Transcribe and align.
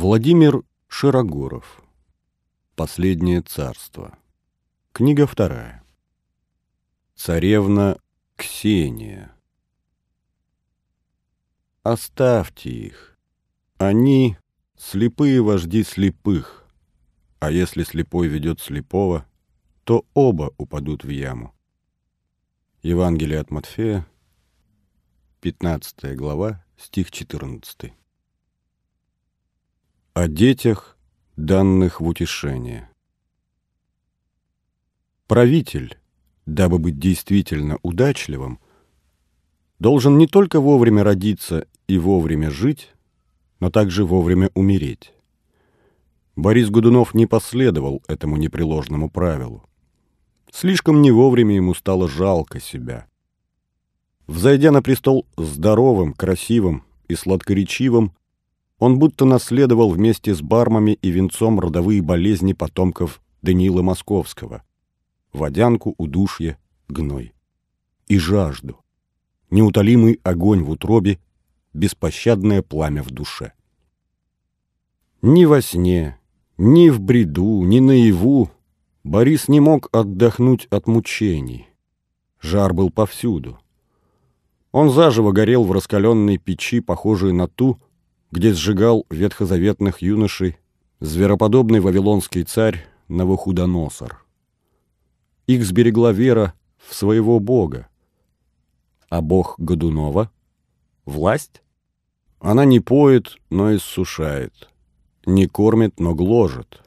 Владимир 0.00 0.62
Широгоров. 0.86 1.82
Последнее 2.76 3.42
царство. 3.42 4.16
Книга 4.92 5.26
вторая. 5.26 5.82
Царевна 7.16 7.98
Ксения. 8.36 9.32
Оставьте 11.82 12.70
их. 12.70 13.18
Они— 13.78 14.36
слепые 14.78 15.42
вожди 15.42 15.82
слепых, 15.82 16.64
а 17.40 17.50
если 17.50 17.82
слепой 17.82 18.28
ведет 18.28 18.60
слепого, 18.60 19.26
то 19.82 20.06
оба 20.14 20.54
упадут 20.58 21.02
в 21.02 21.08
яму. 21.08 21.52
Евангелие 22.82 23.40
от 23.40 23.50
Матфея, 23.50 24.06
15 25.40 26.14
глава, 26.14 26.64
стих 26.76 27.10
14. 27.10 27.97
О 30.20 30.26
детях, 30.26 30.98
данных 31.36 32.00
в 32.00 32.06
утешение. 32.08 32.90
Правитель, 35.28 35.96
дабы 36.44 36.80
быть 36.80 36.98
действительно 36.98 37.78
удачливым, 37.84 38.58
должен 39.78 40.18
не 40.18 40.26
только 40.26 40.60
вовремя 40.60 41.04
родиться 41.04 41.68
и 41.86 41.98
вовремя 41.98 42.50
жить, 42.50 42.90
но 43.60 43.70
также 43.70 44.04
вовремя 44.04 44.50
умереть. 44.54 45.14
Борис 46.34 46.68
Годунов 46.68 47.14
не 47.14 47.26
последовал 47.26 48.02
этому 48.08 48.38
непреложному 48.38 49.08
правилу. 49.08 49.68
Слишком 50.50 51.00
не 51.00 51.12
вовремя 51.12 51.54
ему 51.54 51.74
стало 51.74 52.08
жалко 52.08 52.58
себя. 52.58 53.06
Взойдя 54.26 54.72
на 54.72 54.82
престол 54.82 55.28
здоровым, 55.36 56.12
красивым 56.12 56.82
и 57.06 57.14
сладкоречивым, 57.14 58.14
он 58.78 58.98
будто 58.98 59.24
наследовал 59.24 59.90
вместе 59.90 60.34
с 60.34 60.40
бармами 60.40 60.92
и 61.02 61.10
венцом 61.10 61.58
родовые 61.60 62.02
болезни 62.02 62.52
потомков 62.52 63.20
Даниила 63.42 63.82
Московского. 63.82 64.62
Водянку, 65.32 65.94
удушье, 65.98 66.58
гной. 66.88 67.34
И 68.06 68.18
жажду. 68.18 68.78
Неутолимый 69.50 70.20
огонь 70.22 70.62
в 70.62 70.70
утробе, 70.70 71.18
беспощадное 71.72 72.62
пламя 72.62 73.02
в 73.02 73.10
душе. 73.10 73.52
Ни 75.22 75.44
во 75.44 75.60
сне, 75.60 76.18
ни 76.56 76.90
в 76.90 77.00
бреду, 77.00 77.62
ни 77.64 77.80
наяву 77.80 78.50
Борис 79.04 79.48
не 79.48 79.58
мог 79.58 79.88
отдохнуть 79.90 80.66
от 80.66 80.86
мучений. 80.86 81.68
Жар 82.40 82.74
был 82.74 82.90
повсюду. 82.90 83.58
Он 84.70 84.90
заживо 84.90 85.32
горел 85.32 85.64
в 85.64 85.72
раскаленной 85.72 86.36
печи, 86.36 86.80
похожей 86.80 87.32
на 87.32 87.48
ту, 87.48 87.80
где 88.30 88.52
сжигал 88.52 89.06
ветхозаветных 89.10 90.02
юношей 90.02 90.58
звероподобный 91.00 91.80
вавилонский 91.80 92.44
царь 92.44 92.86
Навуходоносор. 93.08 94.24
Их 95.46 95.64
сберегла 95.64 96.12
вера 96.12 96.54
в 96.76 96.94
своего 96.94 97.40
бога. 97.40 97.88
А 99.08 99.22
бог 99.22 99.54
Годунова— 99.58 100.30
власть? 101.06 101.62
Она 102.38 102.64
не 102.64 102.80
поет, 102.80 103.36
но 103.50 103.74
иссушает, 103.74 104.68
не 105.24 105.46
кормит, 105.46 105.98
но 105.98 106.14
гложет. 106.14 106.82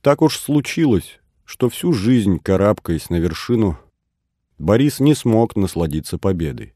Так 0.00 0.22
уж 0.22 0.38
случилось, 0.38 1.20
что 1.44 1.68
всю 1.68 1.92
жизнь, 1.92 2.38
карабкаясь 2.38 3.10
на 3.10 3.16
вершину, 3.16 3.78
Борис 4.58 5.00
не 5.00 5.14
смог 5.14 5.56
насладиться 5.56 6.16
победой. 6.16 6.74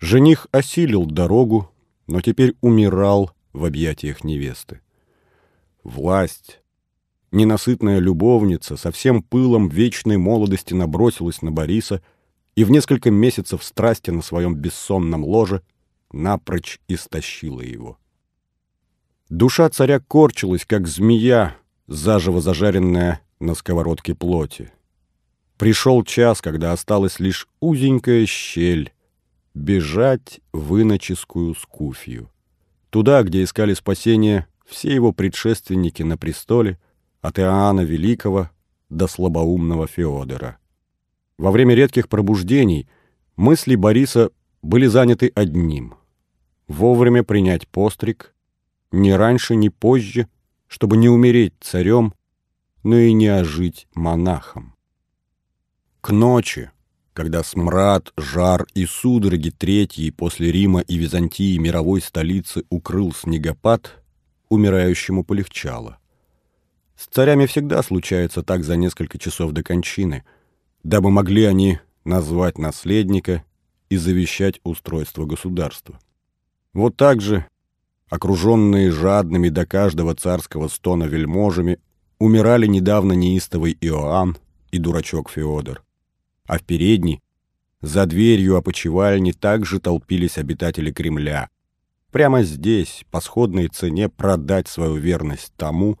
Жених 0.00 0.48
осилил 0.50 1.06
дорогу, 1.06 1.71
но 2.12 2.20
теперь 2.20 2.54
умирал 2.60 3.30
в 3.54 3.64
объятиях 3.64 4.22
невесты. 4.22 4.82
Власть, 5.82 6.60
ненасытная 7.30 8.00
любовница, 8.00 8.76
со 8.76 8.92
всем 8.92 9.22
пылом 9.22 9.70
вечной 9.70 10.18
молодости 10.18 10.74
набросилась 10.74 11.40
на 11.40 11.50
Бориса 11.50 12.02
и 12.54 12.64
в 12.64 12.70
несколько 12.70 13.10
месяцев 13.10 13.64
страсти 13.64 14.10
на 14.10 14.20
своем 14.20 14.54
бессонном 14.54 15.24
ложе 15.24 15.62
напрочь 16.12 16.80
истощила 16.86 17.62
его. 17.62 17.96
Душа 19.30 19.70
царя 19.70 19.98
корчилась, 19.98 20.66
как 20.66 20.88
змея, 20.88 21.56
заживо 21.86 22.42
зажаренная 22.42 23.22
на 23.40 23.54
сковородке 23.54 24.14
плоти. 24.14 24.70
Пришел 25.56 26.04
час, 26.04 26.42
когда 26.42 26.72
осталась 26.72 27.20
лишь 27.20 27.48
узенькая 27.60 28.26
щель, 28.26 28.92
бежать 29.54 30.40
в 30.52 30.80
иноческую 30.80 31.54
скуфью. 31.54 32.30
Туда, 32.90 33.22
где 33.22 33.42
искали 33.42 33.74
спасения 33.74 34.46
все 34.66 34.94
его 34.94 35.12
предшественники 35.12 36.02
на 36.02 36.16
престоле, 36.16 36.78
от 37.20 37.38
Иоанна 37.38 37.82
Великого 37.82 38.50
до 38.90 39.06
слабоумного 39.06 39.86
Феодора. 39.86 40.58
Во 41.38 41.50
время 41.50 41.74
редких 41.74 42.08
пробуждений 42.08 42.88
мысли 43.36 43.76
Бориса 43.76 44.30
были 44.60 44.86
заняты 44.86 45.30
одним— 45.34 45.94
вовремя 46.68 47.22
принять 47.22 47.68
постриг, 47.68 48.34
ни 48.90 49.10
раньше, 49.10 49.54
ни 49.54 49.68
позже, 49.68 50.28
чтобы 50.66 50.96
не 50.96 51.08
умереть 51.08 51.54
царем, 51.60 52.14
но 52.82 52.96
и 52.96 53.12
не 53.12 53.28
ожить 53.28 53.86
монахом. 53.94 54.74
К 56.00 56.10
ночи, 56.10 56.70
когда 57.12 57.42
смрад, 57.42 58.12
жар 58.16 58.66
и 58.74 58.86
судороги 58.86 59.50
третьей 59.50 60.10
после 60.10 60.50
Рима 60.50 60.80
и 60.80 60.96
Византии 60.96 61.58
мировой 61.58 62.00
столицы 62.00 62.64
укрыл 62.70 63.12
снегопад, 63.12 64.02
умирающему 64.48 65.24
полегчало. 65.24 65.98
С 66.96 67.06
царями 67.06 67.46
всегда 67.46 67.82
случается 67.82 68.42
так 68.42 68.64
за 68.64 68.76
несколько 68.76 69.18
часов 69.18 69.52
до 69.52 69.62
кончины, 69.62 70.24
дабы 70.84 71.10
могли 71.10 71.44
они 71.44 71.80
назвать 72.04 72.58
наследника 72.58 73.44
и 73.88 73.96
завещать 73.96 74.60
устройство 74.64 75.26
государства. 75.26 75.98
Вот 76.72 76.96
так 76.96 77.20
же, 77.20 77.46
окруженные 78.08 78.90
жадными 78.90 79.48
до 79.48 79.66
каждого 79.66 80.14
царского 80.14 80.68
стона 80.68 81.04
вельможами, 81.04 81.78
умирали 82.18 82.66
недавно 82.66 83.12
неистовый 83.12 83.76
Иоанн 83.80 84.36
и 84.70 84.78
дурачок 84.78 85.28
Феодор 85.28 85.82
а 86.46 86.58
в 86.58 86.62
передней, 86.62 87.20
за 87.80 88.06
дверью 88.06 88.56
опочивальни, 88.56 89.32
также 89.32 89.80
толпились 89.80 90.38
обитатели 90.38 90.92
Кремля. 90.92 91.48
Прямо 92.10 92.42
здесь, 92.42 93.04
по 93.10 93.20
сходной 93.20 93.68
цене, 93.68 94.08
продать 94.08 94.68
свою 94.68 94.96
верность 94.96 95.52
тому, 95.56 95.98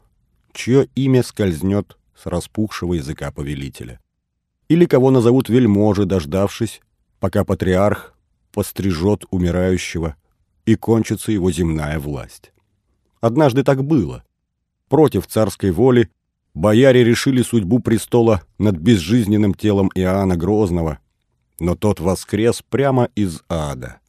чье 0.52 0.88
имя 0.94 1.22
скользнет 1.22 1.96
с 2.14 2.26
распухшего 2.26 2.94
языка 2.94 3.32
повелителя. 3.32 3.98
Или 4.68 4.84
кого 4.86 5.10
назовут 5.10 5.48
вельможи, 5.48 6.04
дождавшись, 6.04 6.80
пока 7.18 7.44
патриарх 7.44 8.14
пострижет 8.52 9.24
умирающего 9.30 10.16
и 10.66 10.76
кончится 10.76 11.32
его 11.32 11.50
земная 11.50 11.98
власть. 11.98 12.52
Однажды 13.20 13.64
так 13.64 13.82
было. 13.84 14.24
Против 14.88 15.26
царской 15.26 15.70
воли 15.70 16.10
бояре 16.54 17.04
решили 17.04 17.42
судьбу 17.42 17.78
престола 17.80 18.42
над 18.58 18.76
безжизненным 18.76 19.54
телом 19.54 19.90
Иоанна 19.94 20.36
Грозного, 20.36 20.98
но 21.58 21.74
тот 21.74 22.00
воскрес 22.00 22.62
прямо 22.68 23.08
из 23.14 23.42
ада. 23.48 24.00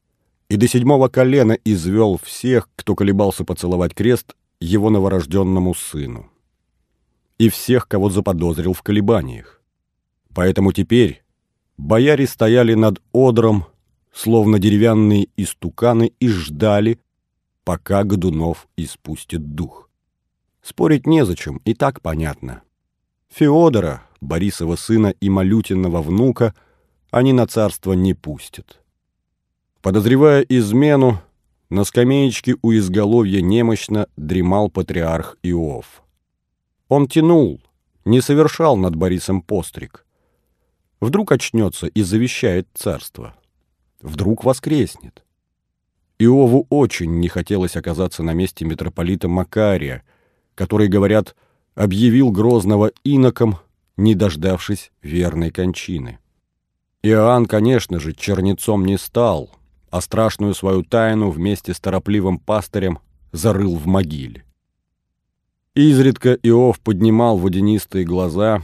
И 0.50 0.56
до 0.56 0.68
седьмого 0.68 1.08
колена 1.08 1.58
извел 1.66 2.20
всех, 2.22 2.70
кто 2.76 2.96
колебался 2.96 3.44
поцеловать 3.44 3.94
крест, 3.94 4.36
его 4.60 4.90
новорожденному 4.90 5.74
сыну. 5.74 6.30
И 7.38 7.50
всех, 7.50 7.88
кого 7.88 8.10
заподозрил 8.10 8.74
в 8.74 8.82
колебаниях. 8.82 9.62
Поэтому 10.34 10.72
теперь 10.72 11.24
бояре 11.78 12.28
стояли 12.28 12.74
над 12.74 13.02
одром, 13.12 13.66
словно 14.14 14.60
деревянные 14.60 15.28
истуканы, 15.38 16.14
и 16.20 16.28
ждали, 16.30 17.00
пока 17.64 18.04
Годунов 18.04 18.68
испустит 18.78 19.56
дух. 19.56 19.83
Спорить 20.64 21.06
незачем, 21.06 21.62
и 21.66 21.74
так 21.74 22.02
понятно. 22.02 22.64
Феодора, 23.30 24.04
Борисова 24.22 24.78
сына 24.78 25.14
и 25.20 25.30
Малютиного 25.30 26.02
внука, 26.02 26.56
они 27.12 27.34
на 27.34 27.46
царство 27.46 27.94
не 27.94 28.14
пустят. 28.14 28.82
Подозревая 29.82 30.42
измену, 30.44 31.22
на 31.70 31.84
скамеечке 31.84 32.56
у 32.62 32.72
изголовья 32.72 33.42
немощно 33.42 34.08
дремал 34.16 34.70
патриарх 34.70 35.38
Иов. 35.44 36.02
Он 36.88 37.08
тянул, 37.08 37.60
не 38.06 38.22
совершал 38.22 38.78
над 38.78 38.96
Борисом 38.96 39.42
постриг. 39.42 40.06
Вдруг 41.02 41.34
очнется 41.34 41.88
и 41.88 42.02
завещает 42.04 42.70
царство. 42.74 43.36
Вдруг 44.02 44.46
воскреснет. 44.46 45.26
Иову 46.20 46.68
очень 46.70 47.20
не 47.20 47.28
хотелось 47.28 47.76
оказаться 47.76 48.24
на 48.24 48.34
месте 48.34 48.64
митрополита 48.64 49.28
Макария, 49.28 50.04
который, 50.56 50.88
говорят, 50.88 51.36
объявил 51.76 52.32
Грозного 52.32 52.92
иноком, 53.04 53.58
не 53.98 54.16
дождавшись 54.16 54.92
верной 55.02 55.52
кончины. 55.52 56.20
Иоанн, 57.02 57.46
конечно 57.46 58.00
же, 58.00 58.14
чернецом 58.14 58.86
не 58.86 58.98
стал, 58.98 59.52
а 59.90 60.02
страшную 60.02 60.56
свою 60.56 60.84
тайну 60.84 61.30
вместе 61.30 61.74
с 61.74 61.80
торопливым 61.80 62.40
пастырем 62.40 63.00
зарыл 63.32 63.76
в 63.76 63.86
могиле. 63.86 64.46
Изредка 65.76 66.34
Иов 66.44 66.80
поднимал 66.80 67.38
водянистые 67.38 68.06
глаза 68.06 68.64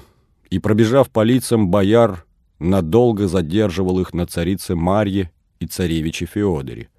и, 0.50 0.60
пробежав 0.60 1.10
по 1.10 1.24
лицам 1.24 1.70
бояр, 1.70 2.26
надолго 2.60 3.28
задерживал 3.28 4.00
их 4.00 4.14
на 4.14 4.28
царице 4.28 4.76
Марье 4.76 5.32
и 5.60 5.66
царевиче 5.66 6.26
Феодоре. 6.26 6.90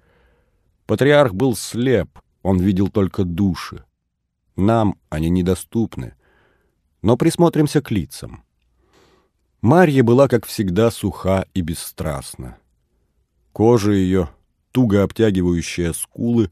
Патриарх 0.85 1.33
был 1.33 1.55
слеп, 1.55 2.09
он 2.43 2.59
видел 2.59 2.89
только 2.89 3.23
души. 3.23 3.83
Нам 4.61 4.99
они 5.09 5.31
недоступны, 5.31 6.13
но 7.01 7.17
присмотримся 7.17 7.81
к 7.81 7.89
лицам. 7.89 8.43
Марья 9.59 10.03
была, 10.03 10.27
как 10.27 10.45
всегда, 10.45 10.91
суха 10.91 11.47
и 11.55 11.61
бесстрастна. 11.61 12.59
Кожа 13.53 13.91
ее, 13.91 14.29
туго 14.71 15.01
обтягивающая 15.01 15.93
скулы, 15.93 16.51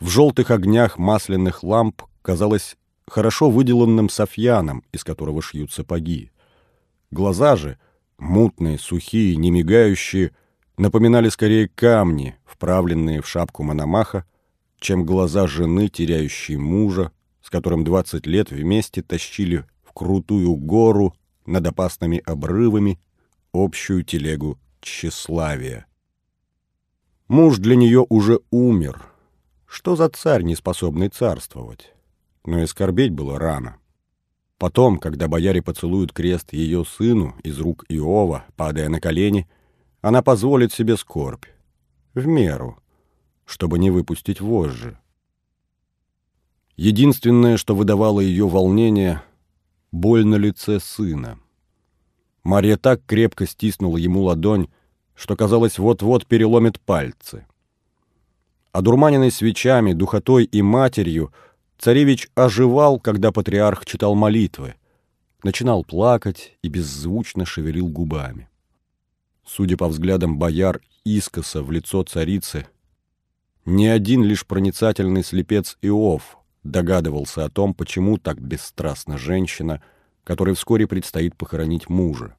в 0.00 0.08
желтых 0.08 0.50
огнях 0.50 0.96
масляных 0.96 1.62
ламп 1.62 2.04
казалась 2.22 2.78
хорошо 3.06 3.50
выделанным 3.50 4.08
софьяном, 4.08 4.82
из 4.92 5.04
которого 5.04 5.42
шьют 5.42 5.70
сапоги. 5.70 6.30
Глаза 7.10 7.56
же, 7.56 7.78
мутные, 8.16 8.78
сухие, 8.78 9.36
не 9.36 9.50
мигающие, 9.50 10.34
напоминали 10.78 11.28
скорее 11.28 11.68
камни, 11.68 12.34
вправленные 12.46 13.20
в 13.20 13.28
шапку 13.28 13.62
Мономаха, 13.62 14.24
чем 14.80 15.04
глаза 15.04 15.46
жены, 15.46 15.88
теряющей 15.88 16.56
мужа, 16.56 17.12
с 17.46 17.50
которым 17.50 17.84
двадцать 17.84 18.26
лет 18.26 18.50
вместе 18.50 19.02
тащили 19.02 19.64
в 19.84 19.92
крутую 19.92 20.56
гору 20.56 21.14
над 21.46 21.64
опасными 21.64 22.20
обрывами 22.26 22.98
общую 23.52 24.02
телегу 24.02 24.58
тщеславия. 24.80 25.86
Муж 27.28 27.58
для 27.58 27.76
нее 27.76 28.04
уже 28.08 28.40
умер. 28.50 29.00
Что 29.64 29.94
за 29.94 30.08
царь, 30.08 30.42
не 30.42 30.56
способный 30.56 31.08
царствовать? 31.08 31.94
Но 32.44 32.64
и 32.64 32.66
скорбеть 32.66 33.12
было 33.12 33.38
рано. 33.38 33.76
Потом, 34.58 34.98
когда 34.98 35.28
бояре 35.28 35.62
поцелуют 35.62 36.12
крест 36.12 36.52
ее 36.52 36.84
сыну 36.84 37.36
из 37.44 37.60
рук 37.60 37.84
Иова, 37.88 38.44
падая 38.56 38.88
на 38.88 39.00
колени, 39.00 39.48
она 40.00 40.20
позволит 40.20 40.72
себе 40.72 40.96
скорбь. 40.96 41.44
В 42.12 42.26
меру, 42.26 42.82
чтобы 43.44 43.78
не 43.78 43.92
выпустить 43.92 44.40
вожжи. 44.40 44.98
Единственное, 46.76 47.56
что 47.56 47.74
выдавало 47.74 48.20
ее 48.20 48.46
волнение— 48.46 49.22
боль 49.92 50.26
на 50.26 50.36
лице 50.36 50.78
сына. 50.78 51.38
Марья 52.44 52.76
так 52.76 53.00
крепко 53.06 53.46
стиснула 53.46 53.96
ему 53.96 54.22
ладонь, 54.22 54.68
что, 55.14 55.36
казалось, 55.36 55.78
вот-вот 55.78 56.26
переломит 56.26 56.78
пальцы. 56.80 57.46
Одурманенный 58.72 59.30
свечами, 59.30 59.94
духотой 59.94 60.44
и 60.44 60.60
матерью, 60.60 61.32
царевич 61.78 62.28
оживал, 62.34 63.00
когда 63.00 63.32
патриарх 63.32 63.86
читал 63.86 64.14
молитвы, 64.14 64.74
начинал 65.42 65.82
плакать 65.82 66.58
и 66.62 66.68
беззвучно 66.68 67.46
шевелил 67.46 67.88
губами. 67.88 68.50
Судя 69.46 69.78
по 69.78 69.88
взглядам 69.88 70.38
бояр 70.38 70.82
искоса 71.04 71.62
в 71.62 71.70
лицо 71.70 72.02
царицы, 72.02 72.66
ни 73.64 73.86
один 73.86 74.22
лишь 74.22 74.46
проницательный 74.46 75.24
слепец 75.24 75.78
Иов 75.80 76.35
догадывался 76.70 77.44
о 77.44 77.50
том, 77.50 77.74
почему 77.74 78.18
так 78.18 78.40
бесстрастна 78.40 79.18
женщина, 79.18 79.82
которой 80.24 80.54
вскоре 80.54 80.86
предстоит 80.86 81.36
похоронить 81.36 81.88
мужа. 81.88 82.36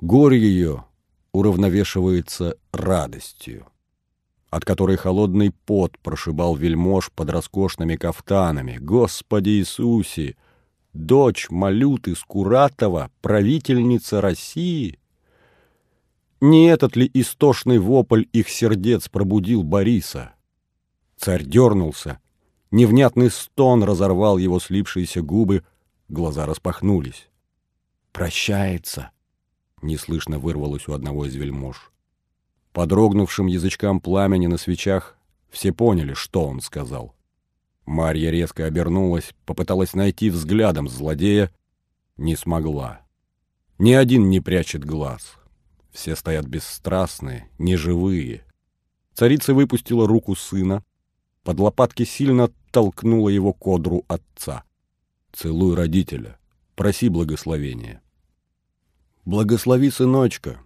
Горе 0.00 0.38
ее 0.38 0.84
уравновешивается 1.32 2.56
радостью, 2.72 3.66
от 4.50 4.64
которой 4.64 4.96
холодный 4.96 5.50
пот 5.50 5.98
прошибал 5.98 6.56
вельмож 6.56 7.10
под 7.12 7.30
роскошными 7.30 7.96
кафтанами. 7.96 8.78
Господи 8.78 9.50
Иисусе! 9.50 10.36
Дочь 10.92 11.50
Малюты 11.50 12.14
Скуратова, 12.14 13.10
правительница 13.20 14.20
России? 14.20 15.00
Не 16.40 16.66
этот 16.66 16.94
ли 16.94 17.10
истошный 17.14 17.78
вопль 17.78 18.26
их 18.32 18.48
сердец 18.48 19.08
пробудил 19.08 19.64
Бориса? 19.64 20.34
Царь 21.16 21.42
дернулся, 21.42 22.20
невнятный 22.74 23.30
стон 23.30 23.84
разорвал 23.84 24.36
его 24.36 24.58
слипшиеся 24.58 25.22
губы, 25.22 25.64
глаза 26.08 26.44
распахнулись. 26.44 27.28
«Прощается!» 28.12 29.10
неслышно 29.84 30.38
вырвалось 30.38 30.88
у 30.88 30.92
одного 30.92 31.26
из 31.26 31.34
вельмож. 31.36 31.92
По 32.72 32.86
дрогнувшим 32.86 33.46
язычкам 33.46 34.00
пламени 34.00 34.48
на 34.48 34.56
свечах 34.56 35.16
все 35.50 35.72
поняли, 35.72 36.14
что 36.14 36.44
он 36.44 36.60
сказал. 36.60 37.14
Марья 37.86 38.30
резко 38.30 38.64
обернулась, 38.64 39.32
попыталась 39.44 39.94
найти 39.94 40.30
взглядом 40.30 40.88
злодея, 40.88 41.52
не 42.16 42.34
смогла. 42.34 43.02
Ни 43.78 43.92
один 43.92 44.30
не 44.30 44.40
прячет 44.40 44.84
глаз. 44.84 45.36
Все 45.92 46.16
стоят 46.16 46.46
бесстрастные, 46.46 47.48
неживые. 47.58 48.44
Царица 49.12 49.54
выпустила 49.54 50.08
руку 50.08 50.34
сына, 50.34 50.82
под 51.44 51.60
лопатки 51.60 52.04
сильно 52.04 52.50
толкнула 52.74 53.28
его 53.28 53.52
кодру 53.52 54.04
отца. 54.08 54.64
«Целуй 55.32 55.76
родителя, 55.76 56.38
проси 56.74 57.08
благословения». 57.08 58.02
«Благослови, 59.24 59.90
сыночка!» 59.90 60.58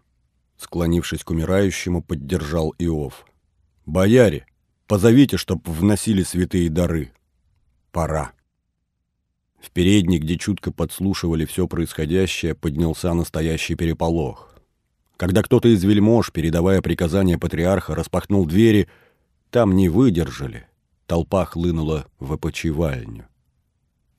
Склонившись 0.57 1.23
к 1.23 1.31
умирающему, 1.31 2.03
поддержал 2.03 2.75
Иов. 2.79 3.27
«Бояре, 3.85 4.47
позовите, 4.87 5.37
чтоб 5.37 5.69
вносили 5.69 6.23
святые 6.23 6.71
дары. 6.71 7.13
Пора». 7.93 8.33
В 9.61 9.71
передней, 9.71 10.19
где 10.19 10.39
чутко 10.39 10.73
подслушивали 10.73 11.45
все 11.45 11.69
происходящее, 11.69 12.55
поднялся 12.55 13.13
настоящий 13.13 13.75
переполох. 13.75 14.55
Когда 15.19 15.43
кто-то 15.43 15.69
из 15.69 15.85
вельмож, 15.85 16.33
передавая 16.33 16.81
приказания 16.81 17.37
патриарха, 17.37 17.95
распахнул 17.95 18.47
двери, 18.47 18.89
там 19.51 19.77
не 19.77 19.91
выдержали. 19.91 20.69
Толпа 21.09 21.47
хлынула 21.47 22.07
в 22.19 22.35
опочивальню 22.35 23.29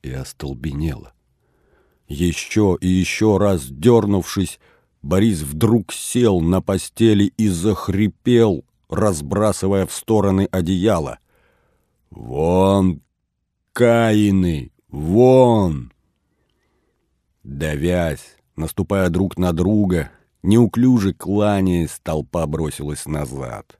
и 0.02 0.10
остолбенела. 0.10 1.12
Еще 2.08 2.76
и 2.80 2.88
еще 2.88 3.38
раз 3.38 3.68
дернувшись, 3.68 4.58
Борис 5.00 5.42
вдруг 5.42 5.92
сел 5.92 6.40
на 6.40 6.60
постели 6.60 7.32
и 7.36 7.46
захрипел, 7.46 8.64
разбрасывая 8.88 9.86
в 9.86 9.92
стороны 9.92 10.48
одеяло. 10.50 11.20
«Вон, 12.10 13.02
Каины, 13.72 14.72
вон!» 14.88 15.92
Давясь, 17.44 18.36
наступая 18.56 19.10
друг 19.10 19.38
на 19.38 19.52
друга, 19.52 20.10
неуклюже 20.42 21.14
кланяясь, 21.14 22.00
толпа 22.02 22.44
бросилась 22.48 23.06
назад. 23.06 23.78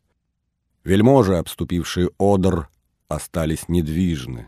Вельможи, 0.85 1.37
обступившие 1.37 2.11
Одер, 2.17 2.69
остались 3.11 3.69
недвижны. 3.69 4.47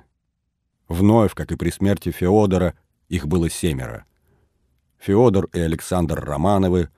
Вновь, 0.88 1.34
как 1.34 1.52
и 1.52 1.56
при 1.56 1.70
смерти 1.70 2.10
Феодора, 2.10 2.74
их 3.08 3.26
было 3.26 3.50
семеро. 3.50 4.06
Федор 4.98 5.48
и 5.52 5.58
Александр 5.58 6.20
Романовы, 6.20 6.88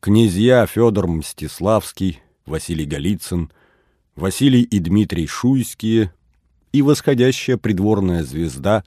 князья 0.00 0.66
Федор 0.66 1.06
Мстиславский, 1.06 2.20
Василий 2.46 2.86
Голицын, 2.86 3.52
Василий 4.16 4.62
и 4.62 4.78
Дмитрий 4.78 5.26
Шуйские 5.26 6.14
и 6.72 6.80
восходящая 6.80 7.58
придворная 7.58 8.24
звезда, 8.24 8.84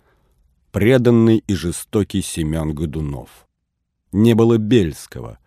преданный 0.71 1.43
и 1.45 1.53
жестокий 1.53 2.23
Семен 2.23 2.73
Годунов. 2.73 3.47
Не 4.11 4.33
было 4.33 4.57
Бельского. 4.57 5.37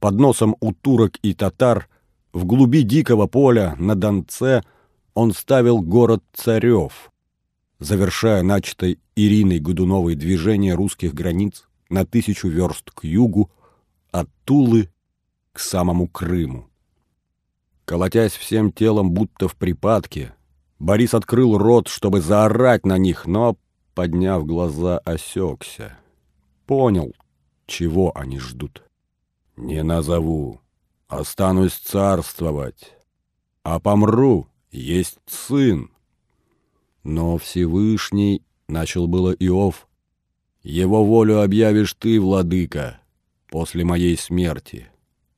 Под 0.00 0.14
носом 0.14 0.56
у 0.60 0.72
турок 0.72 1.18
и 1.22 1.34
татар 1.34 1.88
в 2.32 2.44
глуби 2.44 2.82
дикого 2.82 3.28
поля 3.28 3.76
на 3.78 3.94
Донце 3.94 4.64
он 5.14 5.32
ставил 5.32 5.80
город 5.80 6.22
Царев, 6.32 7.12
завершая 7.78 8.42
начатое 8.42 8.96
Ириной 9.16 9.58
Годуновой 9.58 10.14
движение 10.14 10.74
русских 10.74 11.14
границ 11.14 11.68
на 11.88 12.06
тысячу 12.06 12.48
верст 12.48 12.90
к 12.90 13.04
югу, 13.04 13.50
от 14.10 14.28
Тулы 14.44 14.90
к 15.52 15.60
самому 15.60 16.08
Крыму. 16.08 16.68
Колотясь 17.84 18.32
всем 18.32 18.72
телом, 18.72 19.10
будто 19.10 19.48
в 19.48 19.56
припадке, 19.56 20.34
Борис 20.78 21.12
открыл 21.12 21.58
рот, 21.58 21.88
чтобы 21.88 22.20
заорать 22.20 22.86
на 22.86 22.96
них, 22.98 23.26
но, 23.26 23.56
подняв 23.94 24.46
глаза, 24.46 24.98
осекся. 24.98 25.98
Понял, 26.66 27.12
чего 27.66 28.16
они 28.16 28.38
ждут. 28.38 28.82
«Не 29.56 29.82
назову, 29.82 30.60
останусь 31.08 31.74
царствовать, 31.74 32.94
а 33.62 33.78
помру, 33.78 34.46
есть 34.70 35.18
сын, 35.26 35.90
но 37.02 37.38
Всевышний,— 37.38 38.42
начал 38.68 39.06
было 39.06 39.32
Иов,— 39.32 39.88
его 40.62 41.04
волю 41.04 41.42
объявишь 41.42 41.94
ты, 41.94 42.20
владыка, 42.20 43.00
после 43.48 43.84
моей 43.84 44.16
смерти, 44.16 44.88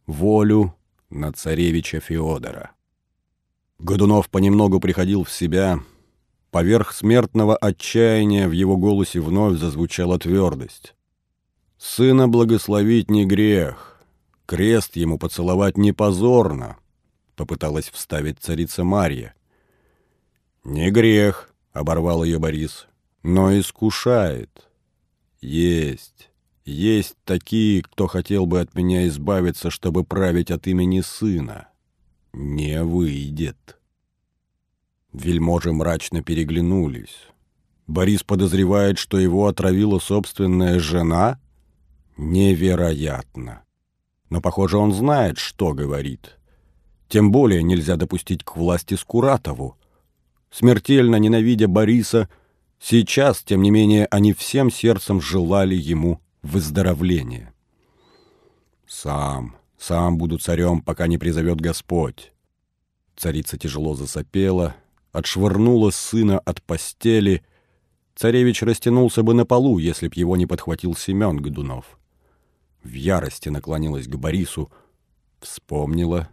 волю 0.07 0.75
на 1.11 1.33
царевича 1.33 2.01
Феодора. 2.01 2.73
Годунов 3.79 4.29
понемногу 4.29 4.81
приходил 4.81 5.25
в 5.25 5.33
себя. 5.33 5.81
Поверх 6.51 6.93
смертного 6.93 7.57
отчаяния 7.57 8.47
в 8.47 8.53
его 8.53 8.77
голосе 8.77 9.21
вновь 9.21 9.59
зазвучала 9.59 10.19
твердость. 10.19 10.95
«Сына 11.79 12.29
благословить 12.29 13.11
не 13.11 13.25
грех, 13.25 14.01
крест 14.47 14.97
ему 14.97 15.19
поцеловать 15.19 15.77
не 15.77 15.93
позорно»,— 15.93 16.77
попыталась 17.37 17.91
вставить 17.91 18.39
царица 18.39 18.85
Марья. 18.85 19.35
«Не 20.65 20.91
грех»,— 20.91 21.53
оборвал 21.73 22.25
ее 22.25 22.39
Борис,— 22.39 22.87
«но 23.23 23.59
искушает. 23.59 24.69
Есть, 25.41 26.31
есть 26.65 27.17
такие, 27.25 27.83
кто 27.83 28.07
хотел 28.07 28.47
бы 28.47 28.61
от 28.61 28.75
меня 28.75 29.07
избавиться, 29.09 29.71
чтобы 29.71 30.05
править 30.05 30.51
от 30.51 30.67
имени 30.67 31.01
сына. 31.01 31.69
Не 32.33 32.83
выйдет». 32.83 33.79
Вельможи 35.12 35.73
мрачно 35.73 36.23
переглянулись. 36.23 37.27
Борис 37.87 38.23
подозревает, 38.23 38.99
что 38.99 39.19
его 39.19 39.47
отравила 39.47 39.99
собственная 39.99 40.79
жена? 40.79 41.39
Невероятно. 42.17 43.65
Но, 44.31 44.41
похоже, 44.41 44.79
он 44.79 44.95
знает, 44.95 45.37
что 45.37 45.75
говорит. 45.75 46.39
Тем 47.12 47.31
более 47.31 47.62
нельзя 47.62 47.97
допустить 47.97 48.42
к 48.42 48.57
власти 48.57 48.95
Скуратову. 48.95 49.76
Смертельно 50.50 51.16
ненавидя 51.16 51.69
Бориса, 51.69 52.31
сейчас, 52.81 53.42
тем 53.42 53.61
не 53.61 53.71
менее, 53.71 54.07
они 54.11 54.33
всем 54.33 54.71
сердцем 54.71 55.21
желали 55.21 55.75
ему 55.75 56.23
выздоровления. 56.40 57.52
«Сам, 58.88 59.57
сам 59.76 60.16
буду 60.16 60.38
царем, 60.38 60.81
пока 60.81 61.07
не 61.07 61.19
призовет 61.19 61.61
Господь». 61.61 62.33
Царица 63.14 63.59
тяжело 63.59 63.95
засопела, 63.95 64.75
отшвырнула 65.12 65.90
сына 65.90 66.38
от 66.38 66.62
постели. 66.62 67.45
Царевич 68.14 68.62
растянулся 68.62 69.23
бы 69.23 69.35
на 69.35 69.45
полу, 69.45 69.76
если 69.76 70.09
б 70.09 70.14
его 70.16 70.35
не 70.38 70.47
подхватил 70.47 70.97
Семен 70.97 71.37
Годунов. 71.42 71.99
В 72.83 72.95
ярости 72.95 73.50
наклонилась 73.50 74.07
к 74.07 74.16
Борису, 74.16 74.73
вспомнила, 75.40 76.31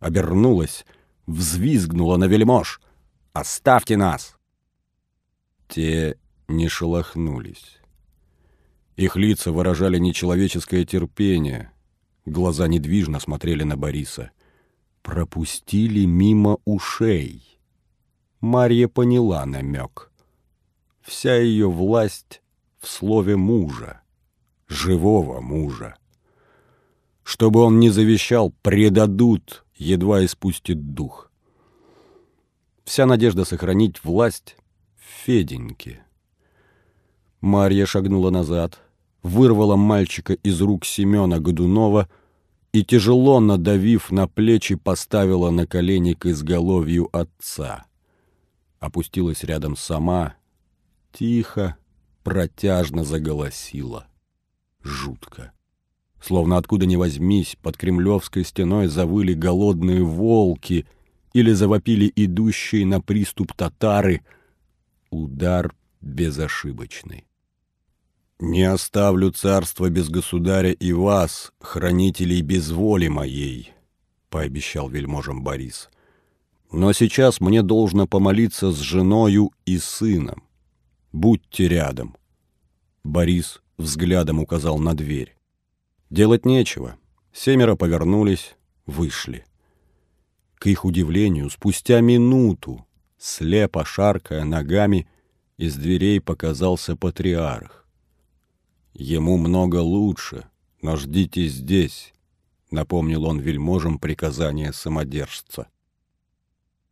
обернулась, 0.00 0.84
взвизгнула 1.26 2.16
на 2.16 2.24
вельмож. 2.24 2.80
«Оставьте 3.32 3.96
нас!» 3.96 4.36
Те 5.68 6.18
не 6.48 6.68
шелохнулись. 6.68 7.78
Их 8.96 9.16
лица 9.16 9.52
выражали 9.52 9.98
нечеловеческое 9.98 10.84
терпение, 10.84 11.70
глаза 12.24 12.66
недвижно 12.66 13.20
смотрели 13.20 13.62
на 13.62 13.76
Бориса. 13.76 14.30
Пропустили 15.02 16.04
мимо 16.04 16.58
ушей. 16.64 17.60
Марья 18.40 18.88
поняла 18.88 19.46
намек. 19.46 20.10
Вся 21.00 21.36
ее 21.36 21.70
власть 21.70 22.42
в 22.80 22.88
слове 22.88 23.36
мужа, 23.36 24.00
живого 24.66 25.40
мужа. 25.40 25.96
Чтобы 27.22 27.60
он 27.60 27.78
не 27.78 27.90
завещал, 27.90 28.52
предадут, 28.62 29.64
едва 29.78 30.24
испустит 30.24 30.94
дух. 30.94 31.30
Вся 32.84 33.06
надежда 33.06 33.44
сохранить 33.44 34.04
власть 34.04 34.56
в 34.96 35.24
Феденьке. 35.24 36.04
Марья 37.40 37.86
шагнула 37.86 38.30
назад, 38.30 38.78
вырвала 39.22 39.76
мальчика 39.76 40.34
из 40.34 40.60
рук 40.60 40.84
Семена 40.84 41.38
Годунова 41.38 42.08
и, 42.72 42.84
тяжело 42.84 43.40
надавив 43.40 44.10
на 44.10 44.28
плечи, 44.28 44.74
поставила 44.74 45.50
на 45.50 45.66
колени 45.66 46.14
к 46.14 46.26
изголовью 46.26 47.08
отца 47.12 47.88
опустилась 48.80 49.44
рядом 49.44 49.76
сама, 49.76 50.34
тихо, 51.12 51.76
протяжно 52.22 53.04
заголосила. 53.04 54.06
Жутко. 54.82 55.52
Словно 56.20 56.56
откуда 56.56 56.86
ни 56.86 56.96
возьмись, 56.96 57.56
под 57.62 57.76
кремлевской 57.76 58.44
стеной 58.44 58.88
завыли 58.88 59.34
голодные 59.34 60.02
волки 60.02 60.86
или 61.32 61.52
завопили 61.52 62.12
идущие 62.14 62.84
на 62.86 63.00
приступ 63.00 63.52
татары. 63.54 64.22
Удар 65.10 65.74
безошибочный. 66.00 67.24
«Не 68.40 68.64
оставлю 68.64 69.32
царство 69.32 69.90
без 69.90 70.08
государя 70.08 70.70
и 70.70 70.92
вас, 70.92 71.52
хранителей 71.60 72.40
без 72.42 72.70
воли 72.70 73.08
моей»,— 73.08 73.72
пообещал 74.30 74.88
вельможам 74.88 75.42
Борис. 75.42 75.88
Но 76.70 76.92
сейчас 76.92 77.40
мне 77.40 77.62
должно 77.62 78.06
помолиться 78.06 78.70
с 78.70 78.78
женою 78.78 79.52
и 79.64 79.78
сыном. 79.78 80.42
Будьте 81.12 81.66
рядом. 81.66 82.16
Борис 83.04 83.62
взглядом 83.78 84.38
указал 84.38 84.78
на 84.78 84.94
дверь. 84.94 85.37
Делать 86.10 86.46
нечего. 86.46 86.96
Семеро 87.32 87.76
повернулись, 87.76 88.56
вышли. 88.86 89.44
К 90.56 90.66
их 90.66 90.84
удивлению, 90.84 91.50
спустя 91.50 92.00
минуту, 92.00 92.86
слепо 93.18 93.84
шаркая 93.84 94.44
ногами, 94.44 95.06
из 95.58 95.76
дверей 95.76 96.20
показался 96.20 96.96
патриарх. 96.96 97.86
«Ему 98.94 99.36
много 99.36 99.76
лучше, 99.76 100.46
но 100.82 100.96
ждите 100.96 101.46
здесь»,— 101.46 102.12
напомнил 102.70 103.24
он 103.24 103.38
вельможам 103.38 103.98
приказание 103.98 104.72
самодержца. 104.72 105.68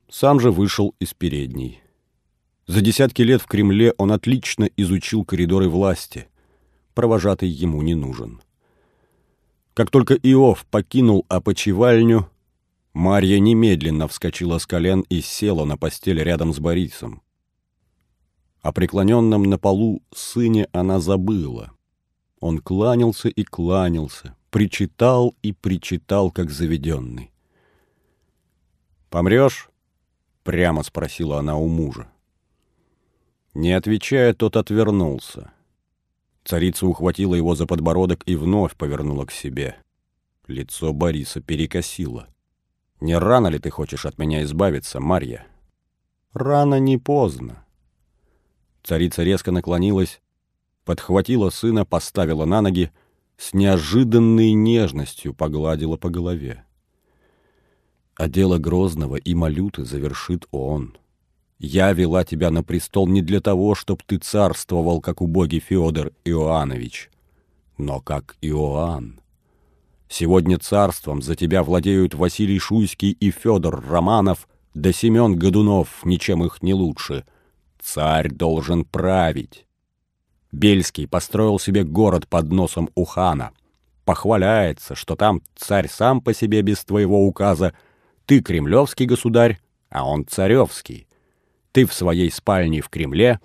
Сам 0.08 0.38
же 0.38 0.50
вышел 0.50 0.94
из 1.00 1.14
передней. 1.14 1.80
За 2.66 2.80
десятки 2.80 3.23
лет 3.23 3.42
в 3.42 3.46
Кремле 3.46 3.92
он 3.99 4.12
отлично 4.12 4.68
изучил 4.76 5.25
коридоры 5.25 5.68
власти. 5.68 6.28
Провожатый 6.94 7.49
ему 7.49 7.82
не 7.82 7.94
нужен. 7.94 8.40
Как 9.76 9.90
только 9.90 10.14
Иов 10.14 10.64
покинул 10.71 11.26
опочивальню, 11.28 12.30
Марья 12.95 13.38
немедленно 13.38 14.09
вскочила 14.09 14.56
с 14.56 14.64
колен 14.64 15.02
и 15.11 15.21
села 15.21 15.66
на 15.66 15.76
постель 15.76 16.18
рядом 16.23 16.54
с 16.54 16.59
Борисом. 16.59 17.21
О 18.62 18.73
преклоненном 18.73 19.42
на 19.42 19.59
полу 19.59 20.02
сыне 20.14 20.66
она 20.73 20.99
забыла. 20.99 21.73
Он 22.40 22.59
кланялся 22.59 23.28
и 23.28 23.45
кланялся, 23.45 24.35
причитал 24.49 25.35
и 25.42 25.52
причитал, 25.52 26.30
как 26.30 26.50
заведенный. 26.50 27.30
«Помрешь?» 29.11 29.68
Прямо 30.42 30.85
спросила 30.85 31.40
она 31.40 31.59
у 31.59 31.68
мужа. 31.68 32.11
Не 33.52 33.73
отвечая, 33.73 34.33
тот 34.33 34.56
отвернулся. 34.56 35.52
Царица 36.47 36.87
ухватила 36.87 37.35
его 37.35 37.57
за 37.57 37.67
подбородок 37.67 38.23
и 38.25 38.37
вновь 38.37 38.76
повернула 38.76 39.25
к 39.25 39.33
себе. 39.33 39.76
Лицо 40.47 40.93
Бориса 40.93 41.41
перекосило. 41.41 42.29
«Не 43.00 43.19
рано 43.19 43.49
ли 43.49 43.59
ты 43.59 43.69
хочешь 43.69 44.07
от 44.07 44.17
меня 44.17 44.45
избавиться, 44.45 45.00
Марья?» 45.00 45.45
«Рано 46.33 46.79
не 46.79 46.99
поздно». 46.99 47.67
Царица 48.85 49.25
резко 49.25 49.50
наклонилась, 49.50 50.21
подхватила 50.85 51.50
сына, 51.50 51.85
поставила 51.85 52.45
на 52.45 52.62
ноги, 52.62 52.93
с 53.37 53.53
неожиданной 53.53 54.53
нежностью 54.53 55.35
погладила 55.35 55.97
по 55.97 56.11
голове. 56.11 56.65
А 58.15 58.29
дело 58.29 58.59
Грозного 58.59 59.17
и 59.17 59.35
Малюты 59.35 59.85
завершит 59.85 60.47
он. 60.53 60.97
Я 61.58 61.92
вела 61.92 62.25
тебя 62.25 62.50
на 62.50 62.62
престол 62.62 63.06
не 63.08 63.22
для 63.22 63.40
того, 63.40 63.75
чтоб 63.75 64.02
ты 64.02 64.18
царствовал, 64.18 65.00
как 65.00 65.22
убогий 65.22 65.60
Федор 65.60 66.12
Иоаннович, 66.25 67.10
но 67.78 68.00
как 68.00 68.36
Иоанн. 68.42 69.20
Сегодня 70.08 70.58
царством 70.58 71.22
за 71.22 71.34
тебя 71.34 71.62
владеют 71.62 72.14
Василий 72.14 72.58
Шуйский 72.58 73.10
и 73.10 73.30
Федор 73.30 73.84
Романов, 73.88 74.48
да 74.75 74.92
Семен 74.92 75.36
Годунов, 75.36 76.04
ничем 76.04 76.44
их 76.44 76.62
не 76.62 76.75
лучше. 76.75 77.25
Царь 77.80 78.30
должен 78.30 78.84
править. 78.84 79.66
Бельский 80.52 81.08
построил 81.08 81.58
себе 81.58 81.84
город 81.84 82.28
под 82.28 82.52
носом 82.52 82.90
у 82.94 83.04
хана. 83.04 83.52
Похваляется, 84.04 84.94
что 84.94 85.16
там 85.16 85.42
царь 85.56 85.88
сам 85.88 86.20
по 86.20 86.32
себе 86.34 86.62
без 86.62 86.84
твоего 86.84 87.26
указа 87.26 87.75
ты 88.26 88.40
кремлевский 88.40 89.06
государь, 89.06 89.58
а 89.90 90.06
он 90.06 90.26
царевский. 90.26 91.05
Ты 91.76 91.85
в 91.85 91.92
своей 91.92 92.30
спальне 92.30 92.80
в 92.80 92.88
Кремле, 92.88 93.38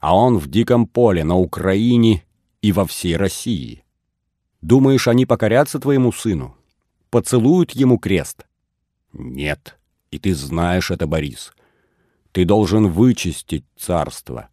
а 0.00 0.16
он 0.16 0.38
в 0.38 0.48
диком 0.48 0.88
поле 0.88 1.22
на 1.22 1.36
Украине 1.36 2.24
и 2.62 2.72
во 2.72 2.84
всей 2.84 3.16
России. 3.16 3.84
Думаешь, 4.60 5.06
они 5.06 5.24
покорятся 5.24 5.78
твоему 5.78 6.10
сыну? 6.10 6.56
Поцелуют 7.10 7.70
ему 7.70 7.96
крест? 7.98 8.44
Нет, 9.12 9.78
и 10.10 10.18
ты 10.18 10.34
знаешь 10.34 10.90
это, 10.90 11.06
Борис. 11.06 11.52
Ты 12.32 12.44
должен 12.44 12.88
вычистить 12.88 13.64
царство. 13.76 14.48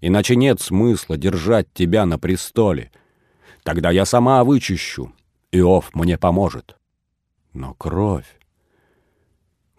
Иначе 0.00 0.36
нет 0.36 0.60
смысла 0.60 1.16
держать 1.16 1.66
тебя 1.74 2.06
на 2.06 2.20
престоле. 2.20 2.92
Тогда 3.64 3.90
я 3.90 4.04
сама 4.04 4.44
вычищу. 4.44 5.12
Иов 5.50 5.92
мне 5.92 6.16
поможет. 6.16 6.78
Но 7.52 7.74
кровь... 7.74 8.38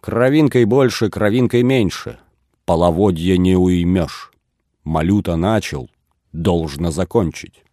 Кровинкой 0.02 0.66
больше, 0.66 1.10
кровинкой 1.10 1.64
меньше. 1.64 2.20
Половодье 2.70 3.40
не 3.40 3.56
уймешь. 3.56 4.32
Малюта 4.84 5.36
начал, 5.36 5.90
должно 6.34 6.92
закончить. 6.92 7.64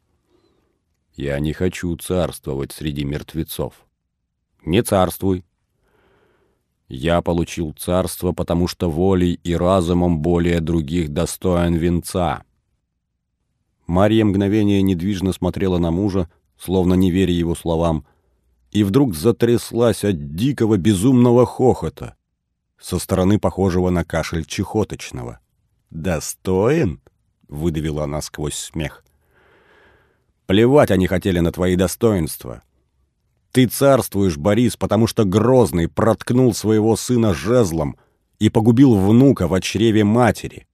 Я 1.14 1.38
не 1.38 1.52
хочу 1.52 1.94
царствовать 1.98 2.72
среди 2.72 3.04
мертвецов. 3.04 3.74
Не 4.64 4.82
царствуй. 4.82 5.44
Я 6.88 7.20
получил 7.20 7.74
царство, 7.76 8.32
потому 8.32 8.68
что 8.68 8.90
волей 8.90 9.38
и 9.44 9.54
разумом 9.54 10.20
более 10.20 10.62
других 10.62 11.10
достоин 11.10 11.74
венца. 11.74 12.44
Марья 13.86 14.24
мгновение 14.24 14.80
недвижно 14.80 15.34
смотрела 15.34 15.76
на 15.76 15.90
мужа, 15.90 16.30
словно 16.56 16.94
не 16.94 17.10
веря 17.10 17.34
его 17.34 17.54
словам, 17.54 18.06
и 18.70 18.82
вдруг 18.82 19.14
затряслась 19.14 20.04
от 20.04 20.34
дикого 20.34 20.78
безумного 20.78 21.44
хохота, 21.44 22.16
со 22.80 22.98
стороны 22.98 23.38
похожего 23.38 23.90
на 23.90 24.04
кашель 24.04 24.44
чехоточного. 24.44 25.40
«Достоин?»— 25.90 27.00
выдавила 27.48 28.04
она 28.04 28.20
сквозь 28.20 28.54
смех. 28.54 29.04
«Плевать 30.46 30.90
они 30.90 31.06
хотели 31.06 31.40
на 31.40 31.52
твои 31.52 31.76
достоинства. 31.76 32.62
Ты 33.52 33.66
царствуешь, 33.66 34.36
Борис, 34.36 34.76
потому 34.76 35.06
что 35.06 35.24
Грозный 35.24 35.88
проткнул 35.88 36.54
своего 36.54 36.96
сына 36.96 37.34
жезлом 37.34 37.96
и 38.38 38.50
погубил 38.50 38.94
внука 38.94 39.48
в 39.48 39.58
чреве 39.60 40.04
матери, 40.04 40.66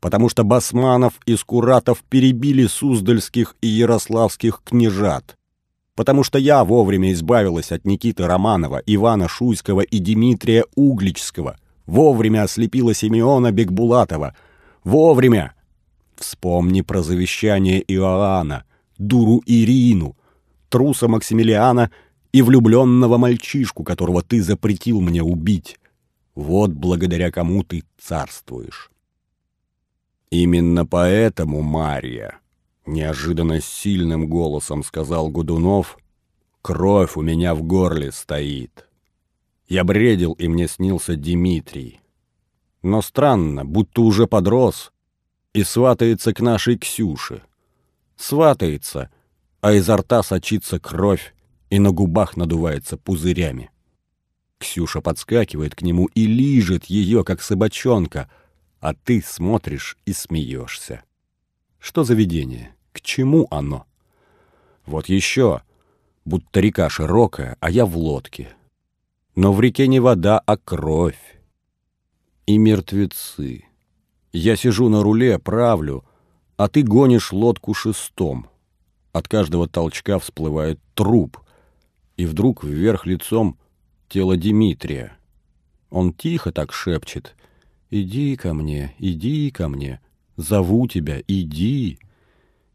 потому 0.00 0.28
что 0.28 0.44
Басманов 0.44 1.14
и 1.26 1.36
Скуратов 1.36 2.02
перебили 2.08 2.66
суздальских 2.66 3.56
и 3.60 3.66
ярославских 3.66 4.62
княжат, 4.64 5.36
потому 6.02 6.24
что 6.24 6.36
я 6.36 6.64
вовремя 6.64 7.12
избавилась 7.12 7.70
от 7.70 7.84
Никиты 7.84 8.26
Романова, 8.26 8.82
Ивана 8.86 9.28
Шуйского 9.28 9.82
и 9.82 10.00
Дмитрия 10.00 10.64
Угличского, 10.74 11.56
вовремя 11.86 12.42
ослепила 12.42 12.92
Симеона 12.92 13.52
Бекбулатова, 13.52 14.34
вовремя 14.82 15.54
Вспомни 16.16 16.80
про 16.80 17.02
завещание 17.02 17.84
Иоанна, 17.86 18.64
дуру 18.98 19.44
Ирину, 19.46 20.16
труса 20.68 21.06
Максимилиана 21.06 21.92
и 22.32 22.42
влюбленного 22.42 23.16
мальчишку, 23.16 23.84
которого 23.84 24.22
ты 24.22 24.42
запретил 24.42 25.00
мне 25.00 25.22
убить. 25.22 25.78
Вот 26.34 26.72
благодаря 26.72 27.30
кому 27.30 27.62
ты 27.62 27.84
царствуешь. 27.96 28.90
Именно 30.30 30.84
поэтому, 30.84 31.62
Мария, 31.62 32.40
неожиданно 32.86 33.60
сильным 33.60 34.28
голосом 34.28 34.82
сказал 34.82 35.30
Гудунов, 35.30 35.98
кровь 36.62 37.16
у 37.16 37.22
меня 37.22 37.54
в 37.54 37.62
горле 37.62 38.12
стоит. 38.12 38.88
Я 39.68 39.84
бредил, 39.84 40.32
и 40.32 40.48
мне 40.48 40.68
снился 40.68 41.16
Дмитрий. 41.16 42.00
Но 42.82 43.00
странно, 43.00 43.64
будто 43.64 44.02
уже 44.02 44.26
подрос, 44.26 44.92
и 45.52 45.62
сватается 45.64 46.34
к 46.34 46.40
нашей 46.40 46.78
Ксюше. 46.78 47.42
Сватается, 48.16 49.10
а 49.60 49.72
изо 49.72 49.96
рта 49.96 50.22
сочится 50.22 50.78
кровь, 50.78 51.34
и 51.70 51.78
на 51.78 51.90
губах 51.90 52.36
надувается 52.36 52.96
пузырями. 52.96 53.70
Ксюша 54.58 55.00
подскакивает 55.00 55.74
к 55.74 55.82
нему 55.82 56.06
и 56.06 56.26
лижет 56.26 56.84
ее, 56.84 57.24
как 57.24 57.42
собачонка, 57.42 58.30
а 58.80 58.94
ты 58.94 59.22
смотришь 59.22 59.96
и 60.04 60.12
смеешься. 60.12 61.02
Что 61.82 62.04
за 62.04 62.14
видение? 62.14 62.76
К 62.92 63.00
чему 63.00 63.48
оно? 63.50 63.86
Вот 64.86 65.08
еще, 65.08 65.62
будто 66.24 66.60
река 66.60 66.88
широкая, 66.88 67.56
а 67.58 67.70
я 67.70 67.84
в 67.86 67.96
лодке. 67.96 68.54
Но 69.34 69.52
в 69.52 69.60
реке 69.60 69.88
не 69.88 69.98
вода, 69.98 70.38
а 70.38 70.56
кровь. 70.56 71.40
И 72.46 72.56
мертвецы. 72.56 73.64
Я 74.32 74.54
сижу 74.54 74.88
на 74.88 75.02
руле, 75.02 75.40
правлю, 75.40 76.04
а 76.56 76.68
ты 76.68 76.84
гонишь 76.84 77.32
лодку 77.32 77.74
шестом. 77.74 78.46
От 79.12 79.26
каждого 79.26 79.68
толчка 79.68 80.20
всплывает 80.20 80.78
труп, 80.94 81.40
и 82.16 82.26
вдруг 82.26 82.62
вверх 82.62 83.06
лицом 83.06 83.58
тело 84.08 84.36
Дмитрия. 84.36 85.16
Он 85.90 86.12
тихо 86.12 86.52
так 86.52 86.72
шепчет 86.72 87.34
«Иди 87.90 88.36
ко 88.36 88.54
мне, 88.54 88.94
иди 88.98 89.50
ко 89.50 89.68
мне, 89.68 90.00
зову 90.36 90.86
тебя, 90.88 91.22
иди, 91.26 91.98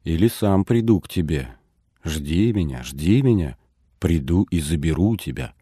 или 0.04 0.28
сам 0.28 0.66
приду 0.66 1.00
к 1.00 1.08
тебе, 1.08 1.56
жди 2.04 2.54
меня, 2.54 2.84
жди 2.84 3.22
меня, 3.22 3.58
приду 4.00 4.44
и 4.50 4.60
заберу 4.60 5.18
тебя». 5.18 5.54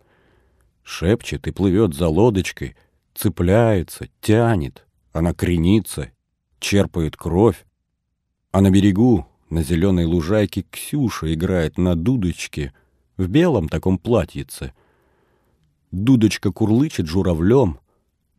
Шепчет 0.86 1.47
и 1.47 1.51
плывет 1.51 1.95
за 1.95 2.08
лодочкой, 2.08 2.75
цепляется, 3.15 4.08
тянет. 4.21 4.86
Она 5.13 5.34
кренится, 5.34 6.12
черпает 6.60 7.17
кровь. 7.17 7.65
А 8.51 8.62
на 8.62 8.69
берегу, 8.69 9.25
на 9.49 9.63
зеленой 9.63 10.05
лужайке, 10.05 10.63
Ксюша 10.69 11.34
играет 11.34 11.77
на 11.77 11.95
дудочке 11.95 12.73
в 13.17 13.27
белом 13.27 13.67
таком 13.67 13.97
платьице. 13.97 14.73
Дудочка 15.91 16.51
курлычет 16.51 17.08
журавлем, 17.08 17.79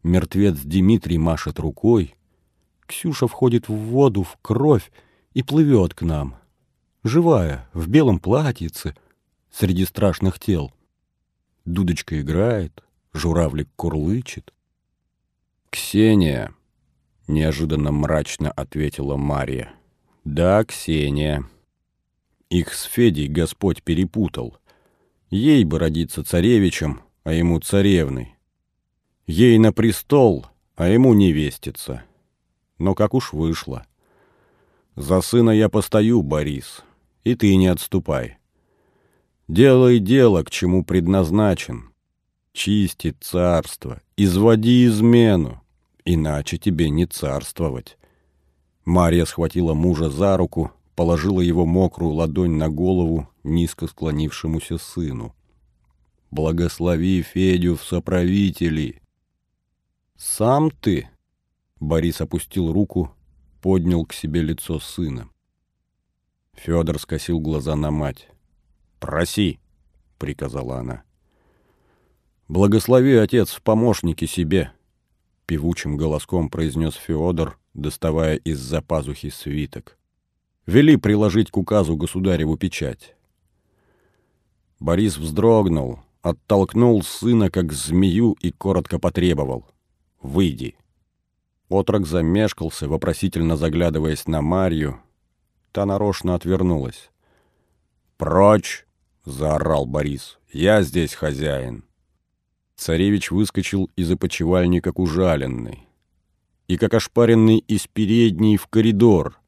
мертвец 0.02 0.58
Дмитрий 0.58 1.18
машет 1.18 1.58
рукой. 1.58 2.14
Ксюша 2.86 3.26
входит 3.26 3.68
в 3.68 3.74
воду, 3.74 4.22
в 4.22 4.38
кровь 4.40 4.90
и 5.34 5.42
плывет 5.42 5.94
к 5.94 6.02
нам. 6.02 6.36
Живая, 7.04 7.68
в 7.72 7.88
белом 7.88 8.18
платьице, 8.18 8.96
среди 9.50 9.84
страшных 9.84 10.38
тел. 10.38 10.72
Дудочка 11.64 12.20
играет, 12.20 12.82
журавлик 13.12 13.68
курлычет. 13.76 14.52
«Ксения!»— 15.70 16.54
неожиданно 17.26 17.92
мрачно 17.92 18.50
ответила 18.50 19.16
Мария. 19.16 19.72
«Да, 20.24 20.64
Ксения. 20.64 21.44
Их 22.50 22.72
с 22.72 22.84
Федей 22.84 23.28
Господь 23.28 23.82
перепутал. 23.82 24.56
Ей 25.30 25.64
бы 25.64 25.78
родиться 25.78 26.24
царевичем, 26.24 27.02
а 27.24 27.32
ему 27.32 27.58
царевной. 27.58 28.36
Ей 29.26 29.58
на 29.58 29.72
престол, 29.72 30.46
а 30.76 30.88
ему 30.88 31.14
невестица. 31.14 32.04
Но 32.78 32.94
как 32.94 33.14
уж 33.14 33.32
вышло. 33.32 33.86
За 34.94 35.20
сына 35.20 35.50
я 35.50 35.68
постою, 35.68 36.22
Борис, 36.22 36.82
и 37.24 37.34
ты 37.34 37.54
не 37.56 37.68
отступай. 37.68 38.38
Делай 39.48 39.98
дело, 39.98 40.42
к 40.42 40.50
чему 40.50 40.84
предназначен. 40.84 41.90
Чисти 42.52 43.14
царство, 43.20 44.00
изводи 44.16 44.86
измену, 44.86 45.60
иначе 46.04 46.56
тебе 46.56 46.88
не 46.88 47.06
царствовать. 47.06 47.98
Марья 48.84 49.24
схватила 49.24 49.74
мужа 49.74 50.08
за 50.08 50.36
руку, 50.36 50.72
положила 50.94 51.40
его 51.40 51.66
мокрую 51.66 52.12
ладонь 52.12 52.52
на 52.52 52.68
голову 52.68 53.28
низко 53.46 53.86
склонившемуся 53.86 54.78
сыну. 54.78 55.34
«Благослови 56.30 57.22
Федю 57.22 57.76
в 57.76 57.84
соправители!» 57.84 59.00
«Сам 60.16 60.70
ты?» 60.70 61.08
Борис 61.80 62.20
опустил 62.20 62.72
руку, 62.72 63.14
поднял 63.60 64.04
к 64.06 64.12
себе 64.12 64.42
лицо 64.42 64.80
сына. 64.80 65.28
Федор 66.54 66.98
скосил 66.98 67.38
глаза 67.38 67.76
на 67.76 67.90
мать. 67.90 68.28
«Проси!»— 68.98 69.60
приказала 70.18 70.78
она. 70.78 71.02
«Благослови, 72.48 73.14
отец, 73.16 73.50
в 73.50 73.62
помощники 73.62 74.24
себе!»— 74.24 74.72
певучим 75.46 75.96
голоском 75.96 76.48
произнес 76.48 76.94
Феодор, 76.94 77.58
доставая 77.74 78.36
из-за 78.36 78.80
пазухи 78.80 79.28
свиток. 79.28 79.98
«Вели 80.64 80.96
приложить 80.96 81.50
к 81.50 81.58
указу 81.58 81.96
государеву 81.96 82.56
печать». 82.56 83.14
Борис 84.80 85.18
вздрогнул, 85.18 86.00
оттолкнул 86.22 87.02
сына, 87.02 87.50
как 87.50 87.72
змею, 87.72 88.36
и 88.40 88.50
коротко 88.50 88.98
потребовал. 88.98 89.66
«Выйди». 90.22 90.76
Отрок 91.68 92.06
замешкался, 92.06 92.88
вопросительно 92.88 93.56
заглядываясь 93.56 94.26
на 94.26 94.40
Марью. 94.40 95.00
Та 95.72 95.84
нарочно 95.84 96.34
отвернулась. 96.34 97.10
«Прочь!»— 98.16 98.86
заорал 99.24 99.84
Борис. 99.84 100.38
«Я 100.52 100.82
здесь 100.82 101.14
хозяин». 101.14 101.84
Царевич 102.76 103.30
выскочил 103.30 103.90
из 103.96 104.10
опочивальни, 104.10 104.80
как 104.80 104.98
ужаленный, 104.98 105.88
и 106.68 106.76
как 106.76 106.94
ошпаренный 106.94 107.58
из 107.58 107.86
передней 107.86 108.56
в 108.56 108.68
коридор. 108.68 109.40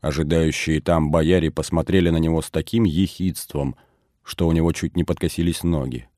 Ожидающие 0.00 0.80
там 0.80 1.10
бояре 1.10 1.50
посмотрели 1.50 2.10
на 2.10 2.18
него 2.18 2.42
с 2.42 2.50
таким 2.50 2.84
ехидством, 2.84 3.76
что 4.22 4.48
у 4.48 4.52
него 4.52 4.72
чуть 4.72 4.96
не 4.96 5.04
подкосились 5.04 5.62
ноги. 5.62 6.08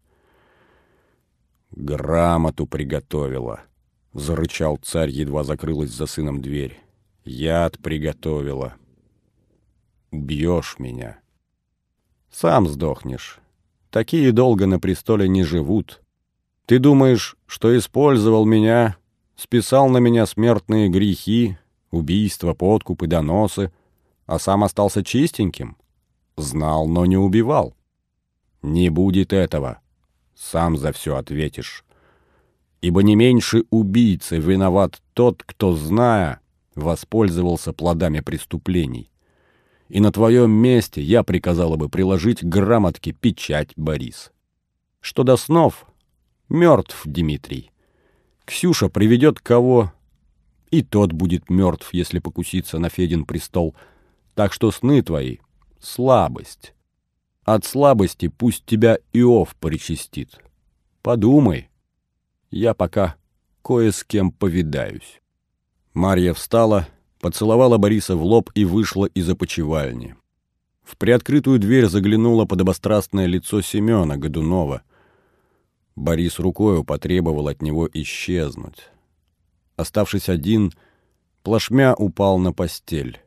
«Грамоту 1.71 2.67
приготовила»,— 2.67 3.63
зарычал 4.19 4.79
царь, 4.83 5.11
едва 5.11 5.45
закрылась 5.45 5.91
за 5.91 6.07
сыном 6.07 6.41
дверь. 6.41 6.81
«Яд 7.25 7.79
приготовила. 7.79 8.75
Убьешь 10.13 10.77
меня. 10.79 11.19
Сам 12.31 12.69
сдохнешь. 12.69 13.41
Такие 13.91 14.33
долго 14.33 14.67
на 14.67 14.79
престоле 14.79 15.29
не 15.29 15.43
живут». 15.43 16.03
Ты 16.67 16.81
думаешь, 16.81 17.37
что 17.47 17.77
использовал 17.79 18.45
меня, 18.45 18.97
списал 19.37 19.89
на 19.89 19.99
меня 19.99 20.27
смертные 20.27 20.89
грехи, 20.89 21.59
убийства, 21.93 22.55
подкупы, 22.55 23.07
доносы, 23.07 23.73
а 24.27 24.41
сам 24.41 24.65
остался 24.65 25.05
чистеньким? 25.05 25.77
Знал, 26.37 26.89
но 26.89 27.07
не 27.07 27.17
убивал. 27.17 27.77
Не 28.63 28.91
будет 28.91 29.33
этого. 29.33 29.81
Сам 30.35 30.77
за 30.77 30.93
все 30.93 31.15
ответишь. 31.17 31.85
Ибо 32.87 33.03
не 33.03 33.17
меньше 33.17 33.65
убийцы 33.71 34.39
виноват 34.39 35.03
тот, 35.13 35.43
кто, 35.43 35.73
зная, 35.73 36.39
воспользовался 36.77 37.73
плодами 37.73 38.21
преступлений. 38.21 39.11
И 39.89 39.99
на 39.99 40.13
твоем 40.13 40.53
месте 40.53 41.03
я 41.03 41.25
приказала 41.25 41.75
бы 41.75 41.89
приложить 41.89 42.45
грамотке 42.45 43.11
печать, 43.11 43.71
Борис. 43.75 44.31
Что 45.01 45.25
до 45.25 45.37
снов, 45.37 45.85
мертв 46.49 47.03
Дмитрий. 47.05 47.73
Ксюша 48.45 48.89
приведет 48.89 49.41
кого, 49.41 49.93
и 50.71 50.85
тот 50.85 51.11
будет 51.11 51.51
мертв, 51.51 51.89
если 51.91 52.21
покуситься 52.21 52.79
на 52.79 52.89
Федин 52.89 53.25
престол. 53.25 53.75
Так 54.37 54.53
что 54.53 54.71
сны 54.71 55.03
твои— 55.03 55.39
слабость. 55.81 56.73
От 57.43 57.65
слабости 57.65 58.29
пусть 58.29 58.65
тебя 58.65 58.99
Иов 59.13 59.57
причастит. 59.57 60.39
Подумай. 61.03 61.69
Я 62.51 62.75
пока 62.75 63.17
кое 63.63 63.93
с 63.93 64.05
кем 64.05 64.31
повидаюсь. 64.31 65.21
Марья 65.95 66.33
встала, 66.33 66.89
поцеловала 67.21 67.79
Бориса 67.79 68.17
в 68.17 68.23
лоб 68.23 68.51
и 68.55 68.65
вышла 68.65 69.07
из 69.07 69.29
опочивальни. 69.29 70.17
В 70.83 70.97
приоткрытую 70.97 71.59
дверь 71.59 71.87
заглянуло 71.87 72.45
подобострастное 72.45 73.27
лицо 73.27 73.61
Семена 73.61 74.17
Годунова. 74.17 74.83
Борис 75.97 76.39
рукою 76.39 76.85
потребовал 76.85 77.49
от 77.49 77.63
него 77.63 77.89
исчезнуть. 77.93 78.91
Оставшись 79.77 80.29
один, 80.29 80.73
плашмя 81.43 81.95
упал 81.95 82.39
на 82.39 82.53
постель 82.53 83.21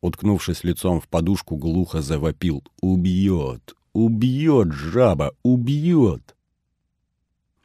уткнувшись 0.00 0.64
лицом 0.64 1.00
в 1.00 1.08
подушку, 1.08 1.56
глухо 1.56 2.02
завопил 2.02 2.62
«Убьет! 2.80 3.74
Убьет, 3.92 4.72
жаба! 4.72 5.32
Убьет!» 5.42 6.36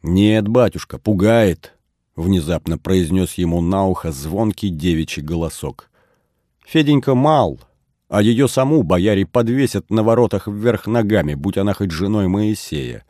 «Нет, 0.08 0.48
батюшка, 0.48 1.00
пугает!»— 1.00 1.74
внезапно 2.16 2.78
произнес 2.78 3.34
ему 3.34 3.60
на 3.60 3.88
ухо 3.88 4.12
звонкий 4.12 4.70
девичий 4.70 5.24
голосок. 5.24 5.90
«Феденька 6.64 7.16
мал, 7.16 7.60
а 8.08 8.22
ее 8.22 8.48
саму 8.48 8.84
бояре 8.84 9.26
подвесят 9.26 9.90
на 9.90 10.04
воротах 10.04 10.48
вверх 10.48 10.86
ногами, 10.86 11.34
будь 11.34 11.58
она 11.58 11.74
хоть 11.74 11.90
женой 11.90 12.28
Моисея. 12.28 13.04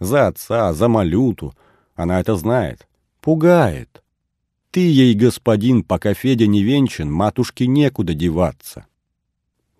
За 0.00 0.26
отца, 0.26 0.72
за 0.72 0.88
малюту, 0.88 1.54
она 1.94 2.18
это 2.18 2.34
знает. 2.34 2.88
Пугает!» 3.20 4.02
Ты 4.72 4.80
ей, 4.80 5.14
господин, 5.14 5.84
пока 5.84 6.14
Федя 6.14 6.48
не 6.48 6.64
венчан, 6.64 7.12
матушке 7.12 7.68
некуда 7.68 8.12
деваться. 8.12 8.86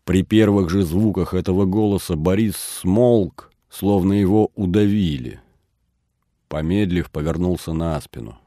При 0.04 0.22
первых 0.22 0.70
же 0.70 0.84
звуках 0.84 1.34
этого 1.34 1.64
голоса 1.64 2.14
Борис 2.14 2.54
смолк, 2.56 3.52
словно 3.68 4.12
его 4.12 4.52
удавили. 4.54 5.40
Помедлив, 6.50 7.10
повернулся 7.10 7.72
на 7.72 7.98
спину. 8.02 8.38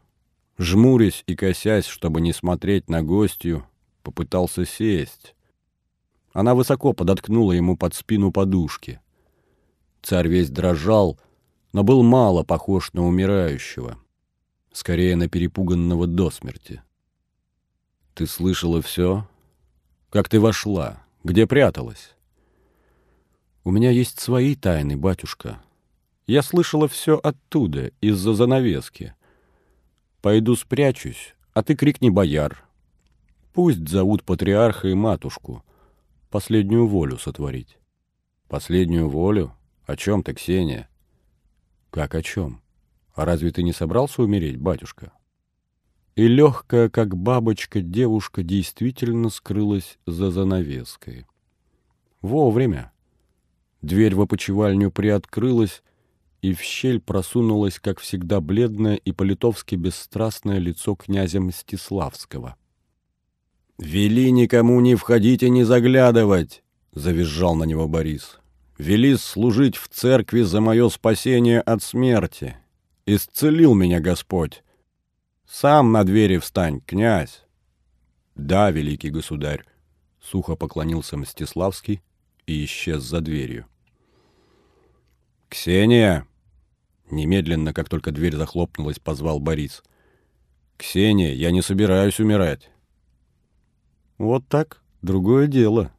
Жмурясь 0.60 1.24
и 1.26 1.36
косясь, 1.36 1.88
чтобы 1.88 2.22
не 2.22 2.34
смотреть 2.34 2.88
на 2.88 3.02
гостью, 3.02 3.66
попытался 4.04 4.64
сесть. 4.64 5.34
Она 6.34 6.54
высоко 6.54 6.94
подоткнула 6.94 7.54
ему 7.54 7.76
под 7.76 7.96
спину 7.96 8.32
подушки. 8.32 9.00
Царь 10.04 10.28
весь 10.28 10.52
дрожал, 10.52 11.20
но 11.72 11.84
был 11.84 12.04
мало 12.04 12.44
похож 12.44 12.94
на 12.94 13.04
умирающего 13.08 13.98
скорее 14.74 15.16
на 15.16 15.30
перепуганного 15.30 16.08
до 16.08 16.30
смерти. 16.32 16.82
«Ты 18.16 18.28
слышала 18.28 18.82
все? 18.82 19.28
Как 20.10 20.28
ты 20.28 20.40
вошла? 20.40 21.04
Где 21.24 21.48
пряталась?» 21.48 22.16
«У 23.64 23.72
меня 23.72 23.92
есть 23.92 24.20
свои 24.20 24.56
тайны, 24.56 24.98
батюшка. 24.98 25.62
Я 26.26 26.42
слышала 26.42 26.88
все 26.88 27.18
оттуда, 27.18 27.92
из-за 28.02 28.34
занавески. 28.34 29.14
Пойду 30.22 30.56
спрячусь, 30.56 31.36
а 31.54 31.64
ты 31.64 31.76
крикни 31.76 32.10
бояр. 32.10 32.66
Пусть 33.54 33.88
зовут 33.88 34.24
патриарха 34.24 34.88
и 34.88 34.94
матушку. 34.94 35.64
Последнюю 36.30 36.88
волю 36.88 37.18
сотворить». 37.18 37.78
«Последнюю 38.48 39.10
волю? 39.10 39.56
О 39.86 39.96
чем 39.96 40.22
ты, 40.22 40.34
Ксения?» 40.34 40.88
«Как 41.90 42.14
о 42.14 42.22
чем?» 42.22 42.64
А 43.14 43.26
разве 43.26 43.52
ты 43.52 43.64
не 43.64 43.74
собрался 43.74 44.24
умереть, 44.24 44.58
батюшка? 44.58 45.12
И 46.16 46.28
легкая, 46.28 46.90
как 46.90 47.16
бабочка, 47.16 47.82
девушка 47.82 48.44
действительно 48.44 49.30
скрылась 49.30 49.98
за 50.06 50.32
занавеской. 50.32 51.26
Вовремя. 52.22 52.92
Дверь 53.82 54.16
в 54.16 54.22
опочивальню 54.22 54.92
приоткрылась, 54.92 55.84
и 56.44 56.54
в 56.54 56.62
щель 56.62 57.00
просунулось, 57.00 57.80
как 57.80 58.02
всегда, 58.02 58.42
бледное 58.42 58.96
и 58.96 59.14
по-литовски 59.14 59.76
бесстрастное 59.76 60.58
лицо 60.60 60.94
князя 60.94 61.40
Мстиславского. 61.40 62.58
«Вели 63.80 64.30
никому 64.30 64.82
не 64.82 64.96
входить 64.96 65.42
и 65.42 65.50
не 65.50 65.64
заглядывать!»— 65.64 66.62
завизжал 66.92 67.56
на 67.56 67.64
него 67.64 67.88
Борис. 67.88 68.40
«Вели 68.78 69.16
служить 69.16 69.78
в 69.78 69.88
церкви 69.88 70.42
за 70.42 70.60
мое 70.60 70.90
спасение 70.90 71.62
от 71.62 71.82
смерти. 71.82 72.58
Исцелил 73.06 73.74
меня 73.74 74.02
Господь. 74.02 74.64
Сам 75.48 75.94
на 75.94 76.04
двери 76.04 76.40
встань, 76.40 76.82
князь. 76.82 77.46
Да, 78.36 78.70
великий 78.70 79.12
государь, 79.12 79.64
сухо 80.20 80.58
поклонился 80.58 81.16
Мстиславский 81.16 82.02
и 82.48 82.66
исчез 82.66 83.02
за 83.04 83.22
дверью. 83.22 83.66
Ксения! 85.48 86.28
Немедленно, 87.10 87.74
как 87.74 87.90
только 87.90 88.12
дверь 88.12 88.36
захлопнулась, 88.36 89.00
позвал 89.00 89.40
Борис. 89.40 89.84
Ксения, 90.78 91.34
я 91.34 91.52
не 91.52 91.62
собираюсь 91.62 92.20
умирать. 92.20 92.70
Вот 94.18 94.48
так, 94.48 94.82
другое 95.02 95.48
дело. 95.48 95.92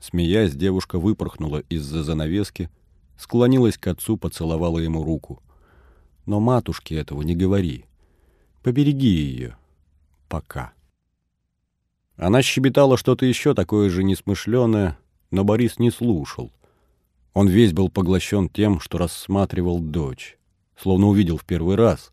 Смеясь, 0.00 0.54
девушка 0.54 0.98
выпорхнула 0.98 1.58
из-за 1.68 2.02
занавески, 2.02 2.70
склонилась 3.16 3.78
к 3.78 3.86
отцу, 3.88 4.16
поцеловала 4.16 4.78
ему 4.78 5.02
руку. 5.02 5.42
Но 6.26 6.40
матушке 6.40 6.96
этого 6.96 7.22
не 7.22 7.34
говори. 7.34 7.86
Побереги 8.62 9.08
ее. 9.08 9.56
Пока. 10.28 10.72
Она 12.16 12.42
щебетала 12.42 12.96
что-то 12.96 13.26
еще 13.26 13.54
такое 13.54 13.90
же 13.90 14.04
несмышленое, 14.04 14.98
но 15.30 15.44
Борис 15.44 15.78
не 15.78 15.90
слушал. 15.90 16.52
Он 17.38 17.46
весь 17.46 17.72
был 17.72 17.88
поглощен 17.88 18.48
тем, 18.48 18.80
что 18.80 18.98
рассматривал 18.98 19.78
дочь, 19.78 20.36
словно 20.76 21.06
увидел 21.06 21.36
в 21.36 21.44
первый 21.44 21.76
раз. 21.76 22.10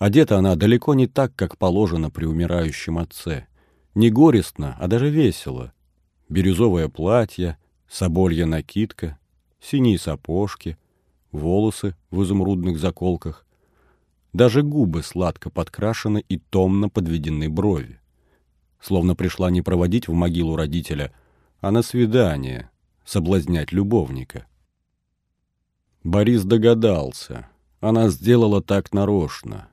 Одета 0.00 0.36
она 0.36 0.56
далеко 0.56 0.94
не 0.94 1.06
так, 1.06 1.32
как 1.36 1.56
положено 1.56 2.10
при 2.10 2.24
умирающем 2.24 2.98
отце. 2.98 3.46
Не 3.94 4.10
горестно, 4.10 4.76
а 4.80 4.88
даже 4.88 5.10
весело. 5.10 5.72
Бирюзовое 6.28 6.88
платье, 6.88 7.56
соболья 7.88 8.46
накидка, 8.46 9.16
синие 9.60 9.96
сапожки— 9.96 10.76
волосы 11.30 11.94
в 12.10 12.24
изумрудных 12.24 12.80
заколках. 12.80 13.46
Даже 14.32 14.64
губы 14.64 15.04
сладко 15.04 15.50
подкрашены 15.50 16.24
и 16.28 16.36
томно 16.36 16.88
подведены 16.88 17.48
брови. 17.48 18.00
Словно 18.80 19.14
пришла 19.14 19.52
не 19.52 19.62
проводить 19.62 20.08
в 20.08 20.14
могилу 20.14 20.56
родителя, 20.56 21.12
а 21.60 21.70
на 21.70 21.82
свидание, 21.82 22.70
соблазнять 23.04 23.72
любовника. 23.72 24.46
Борис 26.04 26.44
догадался. 26.44 27.48
Она 27.80 28.08
сделала 28.08 28.62
так 28.62 28.92
нарочно. 28.92 29.68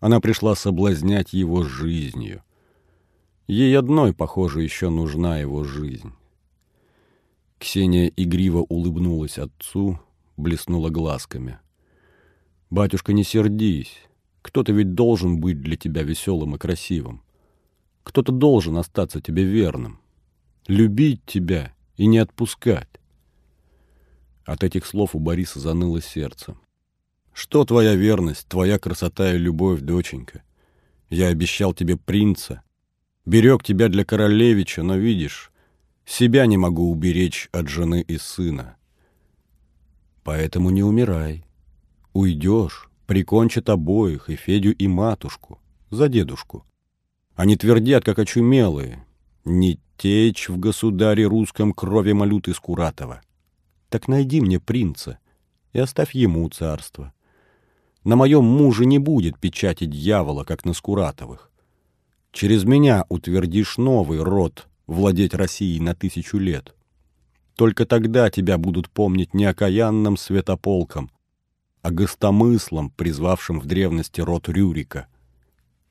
Она 0.00 0.20
пришла 0.20 0.54
соблазнять 0.54 1.32
его 1.32 1.62
жизнью. 1.62 2.42
Ей 3.46 3.76
одной, 3.78 4.12
похоже, 4.12 4.62
еще 4.62 4.90
нужна 4.90 5.38
его 5.38 5.64
жизнь. 5.64 6.12
Ксения 7.58 8.12
игриво 8.16 8.66
улыбнулась 8.68 9.38
отцу, 9.38 9.98
блеснула 10.36 10.90
глазками. 10.90 11.58
«Батюшка, 12.68 13.12
не 13.12 13.24
сердись. 13.24 13.94
Кто-то 14.42 14.72
ведь 14.72 14.94
должен 14.94 15.40
быть 15.40 15.60
для 15.60 15.76
тебя 15.76 16.02
веселым 16.02 16.54
и 16.54 16.58
красивым. 16.58 17.22
Кто-то 18.02 18.32
должен 18.32 18.76
остаться 18.76 19.20
тебе 19.20 19.44
верным. 19.44 20.00
Любить 20.66 21.24
тебя 21.26 21.72
и 21.96 22.06
не 22.06 22.18
отпускать». 22.18 22.88
От 24.44 24.62
этих 24.62 24.86
слов 24.86 25.14
у 25.14 25.18
Бориса 25.18 25.60
заныло 25.60 26.00
сердце. 26.00 26.56
«Что 27.32 27.64
твоя 27.64 27.94
верность, 27.94 28.46
твоя 28.48 28.78
красота 28.78 29.34
и 29.34 29.38
любовь, 29.38 29.80
доченька? 29.80 30.42
Я 31.10 31.28
обещал 31.28 31.74
тебе 31.74 31.96
принца, 31.96 32.62
берег 33.24 33.62
тебя 33.62 33.88
для 33.88 34.04
королевича, 34.04 34.82
но, 34.82 34.96
видишь, 34.96 35.52
себя 36.06 36.46
не 36.46 36.56
могу 36.56 36.90
уберечь 36.90 37.48
от 37.52 37.68
жены 37.68 38.00
и 38.00 38.16
сына. 38.16 38.76
Поэтому 40.24 40.70
не 40.70 40.82
умирай. 40.82 41.44
Уйдешь, 42.12 42.88
прикончат 43.06 43.68
обоих, 43.68 44.30
и 44.30 44.36
Федю, 44.36 44.72
и 44.72 44.86
матушку, 44.88 45.60
за 45.90 46.08
дедушку. 46.08 46.64
Они 47.34 47.56
твердят, 47.56 48.04
как 48.04 48.18
очумелые, 48.18 49.04
не 49.44 49.78
течь 49.96 50.48
в 50.48 50.58
государе 50.58 51.26
русском 51.26 51.72
крови 51.72 52.12
молют 52.12 52.48
из 52.48 52.58
Куратова. 52.58 53.22
Так 53.88 54.08
найди 54.08 54.40
мне 54.40 54.60
принца 54.60 55.18
и 55.72 55.78
оставь 55.78 56.14
ему 56.14 56.48
царство. 56.48 57.12
На 58.04 58.16
моем 58.16 58.44
муже 58.44 58.86
не 58.86 58.98
будет 58.98 59.38
печати 59.38 59.84
дьявола, 59.84 60.44
как 60.44 60.64
на 60.64 60.72
Скуратовых. 60.72 61.50
Через 62.32 62.64
меня 62.64 63.04
утвердишь 63.08 63.78
новый 63.78 64.22
род 64.22 64.68
владеть 64.86 65.34
Россией 65.34 65.80
на 65.80 65.94
тысячу 65.94 66.38
лет. 66.38 66.74
Только 67.56 67.86
тогда 67.86 68.30
тебя 68.30 68.58
будут 68.58 68.90
помнить 68.90 69.34
не 69.34 69.46
окаянным 69.46 70.16
святополком, 70.16 71.10
а 71.82 71.90
гостомыслом, 71.90 72.90
призвавшим 72.90 73.58
в 73.60 73.66
древности 73.66 74.20
род 74.20 74.48
Рюрика. 74.48 75.08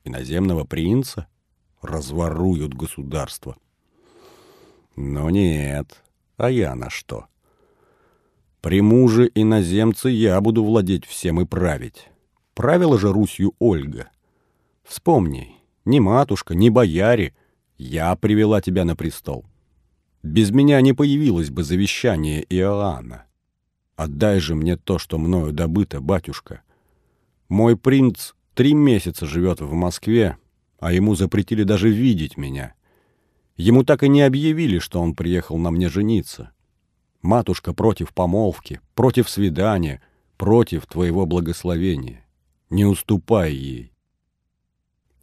Иноземного 0.04 0.64
принца 0.64 1.26
разворуют 1.82 2.74
государство. 2.74 3.56
Но 4.96 5.28
нет, 5.30 6.02
а 6.36 6.50
я 6.50 6.74
на 6.74 6.90
что? 6.90 7.26
При 8.62 8.80
муже 8.80 9.30
иноземце 9.34 10.08
я 10.08 10.40
буду 10.40 10.64
владеть 10.64 11.04
всем 11.04 11.40
и 11.40 11.44
править. 11.44 12.08
Правила 12.54 12.98
же 12.98 13.12
Русью 13.12 13.54
Ольга. 13.58 14.08
Вспомни, 14.82 15.56
ни 15.84 16.00
матушка, 16.00 16.54
ни 16.54 16.70
бояре, 16.70 17.34
я 17.76 18.16
привела 18.16 18.60
тебя 18.62 18.84
на 18.84 18.96
престол. 18.96 19.44
Без 20.22 20.50
меня 20.50 20.80
не 20.80 20.94
появилось 20.94 21.50
бы 21.50 21.62
завещание 21.62 22.44
Иоанна. 22.48 23.26
Отдай 23.94 24.40
же 24.40 24.54
мне 24.54 24.76
то, 24.76 24.98
что 24.98 25.18
мною 25.18 25.52
добыто, 25.52 26.00
батюшка. 26.00 26.62
Мой 27.48 27.76
принц 27.76 28.32
три 28.54 28.74
месяца 28.74 29.26
живет 29.26 29.60
в 29.60 29.72
Москве, 29.72 30.38
а 30.78 30.92
ему 30.92 31.14
запретили 31.14 31.62
даже 31.62 31.90
видеть 31.90 32.36
меня. 32.36 32.74
Ему 33.56 33.84
так 33.84 34.02
и 34.02 34.08
не 34.08 34.22
объявили, 34.22 34.78
что 34.78 35.00
он 35.00 35.14
приехал 35.14 35.56
на 35.56 35.70
мне 35.70 35.88
жениться. 35.88 36.52
Матушка 37.22 37.72
против 37.72 38.12
помолвки, 38.12 38.80
против 38.94 39.30
свидания, 39.30 40.02
против 40.36 40.86
твоего 40.86 41.24
благословения. 41.26 42.24
Не 42.68 42.84
уступай 42.84 43.52
ей. 43.52 43.92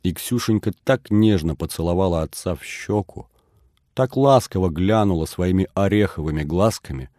И 0.01 0.13
Ксюшенька 0.13 0.73
так 0.83 1.11
нежно 1.11 1.55
поцеловала 1.55 2.23
отца 2.23 2.55
в 2.55 2.63
щеку, 2.63 3.27
так 3.93 4.17
ласково 4.17 4.69
глянула 4.69 5.25
своими 5.25 5.67
ореховыми 5.75 6.43
глазками, 6.43 7.09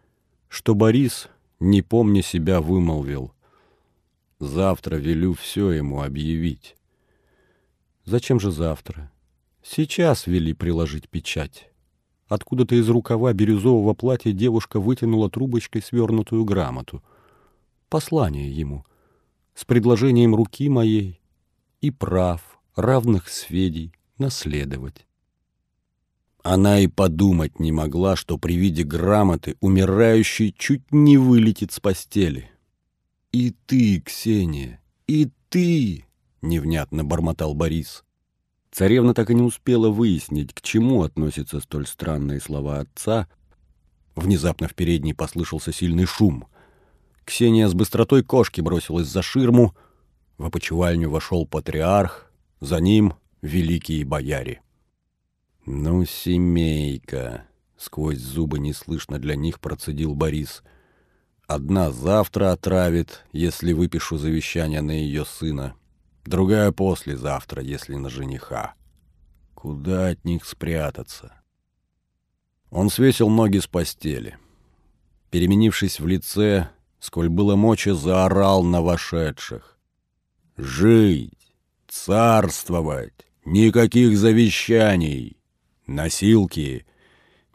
что 0.48 0.74
Борис, 0.74 1.28
не 1.60 1.82
помня 1.82 2.22
себя, 2.22 2.60
вымолвил. 2.60 3.32
«Завтра 4.40 4.96
велю 4.96 5.32
все 5.34 5.70
ему 5.70 6.02
объявить». 6.02 6.76
«Зачем 8.04 8.40
же 8.40 8.50
завтра? 8.50 9.10
Сейчас 9.64 10.26
вели 10.26 10.52
приложить 10.52 11.08
печать». 11.08 11.70
Откуда-то 12.26 12.74
из 12.74 12.88
рукава 12.88 13.32
бирюзового 13.32 13.94
платья 13.94 14.32
девушка 14.32 14.80
вытянула 14.80 15.30
трубочкой 15.30 15.82
свернутую 15.82 16.44
грамоту. 16.44 17.02
Послание 17.88 18.50
ему. 18.50 18.84
С 19.54 19.64
предложением 19.64 20.34
руки 20.34 20.68
моей 20.68 21.20
и 21.80 21.90
прав, 21.90 22.58
равных 22.74 23.28
сведей, 23.28 23.92
наследовать. 24.18 25.06
Она 26.42 26.80
и 26.80 26.88
подумать 26.88 27.58
не 27.58 27.72
могла, 27.72 28.16
что 28.16 28.36
при 28.36 28.54
виде 28.54 28.84
грамоты 28.84 29.56
умирающий 29.60 30.54
чуть 30.56 30.92
не 30.92 31.16
вылетит 31.16 31.72
с 31.72 31.80
постели. 31.80 32.50
«И 33.32 33.54
ты, 33.66 34.00
Ксения, 34.00 34.80
и 35.06 35.30
ты!»— 35.48 36.04
невнятно 36.42 37.04
бормотал 37.04 37.54
Борис. 37.54 38.03
Царевна 38.74 39.14
так 39.14 39.30
и 39.30 39.34
не 39.36 39.42
успела 39.42 39.88
выяснить, 39.88 40.52
к 40.52 40.60
чему 40.60 41.04
относятся 41.04 41.60
столь 41.60 41.86
странные 41.86 42.40
слова 42.40 42.80
отца. 42.80 43.28
Внезапно 44.16 44.66
в 44.66 44.74
передней 44.74 45.14
послышался 45.14 45.72
сильный 45.72 46.06
шум. 46.06 46.48
Ксения 47.24 47.68
с 47.68 47.74
быстротой 47.74 48.24
кошки 48.24 48.60
бросилась 48.60 49.06
за 49.06 49.22
ширму. 49.22 49.76
В 50.38 50.46
опочивальню 50.46 51.08
вошел 51.08 51.46
патриарх, 51.46 52.32
за 52.60 52.80
ним 52.80 53.14
великие 53.42 54.04
бояре. 54.04 54.60
«Ну, 55.66 56.04
семейка!»— 56.04 57.44
сквозь 57.76 58.18
зубы 58.18 58.58
неслышно 58.58 59.20
для 59.20 59.36
них 59.36 59.60
процедил 59.60 60.16
Борис. 60.16 60.64
«Одна 61.46 61.92
завтра 61.92 62.50
отравит, 62.50 63.24
если 63.30 63.72
выпишу 63.72 64.18
завещание 64.18 64.80
на 64.80 64.90
ее 64.90 65.24
сына, 65.24 65.76
другая 66.24 66.72
послезавтра, 66.72 67.62
если 67.62 67.94
на 67.94 68.08
жениха. 68.08 68.74
Куда 69.54 70.08
от 70.08 70.24
них 70.24 70.44
спрятаться? 70.44 71.32
Он 72.70 72.90
свесил 72.90 73.28
ноги 73.28 73.58
с 73.58 73.66
постели. 73.66 74.36
Переменившись 75.30 76.00
в 76.00 76.06
лице, 76.06 76.68
сколь 76.98 77.28
было 77.28 77.56
мочи, 77.56 77.90
заорал 77.90 78.62
на 78.62 78.82
вошедших. 78.82 79.78
«Жить! 80.56 81.54
Царствовать! 81.88 83.26
Никаких 83.44 84.16
завещаний! 84.16 85.38
Носилки! 85.86 86.86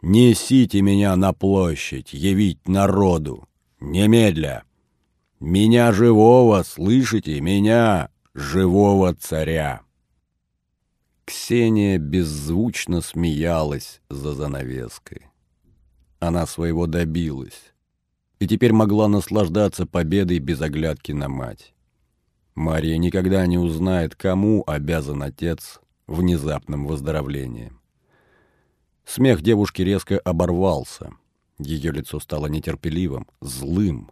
Несите 0.02 0.82
меня 0.82 1.16
на 1.16 1.32
площадь, 1.32 2.12
явить 2.12 2.68
народу! 2.68 3.48
Немедля! 3.80 4.64
Меня 5.40 5.92
живого, 5.92 6.62
слышите, 6.62 7.40
меня, 7.40 8.10
живого 8.34 9.14
царя. 9.14 9.82
Ксения 11.24 11.98
беззвучно 11.98 13.00
смеялась 13.00 14.00
за 14.08 14.32
занавеской. 14.34 15.26
Она 16.18 16.46
своего 16.46 16.86
добилась 16.86 17.72
и 18.38 18.46
теперь 18.46 18.72
могла 18.72 19.06
наслаждаться 19.06 19.84
победой 19.86 20.38
без 20.38 20.62
оглядки 20.62 21.12
на 21.12 21.28
мать. 21.28 21.74
Мария 22.54 22.96
никогда 22.96 23.46
не 23.46 23.58
узнает, 23.58 24.14
кому 24.14 24.64
обязан 24.66 25.22
отец 25.22 25.80
внезапным 26.06 26.86
выздоровлением. 26.86 27.80
Смех 29.04 29.42
девушки 29.42 29.82
резко 29.82 30.18
оборвался. 30.18 31.12
Ее 31.58 31.92
лицо 31.92 32.18
стало 32.18 32.46
нетерпеливым, 32.46 33.26
злым, 33.40 34.10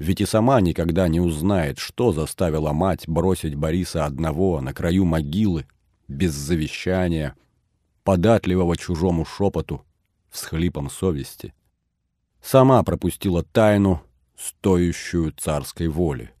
ведь 0.00 0.22
и 0.22 0.24
сама 0.24 0.62
никогда 0.62 1.08
не 1.08 1.20
узнает, 1.20 1.78
что 1.78 2.10
заставила 2.10 2.72
мать 2.72 3.06
бросить 3.06 3.54
Бориса 3.54 4.06
одного 4.06 4.62
на 4.62 4.72
краю 4.72 5.04
могилы, 5.04 5.66
без 6.08 6.32
завещания, 6.32 7.36
податливого 8.02 8.78
чужому 8.78 9.26
шепоту, 9.26 9.84
всхлипом 10.30 10.88
совести. 10.88 11.52
Сама 12.42 12.82
пропустила 12.82 13.42
тайну, 13.42 14.02
стоящую 14.38 15.32
царской 15.32 15.88
воли. 15.88 16.32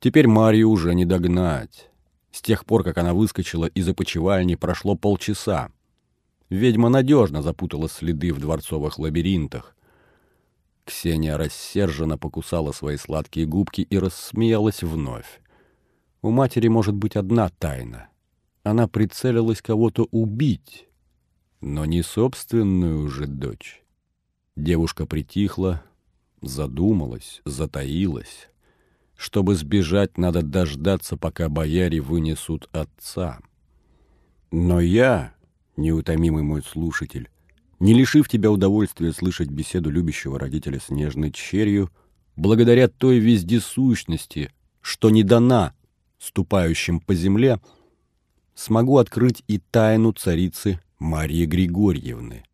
Теперь 0.00 0.26
Марию 0.26 0.70
уже 0.70 0.94
не 0.94 1.04
догнать. 1.04 1.90
С 2.30 2.40
тех 2.40 2.64
пор, 2.64 2.84
как 2.84 2.96
она 2.96 3.12
выскочила 3.12 3.66
из 3.66 3.86
опочивальни, 3.86 4.54
прошло 4.54 4.96
полчаса. 4.96 5.70
Ведьма 6.48 6.88
надежно 6.88 7.42
запутала 7.42 7.90
следы 7.90 8.32
в 8.32 8.40
дворцовых 8.40 8.98
лабиринтах. 8.98 9.76
Ксения 10.84 11.36
рассерженно 11.36 12.18
покусала 12.18 12.72
свои 12.72 12.96
сладкие 12.96 13.46
губки 13.46 13.82
и 13.82 13.98
рассмеялась 13.98 14.82
вновь. 14.82 15.40
У 16.22 16.30
матери 16.30 16.68
может 16.68 16.94
быть 16.94 17.16
одна 17.16 17.48
тайна. 17.48 18.08
Она 18.62 18.88
прицелилась 18.88 19.60
кого-то 19.60 20.06
убить, 20.10 20.88
но 21.60 21.84
не 21.84 22.02
собственную 22.02 23.08
же 23.08 23.26
дочь. 23.26 23.82
Девушка 24.56 25.06
притихла, 25.06 25.82
задумалась, 26.40 27.40
затаилась. 27.44 28.48
Чтобы 29.16 29.54
сбежать, 29.54 30.18
надо 30.18 30.42
дождаться, 30.42 31.16
пока 31.16 31.48
бояре 31.48 32.00
вынесут 32.00 32.68
отца. 32.72 33.40
Но 34.50 34.80
я, 34.80 35.34
неутомимый 35.76 36.42
мой 36.42 36.62
слушатель, 36.62 37.30
не 37.82 37.94
лишив 37.94 38.28
тебя 38.28 38.52
удовольствия 38.52 39.12
слышать 39.12 39.50
беседу 39.50 39.90
любящего 39.90 40.38
родителя 40.38 40.78
с 40.78 40.88
нежной 40.88 41.32
черью, 41.32 41.90
благодаря 42.36 42.86
той 42.86 43.18
вездесущности, 43.18 44.52
что 44.80 45.10
не 45.10 45.24
дана 45.24 45.74
ступающим 46.20 47.00
по 47.00 47.12
земле, 47.12 47.60
смогу 48.54 48.98
открыть 48.98 49.42
и 49.48 49.58
тайну 49.58 50.12
царицы 50.12 50.80
Марии 51.00 51.44
Григорьевны. 51.44 52.44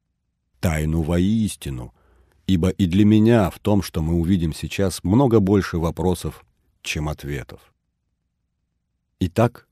Тайну 0.60 1.02
воистину, 1.02 1.92
ибо 2.46 2.70
и 2.70 2.86
для 2.86 3.04
меня 3.04 3.50
в 3.50 3.58
том, 3.58 3.82
что 3.82 4.00
мы 4.00 4.14
увидим 4.14 4.54
сейчас, 4.54 5.04
много 5.04 5.40
больше 5.40 5.76
вопросов, 5.76 6.42
чем 6.80 7.06
ответов. 7.06 7.60
Итак, 9.20 9.67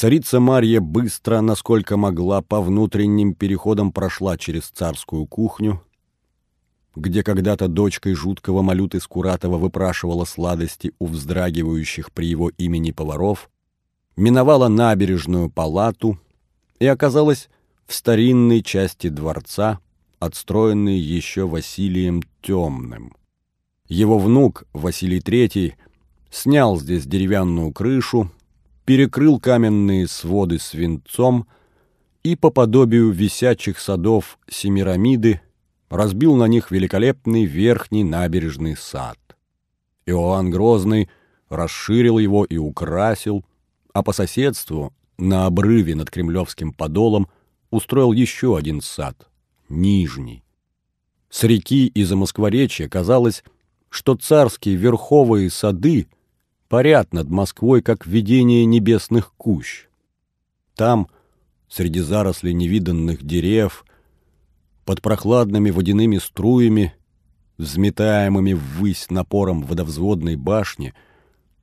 Царица 0.00 0.40
Марья 0.40 0.80
быстро, 0.80 1.42
насколько 1.42 1.98
могла, 1.98 2.40
по 2.40 2.62
внутренним 2.62 3.34
переходам 3.34 3.92
прошла 3.92 4.38
через 4.38 4.70
царскую 4.70 5.26
кухню, 5.26 5.82
где 6.96 7.22
когда-то 7.22 7.68
дочкой 7.68 8.14
жуткого 8.14 8.62
Малюты 8.62 8.98
Скуратова 8.98 9.58
выпрашивала 9.58 10.24
сладости 10.24 10.94
у 10.98 11.06
вздрагивающих 11.06 12.12
при 12.12 12.28
его 12.28 12.48
имени 12.48 12.92
поваров, 12.92 13.50
миновала 14.16 14.68
набережную 14.68 15.50
палату 15.50 16.18
и 16.78 16.86
оказалась 16.86 17.50
в 17.86 17.92
старинной 17.92 18.62
части 18.62 19.10
дворца, 19.10 19.80
отстроенной 20.18 20.96
еще 20.96 21.46
Василием 21.46 22.22
Темным. 22.40 23.14
Его 23.86 24.18
внук 24.18 24.64
Василий 24.72 25.18
III 25.20 25.74
снял 26.30 26.78
здесь 26.78 27.04
деревянную 27.04 27.70
крышу, 27.74 28.30
перекрыл 28.90 29.38
каменные 29.38 30.08
своды 30.08 30.58
свинцом 30.58 31.46
и 32.24 32.34
по 32.34 32.50
подобию 32.50 33.12
висячих 33.12 33.78
садов 33.78 34.36
Семирамиды 34.48 35.40
разбил 35.88 36.34
на 36.34 36.46
них 36.46 36.72
великолепный 36.72 37.44
верхний 37.44 38.02
набережный 38.02 38.76
сад. 38.76 39.16
Иоанн 40.06 40.50
Грозный 40.50 41.08
расширил 41.48 42.18
его 42.18 42.44
и 42.44 42.56
украсил, 42.56 43.44
а 43.92 44.02
по 44.02 44.12
соседству, 44.12 44.92
на 45.18 45.46
обрыве 45.46 45.94
над 45.94 46.10
Кремлевским 46.10 46.72
подолом, 46.72 47.28
устроил 47.70 48.10
еще 48.10 48.56
один 48.56 48.80
сад, 48.80 49.28
Нижний. 49.68 50.42
С 51.28 51.44
реки 51.44 51.86
и 51.86 52.02
за 52.02 52.16
Москворечья 52.16 52.88
казалось, 52.88 53.44
что 53.88 54.16
царские 54.16 54.74
верховые 54.74 55.48
сады 55.48 56.08
парят 56.70 57.12
над 57.12 57.28
Москвой, 57.28 57.82
как 57.82 58.06
видение 58.06 58.64
небесных 58.64 59.34
кущ. 59.36 59.86
Там, 60.76 61.08
среди 61.68 61.98
зарослей 61.98 62.54
невиданных 62.54 63.24
дерев, 63.24 63.84
под 64.84 65.02
прохладными 65.02 65.70
водяными 65.70 66.18
струями, 66.18 66.94
взметаемыми 67.58 68.52
ввысь 68.52 69.10
напором 69.10 69.62
водовзводной 69.62 70.36
башни, 70.36 70.94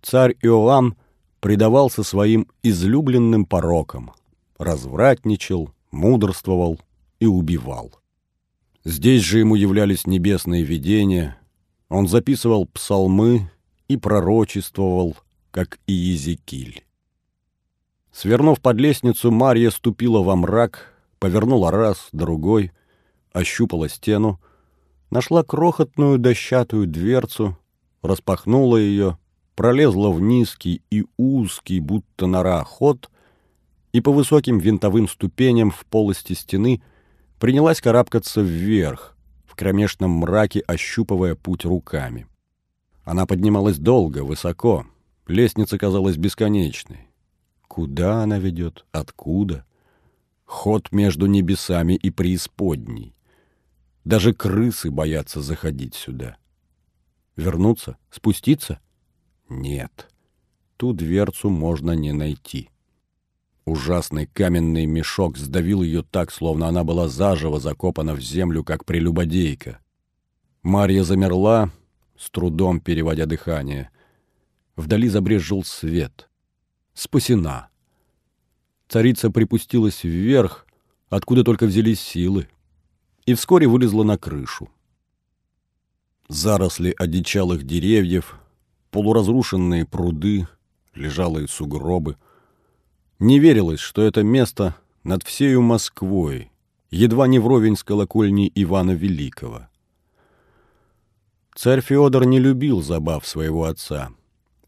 царь 0.01 0.35
Иоанн 0.41 0.95
предавался 1.39 2.03
своим 2.03 2.47
излюбленным 2.61 3.45
порокам, 3.45 4.11
развратничал, 4.57 5.71
мудрствовал 5.89 6.81
и 7.21 7.25
убивал. 7.25 7.93
Здесь 8.83 9.21
же 9.23 9.39
ему 9.39 9.55
являлись 9.55 10.05
небесные 10.05 10.63
видения, 10.63 11.39
он 11.87 12.09
записывал 12.09 12.65
псалмы 12.65 13.49
и 13.87 13.97
пророчествовал, 13.97 15.17
как 15.51 15.79
и 15.87 15.93
Езекиль. 15.93 16.83
Свернув 18.11 18.61
под 18.61 18.77
лестницу, 18.77 19.31
Марья 19.31 19.69
ступила 19.69 20.23
во 20.23 20.35
мрак, 20.35 20.93
повернула 21.19 21.71
раз, 21.71 22.09
другой, 22.11 22.71
ощупала 23.31 23.89
стену, 23.89 24.39
нашла 25.11 25.43
крохотную 25.43 26.17
дощатую 26.17 26.87
дверцу, 26.87 27.57
распахнула 28.01 28.77
ее, 28.77 29.17
пролезла 29.55 30.09
в 30.09 30.19
низкий 30.21 30.81
и 30.89 31.05
узкий, 31.17 31.79
будто 31.79 32.27
нора, 32.27 32.63
ход 32.63 33.09
и 33.93 34.01
по 34.01 34.11
высоким 34.11 34.59
винтовым 34.59 35.07
ступеням 35.07 35.71
в 35.71 35.85
полости 35.85 36.33
стены 36.33 36.81
принялась 37.39 37.81
карабкаться 37.81 38.41
вверх, 38.41 39.15
в 39.45 39.55
кромешном 39.55 40.11
мраке 40.11 40.59
ощупывая 40.59 41.35
путь 41.35 41.65
руками. 41.65 42.27
Она 43.07 43.25
поднималась 43.25 43.77
долго, 43.77 44.25
высоко, 44.25 44.85
лестница 45.27 45.77
казалась 45.77 46.17
бесконечной. 46.17 47.07
Куда 47.69 48.23
она 48.23 48.37
ведет? 48.37 48.85
Откуда? 48.91 49.65
Ход 50.43 50.91
между 50.91 51.25
небесами 51.25 51.93
и 51.93 52.11
преисподней. 52.11 53.15
Даже 54.03 54.33
крысы 54.33 54.91
боятся 54.91 55.41
заходить 55.41 55.95
сюда. 55.95 56.35
Вернуться? 57.37 57.95
Спуститься? 58.11 58.81
Нет. 59.47 60.09
Ту 60.75 60.91
дверцу 60.91 61.49
можно 61.49 61.93
не 61.93 62.11
найти. 62.11 62.71
Ужасный 63.63 64.27
каменный 64.27 64.85
мешок 64.85 65.37
сдавил 65.37 65.81
ее 65.81 66.03
так, 66.03 66.29
словно 66.29 66.67
она 66.67 66.83
была 66.83 67.07
заживо 67.07 67.61
закопана 67.61 68.15
в 68.15 68.19
землю, 68.19 68.65
как 68.65 68.83
прелюбодейка. 68.83 69.79
Марья 70.61 71.05
замерла, 71.05 71.71
с 72.17 72.29
трудом 72.29 72.79
переводя 72.79 73.25
дыхание. 73.25 73.89
Вдали 74.75 75.07
забрезжил 75.07 75.63
свет. 75.63 76.29
Спасена. 76.93 77.69
Царица 78.87 79.29
припустилась 79.29 80.03
вверх, 80.03 80.65
откуда 81.09 81.43
только 81.43 81.65
взялись 81.65 81.99
силы 81.99 82.47
и 83.25 83.33
вскоре 83.33 83.67
вылезла 83.67 84.03
на 84.03 84.17
крышу. 84.17 84.69
Заросли 86.29 86.93
одичалых 86.97 87.63
деревьев, 87.63 88.39
полуразрушенные 88.91 89.85
пруды, 89.85 90.47
лежалые 90.93 91.47
сугробы. 91.47 92.17
Не 93.19 93.39
верилось, 93.39 93.79
что 93.79 94.01
это 94.01 94.23
место 94.23 94.75
над 95.03 95.23
всею 95.23 95.61
Москвой, 95.61 96.51
едва 96.89 97.27
не 97.27 97.39
вровень 97.39 97.77
с 97.77 97.83
колокольней 97.83 98.51
Ивана 98.55 98.91
Великого. 98.91 99.67
Царь 101.57 101.81
Феодор 101.81 102.25
не 102.25 102.37
любил 102.37 102.83
забав 102.83 103.25
своего 103.25 103.63
отца. 103.63 104.11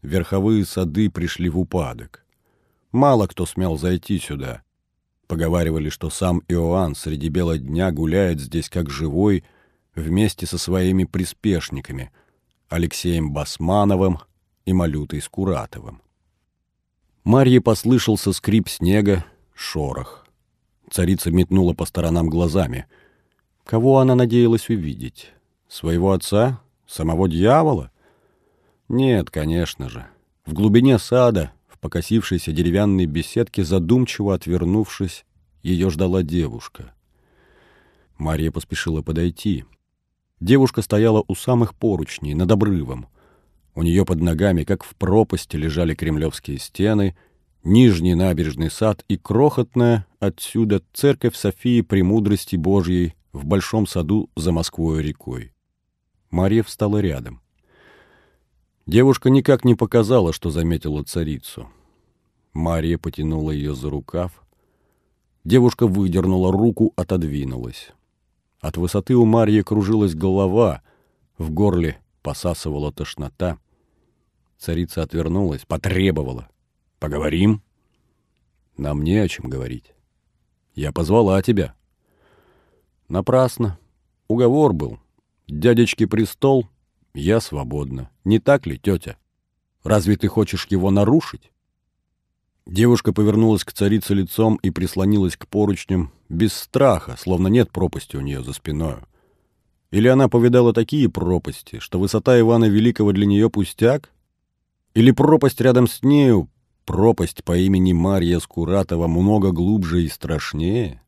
Верховые 0.02 0.64
сады 0.64 1.08
пришли 1.08 1.48
в 1.48 1.56
упадок. 1.56 2.26
Мало 2.90 3.28
кто 3.28 3.46
смел 3.46 3.78
зайти 3.78 4.18
сюда. 4.18 4.62
Поговаривали, 5.28 5.88
что 5.88 6.10
сам 6.10 6.42
Иоанн 6.48 6.96
среди 6.96 7.28
бела 7.28 7.58
дня 7.58 7.92
гуляет 7.92 8.40
здесь 8.40 8.68
как 8.68 8.90
живой 8.90 9.44
вместе 9.94 10.46
со 10.46 10.58
своими 10.58 11.04
приспешниками 11.04 12.10
Алексеем 12.68 13.32
Басмановым 13.32 14.18
и 14.64 14.72
Малютой 14.72 15.22
Скуратовым. 15.22 16.02
Марье 17.22 17.60
послышался 17.60 18.32
скрип 18.32 18.68
снега, 18.68 19.24
шорох. 19.54 20.26
Царица 20.90 21.30
метнула 21.30 21.72
по 21.72 21.84
сторонам 21.84 22.28
глазами. 22.28 22.86
Кого 23.64 24.00
она 24.00 24.16
надеялась 24.16 24.68
увидеть? 24.68 25.32
Своего 25.68 26.10
отца? 26.10 26.60
Самого 26.90 27.28
дьявола? 27.28 27.92
Нет, 28.88 29.30
конечно 29.30 29.88
же. 29.88 30.06
В 30.44 30.52
глубине 30.52 30.98
сада 30.98 31.52
покосившейся 31.80 32.52
деревянной 32.52 33.06
беседке, 33.06 33.64
задумчиво 33.64 34.34
отвернувшись, 34.34 35.24
ее 35.62 35.90
ждала 35.90 36.22
девушка. 36.22 36.92
Мария 38.18 38.50
поспешила 38.50 39.02
подойти. 39.02 39.64
Девушка 40.40 40.82
стояла 40.82 41.24
у 41.26 41.34
самых 41.34 41.74
поручней, 41.74 42.34
над 42.34 42.50
обрывом. 42.50 43.06
У 43.74 43.82
нее 43.82 44.04
под 44.04 44.20
ногами, 44.20 44.64
как 44.64 44.84
в 44.84 44.94
пропасти, 44.94 45.56
лежали 45.56 45.94
кремлевские 45.94 46.58
стены, 46.58 47.16
нижний 47.62 48.14
набережный 48.14 48.70
сад 48.70 49.04
и 49.08 49.16
крохотная 49.16 50.06
отсюда 50.18 50.82
церковь 50.92 51.36
Софии 51.36 51.82
Премудрости 51.82 52.56
Божьей 52.56 53.14
в 53.32 53.46
большом 53.46 53.86
саду 53.86 54.28
за 54.34 54.52
Москвой 54.52 55.02
рекой. 55.02 55.52
Мария 56.30 56.62
встала 56.62 56.98
рядом. 56.98 57.40
Девушка 58.86 59.30
никак 59.30 59.64
не 59.64 59.74
показала, 59.74 60.32
что 60.32 60.50
заметила 60.50 61.02
царицу. 61.04 61.68
Мария 62.52 62.98
потянула 62.98 63.50
ее 63.50 63.74
за 63.74 63.90
рукав. 63.90 64.44
Девушка 65.44 65.86
выдернула 65.86 66.52
руку, 66.52 66.92
отодвинулась. 66.96 67.92
От 68.60 68.76
высоты 68.76 69.14
у 69.14 69.24
Марьи 69.24 69.62
кружилась 69.62 70.14
голова, 70.14 70.82
в 71.38 71.50
горле 71.50 71.98
посасывала 72.22 72.92
тошнота. 72.92 73.58
Царица 74.58 75.02
отвернулась, 75.02 75.64
потребовала. 75.64 76.48
«Поговорим?» 76.98 77.62
«Нам 78.76 79.02
не 79.02 79.16
о 79.16 79.28
чем 79.28 79.48
говорить. 79.48 79.94
Я 80.74 80.92
позвала 80.92 81.40
тебя». 81.42 81.74
«Напрасно. 83.08 83.78
Уговор 84.28 84.74
был. 84.74 84.98
Дядечки 85.50 86.06
престол— 86.06 86.68
я 87.14 87.40
свободна. 87.40 88.10
Не 88.24 88.38
так 88.38 88.66
ли, 88.66 88.78
тетя? 88.78 89.16
Разве 89.82 90.16
ты 90.16 90.28
хочешь 90.28 90.68
его 90.70 90.92
нарушить? 90.92 91.50
Девушка 92.66 93.12
повернулась 93.12 93.64
к 93.64 93.72
царице 93.72 94.14
лицом 94.14 94.60
и 94.62 94.70
прислонилась 94.70 95.36
к 95.36 95.48
поручням 95.48 96.12
без 96.28 96.52
страха, 96.52 97.16
словно 97.18 97.48
нет 97.48 97.72
пропасти 97.72 98.14
у 98.14 98.20
нее 98.20 98.44
за 98.44 98.52
спиной. 98.52 98.98
Или 99.90 100.06
она 100.06 100.28
повидала 100.28 100.72
такие 100.72 101.08
пропасти, 101.08 101.80
что 101.80 101.98
высота 101.98 102.38
Ивана 102.38 102.66
Великого 102.66 103.10
для 103.10 103.26
нее 103.26 103.50
пустяк? 103.50 104.10
Или 104.94 105.10
пропасть 105.10 105.60
рядом 105.60 105.88
с 105.88 106.04
нею, 106.04 106.48
пропасть 106.84 107.42
по 107.42 107.58
имени 107.58 107.92
Марья 107.92 108.38
Скуратова 108.38 109.08
много 109.08 109.50
глубже 109.50 110.04
и 110.04 110.08
страшнее? 110.08 111.02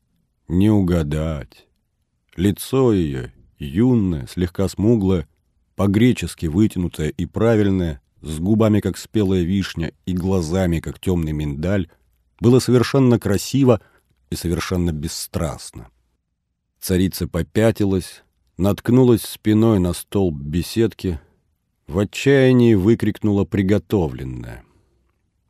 Не 0.49 0.69
угадать. 0.69 1.69
Лицо 2.35 2.93
ее, 2.93 3.33
юное, 3.65 4.27
слегка 4.27 4.69
смуглое, 4.69 5.29
по-гречески 5.77 6.47
вытянутая 6.47 7.09
и 7.09 7.27
правильная, 7.27 8.01
с 8.21 8.39
губами, 8.39 8.81
как 8.81 8.97
спелая 8.97 9.43
вишня, 9.43 9.93
и 10.07 10.13
глазами, 10.13 10.81
как 10.81 10.99
темный 11.01 11.33
миндаль, 11.33 11.89
было 12.41 12.59
совершенно 12.59 13.19
красиво 13.19 13.81
и 14.31 14.37
совершенно 14.37 14.93
бесстрастно. 14.93 15.89
Царица 16.81 17.29
попятилась, 17.29 18.23
наткнулась 18.59 19.23
спиной 19.23 19.79
на 19.79 19.93
столб 19.93 20.35
беседки, 20.35 21.21
в 21.87 21.99
отчаянии 21.99 22.75
выкрикнула 22.75 23.45
приготовленное. 23.45 24.65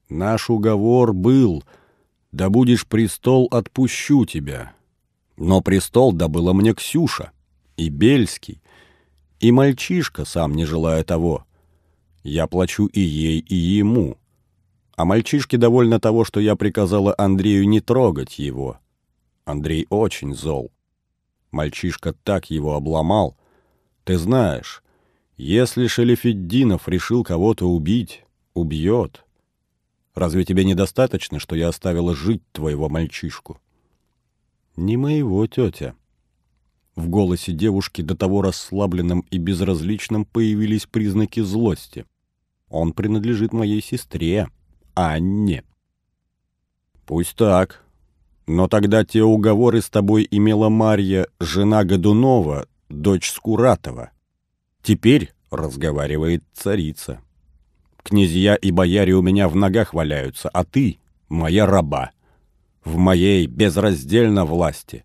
«Наш 0.09 0.51
уговор 0.51 1.13
был, 1.13 1.65
да 2.33 2.51
будешь 2.51 2.87
престол, 2.87 3.49
отпущу 3.51 4.25
тебя. 4.27 4.75
Но 5.37 5.61
престол 5.61 6.13
добыла 6.13 6.53
мне 6.53 6.75
Ксюша, 6.75 7.33
и 7.77 7.89
Бельский, 7.89 8.61
и 9.41 9.51
мальчишка, 9.51 10.25
сам 10.25 10.55
не 10.55 10.65
желая 10.65 11.03
того. 11.05 11.45
Я 12.23 12.47
плачу 12.47 12.87
и 12.87 13.01
ей, 13.01 13.41
и 13.41 13.57
ему. 13.57 14.17
А 14.95 15.05
мальчишке 15.05 15.57
довольно 15.57 15.99
того, 15.99 16.25
что 16.25 16.39
я 16.39 16.55
приказала 16.55 17.15
Андрею 17.19 17.69
не 17.69 17.81
трогать 17.81 18.39
его. 18.39 18.79
Андрей 19.45 19.87
очень 19.91 20.35
зол. 20.35 20.71
Мальчишка 21.51 22.13
так 22.13 22.51
его 22.51 22.75
обломал. 22.75 23.37
Ты 24.05 24.17
знаешь, 24.17 24.83
если 25.37 25.89
Шелефеддинов 25.89 26.89
решил 26.89 27.25
кого-то 27.25 27.69
убить, 27.69 28.25
убьет. 28.55 29.25
Разве 30.15 30.45
тебе 30.45 30.65
недостаточно, 30.65 31.39
что 31.39 31.57
я 31.57 31.69
оставила 31.69 32.15
жить 32.15 32.43
твоего 32.53 32.89
мальчишку? 32.89 33.61
Не 34.77 34.97
моего, 34.97 35.47
тетя. 35.47 35.97
В 36.95 37.09
голосе 37.09 37.53
девушки, 37.53 38.03
до 38.03 38.15
того 38.15 38.43
расслабленном 38.43 39.25
и 39.31 39.39
безразличном, 39.39 40.25
появились 40.25 40.87
признаки 40.87 41.41
злости. 41.41 42.05
Он 42.69 42.93
принадлежит 42.93 43.53
моей 43.53 43.83
сестре, 43.83 44.49
Анне. 44.95 45.65
Пусть 47.07 47.37
так. 47.37 47.85
Но 48.47 48.69
тогда 48.69 49.05
те 49.05 49.23
уговоры 49.23 49.81
с 49.81 49.89
тобой 49.89 50.27
имела 50.31 50.69
Марья, 50.69 51.27
жена 51.41 51.85
Годунова, 51.85 52.67
дочь 52.89 53.31
Скуратова. 53.31 54.11
Теперь 54.83 55.33
разговаривает 55.51 56.43
царица. 56.53 57.21
Князья 58.03 58.57
и 58.57 58.71
бояре 58.71 59.15
у 59.15 59.23
меня 59.23 59.49
в 59.49 59.55
ногах 59.55 59.95
валяются, 59.95 60.49
а 60.49 60.65
ты— 60.65 60.99
моя 61.29 61.67
раба. 61.67 62.11
В 62.85 62.97
моей 62.97 63.47
безраздельно 63.47 64.45
власти. 64.45 65.05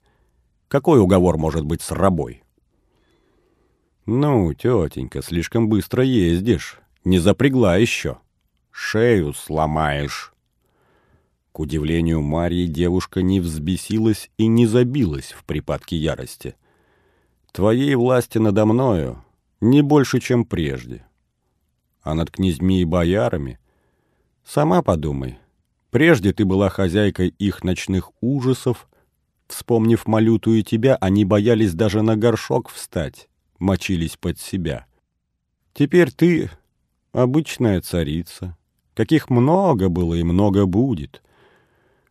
Какой 0.68 1.00
уговор 1.00 1.38
может 1.38 1.66
быть 1.66 1.82
с 1.82 1.92
рабой? 1.92 2.44
Ну, 4.06 4.54
тетенька, 4.54 5.22
слишком 5.22 5.70
быстро 5.70 6.04
ездишь. 6.04 6.80
Не 7.04 7.20
запрягла 7.20 7.78
еще. 7.78 8.18
Шею 8.72 9.34
сломаешь. 9.34 10.34
К 11.52 11.60
удивлению 11.60 12.22
Марьи 12.22 12.68
девушка 12.68 13.22
не 13.22 13.40
взбесилась 13.40 14.30
и 14.38 14.48
не 14.48 14.68
забилась 14.68 15.32
в 15.32 15.44
припадке 15.46 15.98
ярости. 15.98 16.56
Твоей 17.52 17.96
власти 17.96 18.38
надо 18.38 18.66
мною 18.66 19.24
не 19.62 19.82
больше, 19.82 20.20
чем 20.20 20.46
прежде. 20.46 21.06
А 22.02 22.14
над 22.14 22.32
князьми 22.32 22.82
и 22.82 22.86
боярами 22.86 23.60
сама 24.46 24.82
подумай. 24.82 25.40
Прежде 25.90 26.34
ты 26.34 26.46
была 26.46 26.70
хозяйкой 26.70 27.30
их 27.30 27.64
ночных 27.64 28.12
ужасов. 28.22 28.88
Вспомнив 29.48 30.06
малютую 30.08 30.64
тебя, 30.64 30.96
они 30.96 31.26
боялись 31.26 31.74
даже 31.74 32.02
на 32.02 32.18
горшок 32.18 32.70
встать, 32.70 33.30
мочились 33.60 34.18
под 34.18 34.40
себя. 34.40 34.86
Теперь 35.74 36.12
ты 36.12 36.50
обычная 37.14 37.82
царица, 37.82 38.58
каких 38.94 39.30
много 39.30 39.90
было 39.90 40.16
и 40.16 40.24
много 40.24 40.66
будет. 40.66 41.22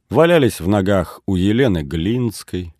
Валялись 0.09 0.61
в 0.61 0.68
ногах 0.68 1.20
у 1.26 1.37
Елены 1.37 1.82
Глинской, 1.82 2.74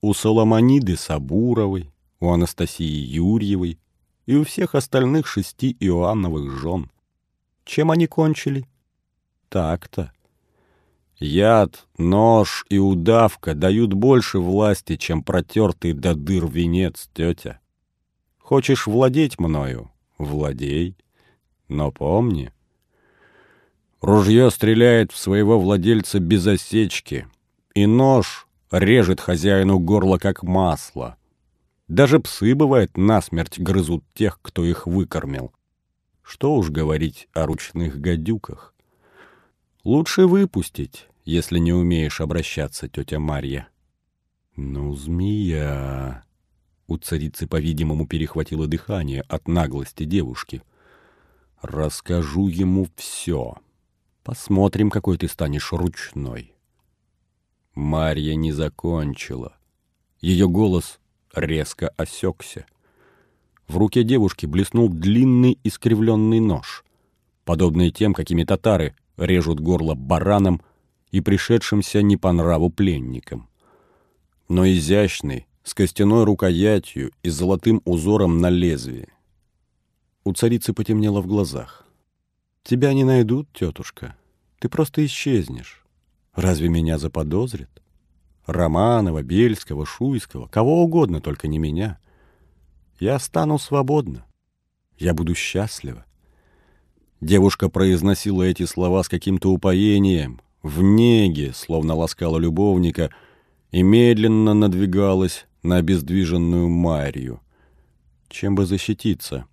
у 0.00 0.14
Соломониды 0.14 0.96
Сабуровой, 0.96 1.92
у 2.20 2.30
Анастасии 2.30 2.84
Юрьевой 2.84 3.78
и 4.26 4.34
у 4.34 4.44
всех 4.44 4.74
остальных 4.74 5.26
шести 5.26 5.76
Иоанновых 5.80 6.50
жен. 6.58 6.90
Чем 7.64 7.90
они 7.90 8.06
кончили? 8.06 8.66
Так-то. 9.48 10.12
Яд, 11.22 11.86
нож 11.98 12.66
и 12.68 12.78
удавка 12.78 13.54
дают 13.54 13.92
больше 13.92 14.40
власти, 14.40 14.96
чем 14.96 15.22
протертый 15.22 15.92
до 15.92 16.16
дыр 16.16 16.48
венец, 16.48 17.08
тетя. 17.14 17.60
Хочешь 18.40 18.88
владеть 18.88 19.38
мною? 19.38 19.92
Владей. 20.18 20.96
Но 21.68 21.92
помни, 21.92 22.52
ружье 24.00 24.50
стреляет 24.50 25.12
в 25.12 25.16
своего 25.16 25.60
владельца 25.60 26.18
без 26.18 26.44
осечки, 26.44 27.28
и 27.72 27.86
нож 27.86 28.48
режет 28.72 29.20
хозяину 29.20 29.78
горло 29.78 30.18
как 30.18 30.42
масло. 30.42 31.16
Даже 31.86 32.18
псы, 32.18 32.56
бывает, 32.56 32.96
насмерть 32.96 33.60
грызут 33.60 34.02
тех, 34.12 34.40
кто 34.42 34.64
их 34.64 34.88
выкормил. 34.88 35.52
Что 36.24 36.56
уж 36.56 36.70
говорить 36.70 37.28
о 37.32 37.46
ручных 37.46 38.00
гадюках. 38.00 38.74
Лучше 39.84 40.26
выпустить, 40.26 41.08
если 41.24 41.58
не 41.58 41.72
умеешь 41.72 42.20
обращаться, 42.20 42.88
тетя 42.88 43.18
Марья. 43.18 43.68
Ну, 44.56 44.94
змея... 44.94 46.24
У 46.88 46.98
царицы, 46.98 47.46
по-видимому, 47.46 48.06
перехватило 48.06 48.66
дыхание 48.66 49.22
от 49.22 49.48
наглости 49.48 50.04
девушки. 50.04 50.62
Расскажу 51.62 52.48
ему 52.48 52.88
все. 52.96 53.54
Посмотрим, 54.24 54.90
какой 54.90 55.16
ты 55.16 55.28
станешь 55.28 55.72
ручной. 55.72 56.54
Марья 57.74 58.34
не 58.34 58.52
закончила. 58.52 59.56
Ее 60.20 60.48
голос 60.48 61.00
резко 61.34 61.88
осекся. 61.96 62.66
В 63.68 63.78
руке 63.78 64.02
девушки 64.02 64.44
блеснул 64.44 64.88
длинный 64.88 65.58
искривленный 65.64 66.40
нож, 66.40 66.84
подобный 67.44 67.90
тем, 67.90 68.12
какими 68.12 68.44
татары 68.44 68.94
режут 69.16 69.60
горло 69.60 69.94
баранам 69.94 70.60
и 71.12 71.20
пришедшимся 71.20 72.02
не 72.02 72.16
по 72.16 72.32
нраву 72.32 72.70
пленникам. 72.70 73.48
Но 74.48 74.66
изящный, 74.66 75.46
с 75.62 75.74
костяной 75.74 76.24
рукоятью 76.24 77.12
и 77.22 77.28
золотым 77.28 77.80
узором 77.84 78.38
на 78.38 78.50
лезвии. 78.50 79.08
У 80.24 80.32
царицы 80.32 80.72
потемнело 80.72 81.20
в 81.20 81.26
глазах. 81.26 81.86
«Тебя 82.64 82.92
не 82.94 83.04
найдут, 83.04 83.48
тетушка. 83.52 84.16
Ты 84.58 84.68
просто 84.68 85.04
исчезнешь. 85.04 85.84
Разве 86.34 86.68
меня 86.68 86.98
заподозрят? 86.98 87.70
Романова, 88.46 89.22
Бельского, 89.22 89.86
Шуйского, 89.86 90.48
кого 90.48 90.82
угодно, 90.82 91.20
только 91.20 91.46
не 91.46 91.58
меня. 91.58 91.98
Я 92.98 93.18
стану 93.18 93.58
свободна. 93.58 94.24
Я 94.98 95.14
буду 95.14 95.34
счастлива. 95.34 96.04
Девушка 97.20 97.68
произносила 97.68 98.42
эти 98.42 98.64
слова 98.64 99.02
с 99.02 99.08
каким-то 99.08 99.52
упоением, 99.52 100.40
в 100.62 100.82
неге, 100.82 101.52
словно 101.52 101.94
ласкала 101.94 102.38
любовника, 102.38 103.10
и 103.70 103.82
медленно 103.82 104.54
надвигалась 104.54 105.46
на 105.62 105.76
обездвиженную 105.76 106.68
Марию. 106.68 107.40
Чем 108.28 108.54
бы 108.54 108.66
защититься? 108.66 109.46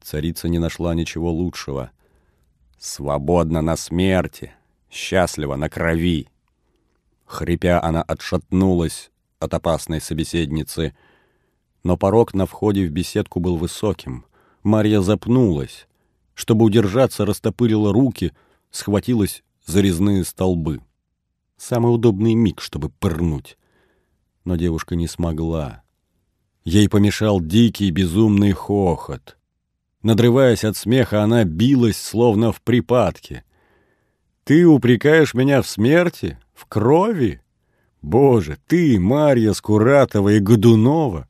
Царица 0.00 0.48
не 0.48 0.58
нашла 0.58 0.94
ничего 0.94 1.32
лучшего. 1.32 1.90
Свободна 2.78 3.62
на 3.62 3.76
смерти, 3.76 4.52
счастлива 4.90 5.56
на 5.56 5.68
крови. 5.68 6.28
Хрипя, 7.24 7.82
она 7.82 8.02
отшатнулась 8.02 9.10
от 9.40 9.54
опасной 9.54 10.00
собеседницы, 10.00 10.94
но 11.82 11.96
порог 11.96 12.34
на 12.34 12.46
входе 12.46 12.86
в 12.86 12.90
беседку 12.90 13.40
был 13.40 13.56
высоким. 13.56 14.26
Марья 14.62 15.00
запнулась. 15.00 15.88
Чтобы 16.34 16.64
удержаться, 16.66 17.24
растопырила 17.24 17.92
руки, 17.92 18.32
схватилась 18.70 19.42
за 19.66 19.80
резные 19.80 20.24
столбы. 20.24 20.80
Самый 21.58 21.92
удобный 21.92 22.34
миг, 22.34 22.60
чтобы 22.60 22.88
пырнуть. 22.88 23.58
Но 24.44 24.56
девушка 24.56 24.94
не 24.94 25.08
смогла. 25.08 25.82
Ей 26.64 26.88
помешал 26.88 27.40
дикий 27.40 27.90
безумный 27.90 28.52
хохот. 28.52 29.36
Надрываясь 30.02 30.64
от 30.64 30.76
смеха, 30.76 31.22
она 31.22 31.44
билась, 31.44 31.96
словно 31.96 32.52
в 32.52 32.62
припадке. 32.62 33.44
«Ты 34.44 34.64
упрекаешь 34.64 35.34
меня 35.34 35.62
в 35.62 35.68
смерти? 35.68 36.38
В 36.54 36.66
крови? 36.66 37.40
Боже, 38.02 38.58
ты, 38.68 39.00
Марья 39.00 39.52
Скуратова 39.52 40.28
и 40.28 40.38
Годунова! 40.38 41.28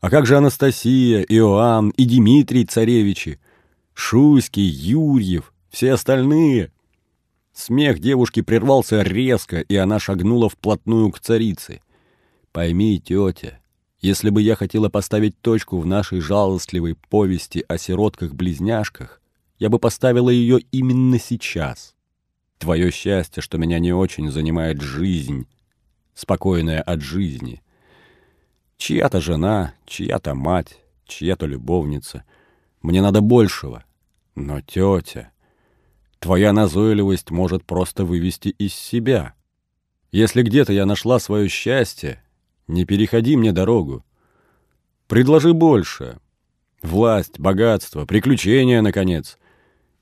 А 0.00 0.10
как 0.10 0.26
же 0.26 0.36
Анастасия, 0.36 1.22
Иоанн 1.22 1.90
и 1.90 2.04
Дмитрий 2.04 2.64
царевичи? 2.64 3.38
Шуйский, 3.92 4.64
Юрьев, 4.64 5.52
все 5.70 5.92
остальные?» 5.92 6.73
Смех 7.54 8.00
девушки 8.00 8.42
прервался 8.42 9.02
резко, 9.02 9.60
и 9.60 9.76
она 9.76 10.00
шагнула 10.00 10.48
вплотную 10.48 11.10
к 11.12 11.20
царице. 11.20 11.80
«Пойми, 12.50 13.00
тетя, 13.00 13.60
если 14.00 14.30
бы 14.30 14.42
я 14.42 14.56
хотела 14.56 14.88
поставить 14.88 15.40
точку 15.40 15.78
в 15.78 15.86
нашей 15.86 16.20
жалостливой 16.20 16.96
повести 17.08 17.64
о 17.68 17.78
сиротках-близняшках, 17.78 19.20
я 19.58 19.70
бы 19.70 19.78
поставила 19.78 20.30
ее 20.30 20.60
именно 20.72 21.18
сейчас. 21.18 21.94
Твое 22.58 22.90
счастье, 22.90 23.40
что 23.40 23.56
меня 23.56 23.78
не 23.78 23.92
очень 23.92 24.30
занимает 24.30 24.80
жизнь, 24.80 25.46
спокойная 26.12 26.82
от 26.82 27.02
жизни. 27.02 27.62
Чья-то 28.78 29.20
жена, 29.20 29.74
чья-то 29.86 30.34
мать, 30.34 30.80
чья-то 31.06 31.46
любовница. 31.46 32.24
Мне 32.82 33.00
надо 33.00 33.20
большего. 33.20 33.84
Но 34.34 34.60
тетя, 34.60 35.30
твоя 36.24 36.54
назойливость 36.54 37.30
может 37.30 37.66
просто 37.66 38.06
вывести 38.06 38.48
из 38.48 38.72
себя. 38.72 39.34
Если 40.10 40.40
где-то 40.40 40.72
я 40.72 40.86
нашла 40.86 41.18
свое 41.18 41.50
счастье, 41.50 42.24
не 42.66 42.86
переходи 42.86 43.36
мне 43.36 43.52
дорогу. 43.52 44.06
Предложи 45.06 45.52
больше. 45.52 46.18
Власть, 46.80 47.38
богатство, 47.38 48.06
приключения, 48.06 48.80
наконец. 48.80 49.38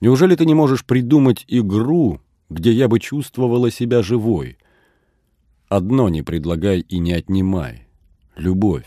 Неужели 0.01 0.37
ты 0.37 0.47
не 0.47 0.55
можешь 0.55 0.85
придумать 0.85 1.45
игру, 1.49 2.21
где 2.49 2.71
я 2.71 2.87
бы 2.87 3.01
чувствовала 3.01 3.73
себя 3.73 4.01
живой? 4.01 4.59
Одно 5.69 6.09
не 6.09 6.23
предлагай 6.23 6.79
и 6.83 7.01
не 7.01 7.15
отнимай. 7.15 7.89
Любовь. 8.37 8.87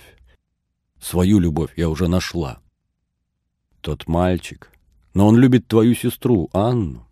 Свою 1.02 1.40
любовь 1.40 1.74
я 1.76 1.90
уже 1.90 2.08
нашла. 2.08 2.62
Тот 3.82 4.08
мальчик. 4.08 4.72
Но 5.14 5.28
он 5.28 5.36
любит 5.36 5.68
твою 5.68 5.96
сестру, 5.96 6.50
Анну. 6.54 7.06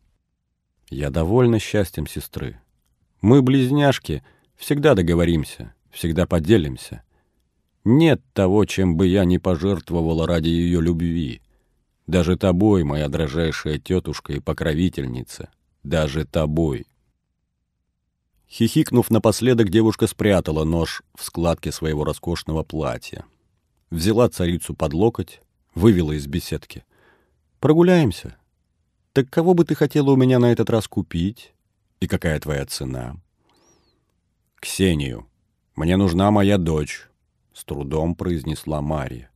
Я 0.94 1.10
довольна 1.10 1.58
счастьем 1.58 2.06
сестры. 2.06 2.60
Мы, 3.20 3.42
близняшки, 3.42 4.24
всегда 4.56 4.94
договоримся, 4.94 5.74
всегда 5.90 6.28
поделимся. 6.28 7.02
Нет 7.84 8.22
того, 8.34 8.66
чем 8.66 8.96
бы 8.96 9.08
я 9.08 9.26
не 9.26 9.40
пожертвовала 9.40 10.28
ради 10.28 10.50
ее 10.50 10.82
любви. 10.82 11.42
Даже 12.06 12.38
тобой, 12.38 12.84
моя 12.84 13.10
дрожайшая 13.10 13.80
тетушка 13.80 14.34
и 14.34 14.40
покровительница. 14.40 15.50
Даже 15.82 16.26
тобой. 16.26 16.86
Хихикнув 18.48 19.10
напоследок, 19.10 19.70
девушка 19.70 20.06
спрятала 20.06 20.64
нож 20.64 21.02
в 21.16 21.24
складке 21.24 21.72
своего 21.72 22.04
роскошного 22.04 22.62
платья. 22.62 23.26
Взяла 23.90 24.30
царицу 24.30 24.76
под 24.76 24.94
локоть, 24.94 25.42
вывела 25.74 26.12
из 26.12 26.28
беседки. 26.28 26.86
«Прогуляемся. 27.60 28.38
Так 29.14 29.30
кого 29.30 29.54
бы 29.54 29.64
ты 29.66 29.76
хотела 29.76 30.12
у 30.12 30.16
меня 30.16 30.40
на 30.40 30.52
этот 30.52 30.70
раз 30.70 30.88
купить? 30.88 31.54
И 32.00 32.08
какая 32.08 32.40
твоя 32.40 32.66
цена?» 32.66 33.16
«Ксению. 34.60 35.28
Мне 35.76 35.98
нужна 35.98 36.32
моя 36.32 36.58
дочь»,— 36.58 37.08
с 37.54 37.64
трудом 37.64 38.16
произнесла 38.16 38.82
Мария. 38.82 39.30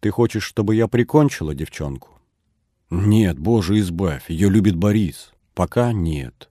Ты 0.00 0.10
хочешь, 0.10 0.44
чтобы 0.44 0.74
я 0.74 0.88
прикончила 0.88 1.54
девчонку? 1.54 2.08
Нет, 2.88 3.38
боже, 3.38 3.78
избавь, 3.78 4.30
ее 4.30 4.48
любит 4.48 4.74
Борис. 4.74 5.32
Пока 5.54 5.92
нет. 5.92 6.48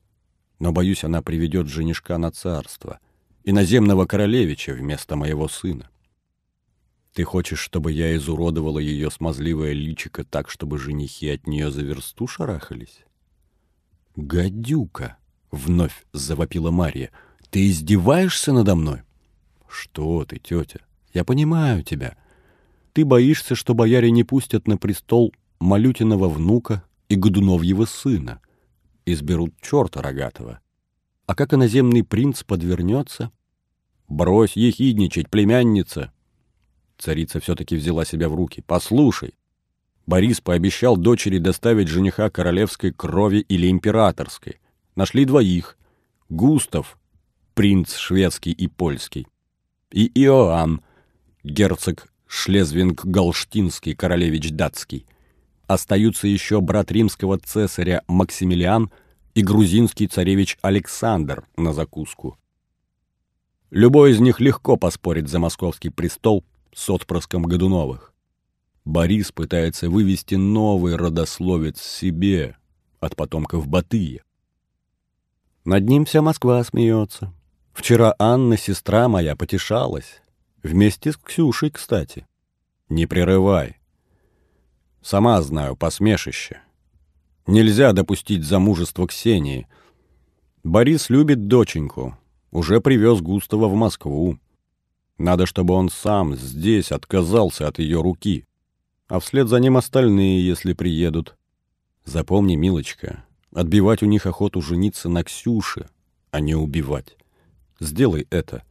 Но, 0.60 0.72
боюсь, 0.72 1.04
она 1.04 1.24
приведет 1.24 1.68
женишка 1.68 2.18
на 2.18 2.32
царство, 2.32 3.00
иноземного 3.44 4.06
королевича 4.06 4.74
вместо 4.74 5.16
моего 5.16 5.48
сына. 5.48 5.90
Ты 7.20 7.26
хочешь, 7.26 7.60
чтобы 7.60 7.92
я 7.92 8.16
изуродовала 8.16 8.80
ее 8.80 9.12
смазливое 9.12 9.74
личико 9.74 10.24
так, 10.24 10.50
чтобы 10.50 10.78
женихи 10.78 11.28
от 11.28 11.48
нее 11.48 11.70
за 11.70 11.82
версту 11.82 12.28
шарахались? 12.28 13.04
«Гадюка!»— 14.16 15.18
вновь 15.52 16.06
завопила 16.14 16.72
Мария. 16.72 17.12
«Ты 17.50 17.68
издеваешься 17.68 18.54
надо 18.54 18.74
мной?» 18.76 19.02
«Что 19.68 20.24
ты, 20.24 20.40
тетя? 20.40 20.80
Я 21.14 21.26
понимаю 21.26 21.84
тебя. 21.84 22.16
Ты 22.94 23.04
боишься, 23.04 23.54
что 23.54 23.74
бояре 23.74 24.12
не 24.12 24.24
пустят 24.24 24.66
на 24.66 24.78
престол 24.78 25.34
Малютиного 25.60 26.30
внука 26.30 26.86
и 27.10 27.18
Годуновьего 27.18 27.84
сына, 27.84 28.40
изберут 29.06 29.54
черта 29.62 30.02
рогатого. 30.02 30.62
А 31.26 31.36
как 31.36 31.54
иноземный 31.54 32.06
принц 32.06 32.46
подвернется? 32.46 33.30
Брось 34.08 34.56
ехидничать, 34.56 35.30
племянница! 35.30 36.14
Царица 37.00 37.39
все-таки 37.39 37.78
взяла 37.78 38.04
себя 38.04 38.28
в 38.28 38.36
руки. 38.36 38.62
Послушай, 38.68 39.34
Борис 40.06 40.41
пообещал 40.41 40.97
дочери 40.97 41.38
доставить 41.38 41.88
жениха 41.88 42.30
королевской 42.30 42.91
крови 42.91 43.39
или 43.47 43.70
императорской. 43.70 44.60
Нашли 44.95 45.24
двоих. 45.24 45.78
Густав, 46.28 47.00
принц 47.56 47.95
шведский 47.95 48.52
и 48.52 48.68
польский, 48.68 49.28
и 49.91 50.12
Иоанн, 50.24 50.82
герцог 51.43 52.08
Шлезвинг-Галштинский, 52.28 53.95
королевич 53.95 54.52
датский. 54.52 55.08
Остаются 55.66 56.28
еще 56.28 56.62
брат 56.62 56.91
римского 56.91 57.39
цесаря 57.39 58.04
Максимилиан 58.08 58.91
и 59.34 59.41
грузинский 59.41 60.08
царевич 60.08 60.60
Александр 60.62 61.45
на 61.58 61.74
закуску. 61.74 62.38
Любой 63.72 64.12
из 64.12 64.20
них 64.20 64.39
легко 64.39 64.76
поспорит 64.78 65.30
за 65.30 65.39
московский 65.39 65.89
престол 65.89 66.43
с 66.74 66.90
отпрыском 66.90 67.44
Годуновых. 67.44 68.14
Борис 68.86 69.32
пытается 69.32 69.90
вывести 69.90 70.36
новый 70.36 70.96
родословец 70.96 71.82
себе 71.82 72.58
от 73.00 73.16
потомков 73.16 73.68
Батыя. 73.68 74.24
Над 75.66 75.88
ним 75.88 76.06
вся 76.06 76.22
Москва 76.22 76.64
смеется. 76.64 77.34
Вчера 77.74 78.16
Анна, 78.18 78.58
сестра 78.58 79.08
моя, 79.08 79.36
потешалась. 79.36 80.22
Вместе 80.64 81.12
с 81.12 81.18
Ксюшей, 81.18 81.70
кстати. 81.70 82.26
Не 82.90 83.06
прерывай. 83.06 83.78
Сама 85.02 85.42
знаю, 85.42 85.76
посмешище. 85.76 86.62
Нельзя 87.48 87.94
допустить 87.94 88.44
замужество 88.44 89.08
Ксении. 89.08 89.68
Борис 90.64 91.10
любит 91.10 91.48
доченьку. 91.48 92.18
Уже 92.52 92.82
привез 92.82 93.22
Густава 93.22 93.68
в 93.68 93.76
Москву. 93.76 94.40
Надо, 95.20 95.46
чтобы 95.46 95.74
он 95.74 95.90
сам 95.90 96.36
здесь 96.36 96.94
отказался 96.94 97.68
от 97.68 97.78
ее 97.78 98.02
руки. 98.02 98.46
А 99.10 99.20
вслед 99.20 99.50
за 99.50 99.60
ним 99.60 99.76
остальные, 99.76 100.48
если 100.48 100.72
приедут. 100.72 101.36
Запомни, 102.06 102.56
милочка, 102.56 103.26
отбивать 103.54 104.02
у 104.02 104.06
них 104.06 104.26
охоту 104.26 104.62
жениться 104.62 105.10
на 105.10 105.26
Ксюше, 105.26 105.90
а 106.32 106.40
не 106.40 106.56
убивать. 106.56 107.18
Сделай 107.82 108.28
это. 108.30 108.64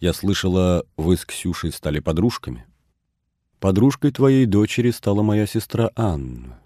Я 0.00 0.12
слышала, 0.12 0.84
вы 0.96 1.16
с 1.16 1.24
Ксюшей 1.24 1.70
стали 1.70 2.00
подружками. 2.00 2.66
Подружкой 3.60 4.10
твоей 4.10 4.46
дочери 4.46 4.90
стала 4.90 5.22
моя 5.22 5.46
сестра 5.46 5.90
Анна. 5.94 6.58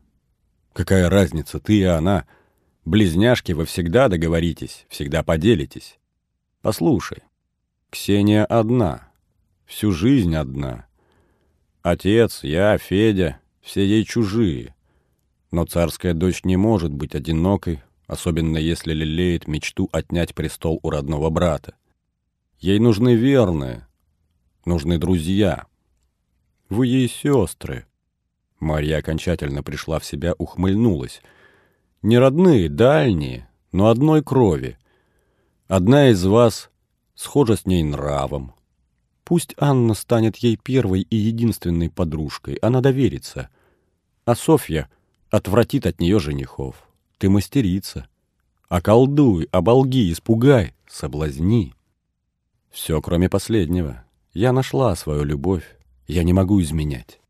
Какая 0.72 1.10
разница, 1.10 1.60
ты 1.60 1.80
и 1.80 1.82
она? 1.82 2.26
Близняшки 2.86 3.52
вы 3.52 3.66
всегда 3.66 4.08
договоритесь, 4.08 4.86
всегда 4.88 5.22
поделитесь. 5.22 5.98
Послушай, 6.62 7.22
Ксения 7.92 8.46
одна, 8.46 9.12
всю 9.66 9.92
жизнь 9.92 10.34
одна. 10.34 10.86
Отец, 11.82 12.42
я, 12.42 12.78
Федя, 12.78 13.38
все 13.60 13.84
ей 13.86 14.06
чужие. 14.06 14.74
Но 15.50 15.66
царская 15.66 16.14
дочь 16.14 16.42
не 16.42 16.56
может 16.56 16.90
быть 16.90 17.14
одинокой, 17.14 17.82
особенно 18.06 18.56
если 18.56 18.94
лелеет 18.94 19.46
мечту 19.46 19.90
отнять 19.92 20.34
престол 20.34 20.80
у 20.82 20.88
родного 20.88 21.28
брата. 21.28 21.74
Ей 22.60 22.78
нужны 22.78 23.14
верные, 23.14 23.86
нужны 24.64 24.96
друзья. 24.96 25.66
Вы 26.70 26.86
ей 26.86 27.10
сестры. 27.10 27.84
Марья 28.58 28.96
окончательно 28.96 29.62
пришла 29.62 29.98
в 29.98 30.06
себя, 30.06 30.32
ухмыльнулась. 30.38 31.20
Не 32.00 32.16
родные, 32.16 32.70
дальние, 32.70 33.50
но 33.70 33.88
одной 33.88 34.22
крови. 34.22 34.78
Одна 35.68 36.08
из 36.08 36.24
вас 36.24 36.71
схожа 37.14 37.56
с 37.56 37.66
ней 37.66 37.82
нравом. 37.82 38.54
Пусть 39.24 39.54
Анна 39.56 39.94
станет 39.94 40.36
ей 40.38 40.56
первой 40.56 41.02
и 41.02 41.16
единственной 41.16 41.90
подружкой, 41.90 42.54
она 42.56 42.80
доверится. 42.80 43.48
А 44.24 44.34
Софья 44.34 44.90
отвратит 45.30 45.86
от 45.86 46.00
нее 46.00 46.18
женихов. 46.18 46.88
Ты 47.18 47.30
мастерица. 47.30 48.06
Околдуй, 48.68 49.48
оболги, 49.52 50.12
испугай, 50.12 50.74
соблазни. 50.88 51.74
Все, 52.70 53.00
кроме 53.00 53.28
последнего. 53.28 54.04
Я 54.32 54.52
нашла 54.52 54.96
свою 54.96 55.24
любовь. 55.24 55.64
Я 56.06 56.24
не 56.24 56.32
могу 56.32 56.60
изменять. 56.62 57.20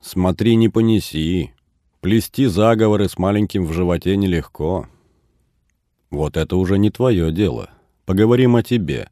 Смотри, 0.00 0.56
не 0.56 0.68
понеси. 0.68 1.52
Плести 2.00 2.46
заговоры 2.46 3.08
с 3.08 3.16
маленьким 3.16 3.64
в 3.64 3.72
животе 3.72 4.16
нелегко. 4.16 4.86
Вот 6.10 6.36
это 6.36 6.56
уже 6.56 6.78
не 6.78 6.90
твое 6.90 7.32
дело. 7.32 7.70
Поговорим 8.04 8.56
о 8.56 8.62
тебе. 8.62 9.08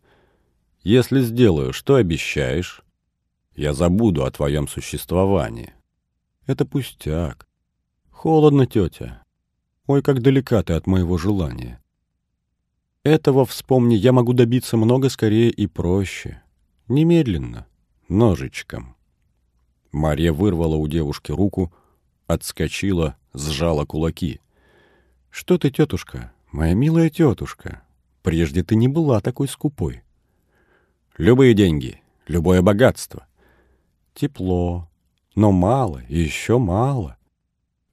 Если 0.83 1.21
сделаю, 1.21 1.73
что 1.73 1.95
обещаешь? 1.95 2.83
Я 3.55 3.73
забуду 3.73 4.25
о 4.25 4.31
твоем 4.31 4.69
существовании. 4.69 5.73
Это 6.47 6.67
пустяк. 6.67 7.49
Холодно, 8.11 8.67
тетя. 8.67 9.23
Ой, 9.87 10.03
как 10.03 10.21
далека 10.21 10.63
ты 10.63 10.75
от 10.75 10.87
моего 10.87 11.17
желания. 11.19 11.83
Этого, 13.03 13.45
вспомни, 13.47 13.95
я 13.95 14.13
могу 14.13 14.33
добиться 14.33 14.77
много 14.77 15.09
скорее 15.09 15.51
и 15.51 15.67
проще. 15.67 16.43
Немедленно, 16.89 17.67
ножичком. 18.09 18.97
Марья 19.91 20.33
вырвала 20.33 20.77
у 20.77 20.87
девушки 20.87 21.33
руку, 21.33 21.73
отскочила, 22.27 23.17
сжала 23.35 23.85
кулаки. 23.85 24.41
«Что 25.31 25.59
ты, 25.59 25.71
тетушка, 25.71 26.33
моя 26.51 26.75
милая 26.75 27.11
тетушка, 27.11 27.83
прежде 28.23 28.63
ты 28.63 28.77
не 28.77 28.89
была 28.89 29.21
такой 29.21 29.49
скупой». 29.49 30.03
Любые 31.19 31.53
деньги, 31.53 32.01
любое 32.27 32.63
богатство. 32.63 33.27
Тепло, 34.15 34.91
но 35.35 35.53
мало, 35.53 36.03
еще 36.09 36.59
мало. 36.59 37.19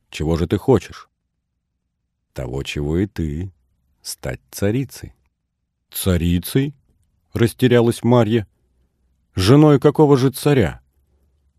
Чего 0.09 0.37
же 0.37 0.47
ты 0.47 0.57
хочешь? 0.57 1.09
Того, 2.33 2.63
чего 2.63 2.97
и 2.97 3.07
ты. 3.07 3.51
Стать 4.01 4.39
царицей. 4.51 5.13
Царицей? 5.91 6.73
Растерялась 7.33 8.03
Марья. 8.03 8.47
Женой 9.35 9.79
какого 9.79 10.17
же 10.17 10.31
царя? 10.31 10.81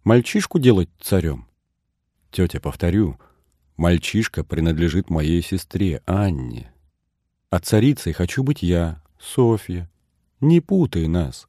Мальчишку 0.03 0.59
делать 0.59 0.89
царем? 0.99 1.47
Тетя, 2.31 2.59
повторю, 2.59 3.21
мальчишка 3.77 4.45
принадлежит 4.45 5.11
моей 5.11 5.43
сестре 5.43 6.03
Анне. 6.07 6.73
А 7.51 7.59
царицей 7.59 8.12
хочу 8.12 8.44
быть 8.44 8.62
я, 8.62 9.03
Софья. 9.18 9.90
Не 10.40 10.61
путай 10.61 11.09
нас. 11.09 11.48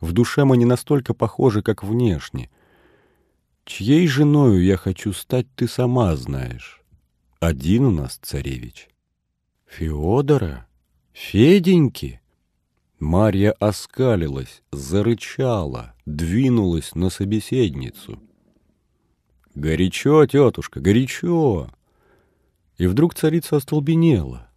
В 0.00 0.12
душе 0.12 0.44
мы 0.44 0.56
не 0.56 0.64
настолько 0.64 1.12
похожи, 1.12 1.62
как 1.62 1.84
внешне. 1.84 2.50
Чьей 3.66 4.08
женою 4.08 4.62
я 4.64 4.76
хочу 4.76 5.12
стать, 5.12 5.46
ты 5.54 5.68
сама 5.68 6.16
знаешь. 6.16 6.82
Один 7.40 7.84
у 7.84 7.90
нас 7.90 8.18
царевич. 8.22 8.88
Феодора? 9.66 10.66
Феденьки? 11.12 12.20
Марья 12.98 13.52
оскалилась, 13.52 14.62
зарычала, 14.72 15.94
двинулась 16.06 16.94
на 16.94 17.10
собеседницу. 17.10 18.18
«Горячо, 19.54 20.26
тетушка, 20.26 20.80
горячо!» 20.80 21.68
И 22.76 22.86
вдруг 22.86 23.14
царица 23.14 23.56
остолбенела. 23.56 24.48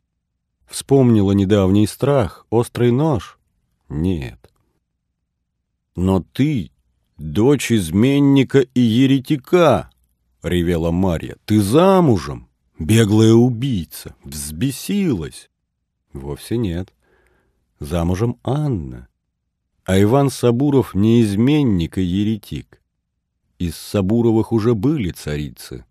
Вспомнила 0.67 1.31
недавний 1.31 1.87
страх, 1.87 2.45
острый 2.49 2.91
нож. 2.91 3.39
Нет. 3.89 4.39
«Но 5.95 6.23
ты 6.33 6.71
дочь 7.17 7.71
изменника 7.71 8.59
и 8.59 8.79
еретика!»— 8.79 9.89
ревела 10.43 10.91
Марья. 10.91 11.37
«Ты 11.45 11.61
замужем! 11.61 12.47
Беглая 12.77 13.33
убийца! 13.33 14.15
Взбесилась!» 14.23 15.49
«Вовсе 16.13 16.57
нет. 16.57 16.93
Замужем 17.79 18.37
Анна. 18.43 19.07
А 19.85 19.99
Иван 19.99 20.29
Сабуров 20.29 20.93
не 20.93 21.21
изменник 21.23 21.97
и 21.97 22.03
еретик. 22.03 22.81
Из 23.57 23.75
Сабуровых 23.75 24.51
уже 24.51 24.75
были 24.75 25.11
царицы. 25.11 25.85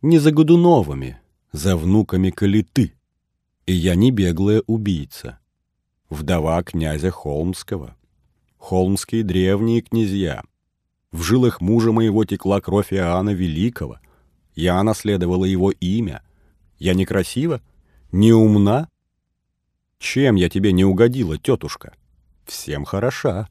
Не 0.00 0.18
за 0.18 0.30
Годуновыми, 0.30 1.20
за 1.52 1.76
внуками 1.76 2.30
Калиты. 2.30 2.94
И 3.66 3.72
я 3.72 3.94
не 3.94 4.10
беглая 4.10 4.62
убийца. 4.66 5.38
Вдова 6.08 6.62
князя 6.62 7.10
Холмского. 7.10 7.96
Холмские 8.58 9.22
древние 9.22 9.82
князья. 9.82 10.42
В 11.10 11.22
жилах 11.22 11.60
мужа 11.60 11.92
моего 11.92 12.24
текла 12.24 12.60
кровь 12.60 12.92
Иоанна 12.92 13.30
Великого. 13.30 13.98
Я 14.54 14.82
наследовала 14.82 15.44
его 15.44 15.70
имя. 15.70 16.22
Я 16.78 16.94
некрасива? 16.94 17.60
Не 18.10 18.32
умна? 18.32 18.88
Чем 19.98 20.34
я 20.34 20.48
тебе 20.48 20.72
не 20.72 20.84
угодила, 20.84 21.38
тетушка? 21.38 21.94
Всем 22.44 22.84
хороша. 22.84 23.48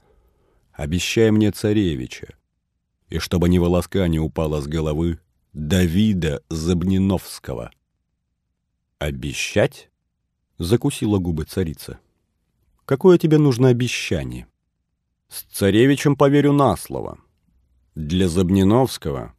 Обещай 0.73 1.31
мне 1.31 1.51
царевича. 1.51 2.35
И 3.09 3.19
чтобы 3.19 3.47
ни 3.49 3.57
волоска 3.57 4.07
не 4.07 4.19
упала 4.19 4.61
с 4.61 4.67
головы 4.67 5.19
Давида 5.53 6.41
Забниновского. 6.49 7.71
Обещать? 8.99 9.90
Закусила 10.61 11.17
губы 11.17 11.45
царица. 11.45 11.99
Какое 12.85 13.17
тебе 13.17 13.39
нужно 13.39 13.69
обещание? 13.69 14.45
С 15.27 15.41
царевичем 15.41 16.15
поверю 16.15 16.53
на 16.53 16.77
слово. 16.77 17.17
Для 17.95 18.29
Забниновского 18.29 19.33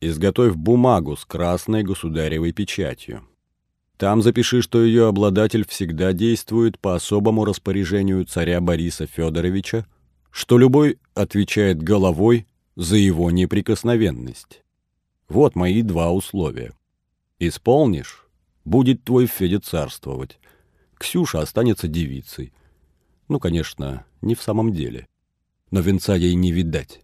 изготовь 0.00 0.54
бумагу 0.54 1.14
с 1.14 1.26
красной 1.26 1.82
государевой 1.82 2.52
печатью. 2.52 3.20
Там 3.98 4.22
запиши, 4.22 4.62
что 4.62 4.82
ее 4.82 5.08
обладатель 5.08 5.68
всегда 5.68 6.14
действует 6.14 6.78
по 6.78 6.94
особому 6.94 7.44
распоряжению 7.44 8.24
царя 8.24 8.62
Бориса 8.62 9.06
Федоровича, 9.06 9.84
что 10.30 10.56
любой 10.56 10.98
отвечает 11.12 11.82
головой 11.82 12.46
за 12.76 12.96
его 12.96 13.30
неприкосновенность. 13.30 14.62
Вот 15.28 15.54
мои 15.54 15.82
два 15.82 16.10
условия. 16.12 16.72
Исполнишь— 17.38 18.26
будет 18.64 19.04
твой 19.04 19.26
Федя 19.26 19.60
царствовать. 19.60 20.38
Ксюша 21.02 21.40
останется 21.40 21.88
девицей. 21.88 22.52
Ну, 23.26 23.40
конечно, 23.40 24.06
не 24.20 24.36
в 24.36 24.42
самом 24.42 24.72
деле. 24.72 25.08
Но 25.72 25.80
венца 25.80 26.14
ей 26.14 26.34
не 26.34 26.52
видать. 26.52 27.00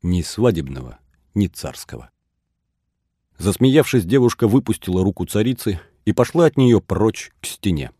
Ни 0.00 0.22
свадебного, 0.22 0.98
ни 1.34 1.46
царского. 1.46 2.10
Засмеявшись, 3.36 4.06
девушка 4.06 4.48
выпустила 4.48 5.04
руку 5.04 5.26
царицы 5.26 5.82
и 6.06 6.14
пошла 6.14 6.46
от 6.46 6.56
нее 6.56 6.80
прочь 6.80 7.30
к 7.42 7.44
стене. 7.46 7.90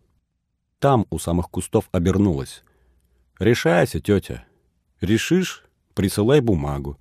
Там, 0.79 1.07
у 1.11 1.19
самых 1.19 1.51
кустов, 1.51 1.91
обернулась. 1.93 2.65
«Решайся, 3.39 4.01
тетя. 4.01 4.47
Решишь— 5.03 5.67
присылай 5.95 6.41
бумагу. 6.41 6.99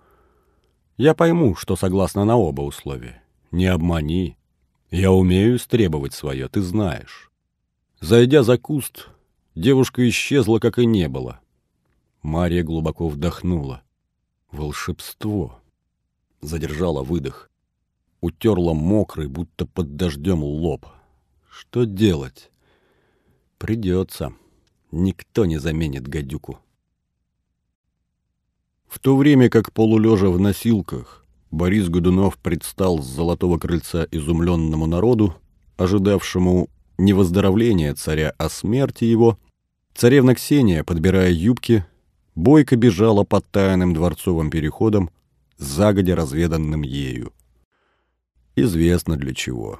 Я 0.97 1.13
пойму, 1.13 1.55
что 1.55 1.77
согласна 1.77 2.25
на 2.25 2.35
оба 2.35 2.63
условия. 2.63 3.23
Не 3.51 3.67
обмани. 3.67 4.37
Я 4.91 5.13
умею 5.13 5.57
стребовать 5.57 6.13
свое, 6.13 6.49
ты 6.49 6.61
знаешь». 6.61 7.31
Зайдя 8.07 8.43
за 8.43 8.59
куст, 8.59 9.09
девушка 9.55 10.07
исчезла, 10.07 10.59
как 10.59 10.77
и 10.77 10.85
не 10.85 11.07
было. 11.07 11.39
Мария 12.21 12.63
глубоко 12.63 13.07
вдохнула. 13.09 13.81
Волшебство. 14.51 15.59
Задержала 16.39 17.01
выдох 17.01 17.49
утерла 18.21 18.73
мокрый, 18.73 19.27
будто 19.27 19.65
под 19.65 19.95
дождем 19.95 20.43
лоб. 20.43 20.85
Что 21.49 21.85
делать? 21.85 22.51
Придется. 23.57 24.33
Никто 24.91 25.45
не 25.45 25.57
заменит 25.57 26.07
гадюку. 26.07 26.59
В 28.87 28.99
то 28.99 29.17
время 29.17 29.49
как 29.49 29.73
полулежа 29.73 30.29
в 30.29 30.39
носилках, 30.39 31.25
Борис 31.49 31.89
Годунов 31.89 32.37
предстал 32.37 33.01
с 33.01 33.07
золотого 33.07 33.57
крыльца 33.57 34.07
изумленному 34.11 34.85
народу, 34.85 35.35
ожидавшему 35.77 36.69
не 36.97 37.13
выздоровления 37.13 37.93
царя, 37.93 38.33
а 38.37 38.49
смерти 38.49 39.05
его, 39.05 39.37
царевна 39.93 40.35
Ксения, 40.35 40.83
подбирая 40.83 41.31
юбки, 41.31 41.85
бойко 42.35 42.75
бежала 42.75 43.23
по 43.23 43.41
тайным 43.41 43.93
дворцовым 43.93 44.49
переходам, 44.49 45.09
загодя 45.57 46.15
разведанным 46.15 46.81
ею 46.81 47.31
известно 48.55 49.17
для 49.17 49.33
чего. 49.33 49.79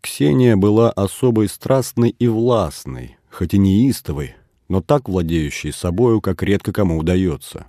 Ксения 0.00 0.56
была 0.56 0.90
особой 0.90 1.48
страстной 1.48 2.10
и 2.10 2.28
властной, 2.28 3.18
хоть 3.30 3.54
и 3.54 3.58
неистовой, 3.58 4.34
но 4.68 4.80
так 4.80 5.08
владеющей 5.08 5.72
собою, 5.72 6.20
как 6.20 6.42
редко 6.42 6.72
кому 6.72 6.98
удается. 6.98 7.66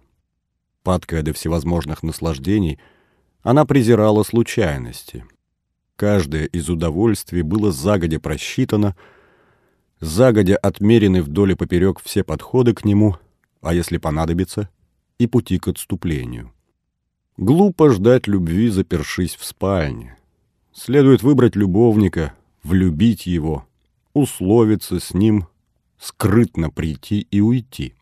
Падкая 0.83 1.23
до 1.23 1.33
всевозможных 1.33 2.03
наслаждений, 2.03 2.79
она 3.43 3.65
презирала 3.65 4.23
случайности. 4.23 5.25
Каждое 6.01 6.45
из 6.45 6.67
удовольствий 6.67 7.43
было 7.43 7.71
загодя 7.71 8.19
просчитано, 8.19 8.95
загодя 9.99 10.57
отмерены 10.57 11.21
вдоль 11.21 11.51
и 11.51 11.55
поперек 11.55 12.01
все 12.03 12.23
подходы 12.23 12.73
к 12.73 12.83
нему, 12.83 13.17
а 13.61 13.75
если 13.75 13.99
понадобится, 13.99 14.67
и 15.19 15.27
пути 15.27 15.59
к 15.59 15.67
отступлению. 15.67 16.51
Глупо 17.37 17.91
ждать 17.91 18.25
любви, 18.25 18.69
запершись 18.69 19.35
в 19.35 19.45
спальне. 19.45 20.17
Следует 20.73 21.21
выбрать 21.21 21.55
любовника, 21.55 22.33
влюбить 22.63 23.27
его, 23.27 23.67
условиться 24.13 24.99
с 24.99 25.13
ним, 25.13 25.49
скрытно 25.99 26.71
прийти 26.71 27.27
и 27.29 27.41
уйти. 27.41 27.93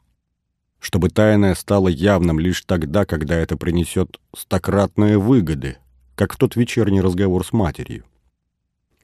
Чтобы 0.79 1.09
тайное 1.09 1.53
стало 1.53 1.89
явным 1.89 2.39
лишь 2.39 2.61
тогда, 2.61 3.03
когда 3.03 3.35
это 3.35 3.57
принесет 3.57 4.21
стократные 4.33 5.17
выгоды, 5.17 5.79
как 6.19 6.33
в 6.33 6.35
тот 6.35 6.57
вечерний 6.57 6.99
разговор 6.99 7.45
с 7.45 7.53
матерью. 7.53 8.03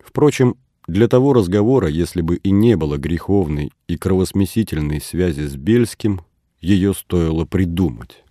Впрочем, 0.03 0.57
для 0.85 1.07
того 1.07 1.31
разговора, 1.31 1.87
если 1.87 2.19
бы 2.19 2.35
и 2.35 2.51
не 2.51 2.75
было 2.75 2.97
греховной 2.97 3.71
и 3.87 3.95
кровосмесительной 3.95 4.99
связи 4.99 5.47
с 5.47 5.55
Бельским, 5.55 6.19
ее 6.59 6.93
стоило 6.93 7.45
придумать. 7.45 8.25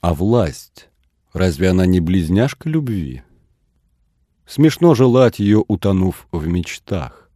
А 0.00 0.14
власть 0.14 0.88
Разве 1.34 1.68
она 1.68 1.84
не 1.84 2.00
близняшка 2.00 2.70
любви? 2.70 3.22
Смешно 4.46 4.94
желать 4.94 5.38
ее, 5.38 5.62
утонув 5.68 6.26
в 6.32 6.46
мечтах. 6.46 7.30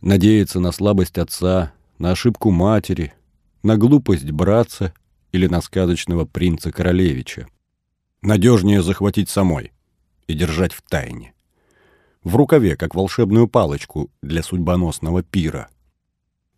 Надеяться 0.00 0.58
на 0.58 0.72
слабость 0.72 1.18
отца, 1.18 1.72
на 1.98 2.10
ошибку 2.10 2.50
матери, 2.50 3.12
на 3.62 3.76
глупость 3.76 4.28
братца 4.32 4.92
или 5.30 5.46
на 5.46 5.60
сказочного 5.60 6.24
принца-королевича. 6.24 7.46
Надежнее 8.22 8.82
захватить 8.82 9.28
самой 9.28 9.72
и 10.26 10.34
держать 10.34 10.72
в 10.72 10.82
тайне. 10.82 11.34
В 12.24 12.36
рукаве, 12.36 12.76
как 12.76 12.94
волшебную 12.94 13.46
палочку 13.46 14.10
для 14.22 14.42
судьбоносного 14.42 15.22
пира. 15.22 15.68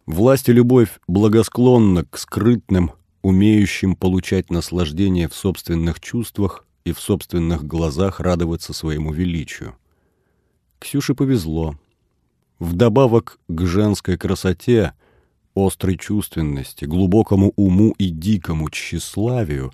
Власть 0.07 0.49
и 0.49 0.53
любовь 0.53 0.99
благосклонна 1.07 2.05
к 2.05 2.17
скрытным, 2.17 2.93
умеющим 3.21 3.95
получать 3.95 4.51
наслаждение 4.51 5.29
в 5.29 5.35
собственных 5.35 6.01
чувствах 6.01 6.65
и 6.85 6.93
в 6.93 7.01
собственных 7.01 7.65
глазах 7.65 8.21
радоваться 8.21 8.73
своему 8.73 9.13
величию. 9.13 9.77
Ксюше 10.79 11.15
повезло. 11.15 11.79
Вдобавок 12.59 13.39
к 13.49 13.67
женской 13.67 14.17
красоте, 14.17 14.95
острой 15.55 15.99
чувственности, 15.99 16.87
глубокому 16.87 17.53
уму 17.57 17.95
и 17.99 18.09
дикому 18.09 18.71
тщеславию 18.71 19.73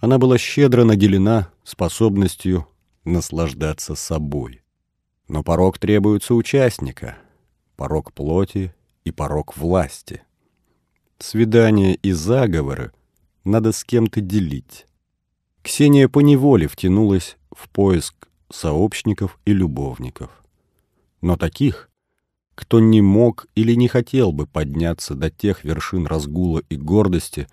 она 0.00 0.18
была 0.18 0.38
щедро 0.38 0.84
наделена 0.84 1.50
способностью 1.62 2.66
наслаждаться 3.04 3.94
собой. 3.94 4.62
Но 5.28 5.42
порог 5.42 5.78
требуется 5.78 6.34
участника, 6.34 7.18
порог 7.76 8.12
плоти 8.12 8.74
и 9.04 9.12
порог 9.12 9.56
власти. 9.56 10.22
Свидания 11.18 11.94
и 11.94 12.12
заговоры 12.12 12.92
надо 13.44 13.72
с 13.72 13.84
кем-то 13.84 14.20
делить. 14.20 14.86
Ксения 15.62 16.08
поневоле 16.08 16.66
втянулась 16.66 17.36
в 17.54 17.68
поиск 17.68 18.28
сообщников 18.50 19.38
и 19.44 19.52
любовников. 19.52 20.30
Но 21.20 21.36
таких, 21.36 21.90
кто 22.54 22.80
не 22.80 23.02
мог 23.02 23.46
или 23.54 23.74
не 23.74 23.88
хотел 23.88 24.32
бы 24.32 24.46
подняться 24.46 25.14
до 25.14 25.30
тех 25.30 25.62
вершин 25.62 26.06
разгула 26.06 26.62
и 26.70 26.76
гордости, 26.76 27.46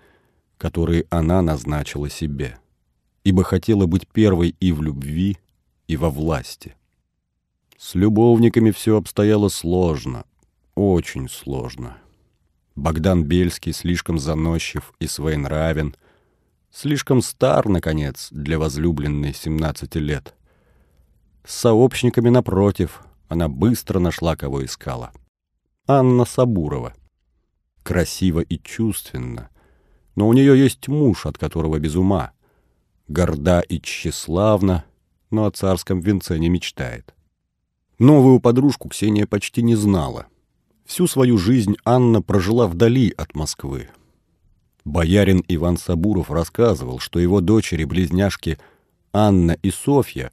которые 0.58 1.06
она 1.08 1.40
назначила 1.40 2.10
себе, 2.10 2.58
ибо 3.24 3.44
хотела 3.44 3.86
быть 3.86 4.06
первой 4.08 4.54
и 4.60 4.72
в 4.72 4.82
любви, 4.82 5.38
и 5.86 5.96
во 5.96 6.10
власти. 6.10 6.74
С 7.78 7.94
любовниками 7.94 8.72
все 8.72 8.96
обстояло 8.96 9.48
сложно, 9.48 10.24
очень 10.74 11.28
сложно. 11.28 11.96
Богдан 12.74 13.24
Бельский 13.24 13.72
слишком 13.72 14.18
заносчив 14.18 14.92
и 14.98 15.06
своенравен, 15.06 15.96
слишком 16.70 17.22
стар, 17.22 17.68
наконец, 17.68 18.28
для 18.30 18.58
возлюбленной 18.58 19.32
17 19.32 19.94
лет. 19.96 20.34
С 21.44 21.54
сообщниками, 21.54 22.28
напротив, 22.28 23.02
она 23.28 23.48
быстро 23.48 23.98
нашла, 23.98 24.36
кого 24.36 24.64
искала. 24.64 25.12
Анна 25.86 26.24
Сабурова. 26.24 26.94
Красиво 27.82 28.40
и 28.40 28.58
чувственно, 28.58 29.50
но 30.18 30.28
у 30.28 30.32
нее 30.34 30.58
есть 30.58 30.88
муж, 30.88 31.24
от 31.24 31.38
которого 31.38 31.78
без 31.78 31.96
ума. 31.96 32.32
Горда 33.08 33.60
и 33.60 33.80
тщеславна, 33.80 34.84
но 35.30 35.46
о 35.46 35.50
царском 35.50 36.00
венце 36.00 36.38
не 36.38 36.48
мечтает. 36.48 37.14
Новую 37.98 38.40
подружку 38.40 38.88
Ксения 38.88 39.26
почти 39.26 39.62
не 39.62 39.74
знала— 39.74 40.26
Всю 40.88 41.06
свою 41.06 41.36
жизнь 41.36 41.76
Анна 41.84 42.22
прожила 42.22 42.66
вдали 42.66 43.12
от 43.14 43.34
Москвы. 43.34 43.90
Боярин 44.86 45.44
Иван 45.46 45.76
Сабуров 45.76 46.30
рассказывал, 46.30 46.98
что 46.98 47.18
его 47.20 47.42
дочери-близняшки 47.42 48.58
Анна 49.12 49.52
и 49.62 49.70
Софья 49.70 50.32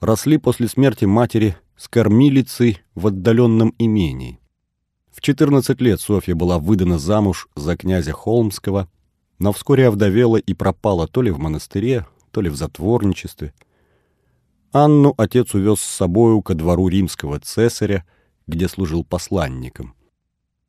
росли 0.00 0.38
после 0.38 0.66
смерти 0.66 1.04
матери 1.04 1.56
с 1.76 1.86
кормилицей 1.86 2.80
в 2.96 3.06
отдаленном 3.06 3.76
имении. 3.78 4.40
В 5.12 5.20
14 5.20 5.80
лет 5.80 6.00
Софья 6.00 6.34
была 6.34 6.58
выдана 6.58 6.98
замуж 6.98 7.48
за 7.54 7.76
князя 7.76 8.10
Холмского, 8.10 8.88
но 9.42 9.52
вскоре 9.52 9.88
овдовела 9.88 10.36
и 10.36 10.54
пропала 10.54 11.08
то 11.08 11.20
ли 11.20 11.32
в 11.32 11.38
монастыре, 11.40 12.06
то 12.30 12.40
ли 12.40 12.48
в 12.48 12.54
затворничестве. 12.54 13.52
Анну 14.70 15.14
отец 15.18 15.52
увез 15.54 15.80
с 15.80 15.96
собою 15.96 16.42
ко 16.42 16.54
двору 16.54 16.86
римского 16.86 17.40
цесаря, 17.40 18.06
где 18.46 18.68
служил 18.68 19.02
посланником. 19.02 19.94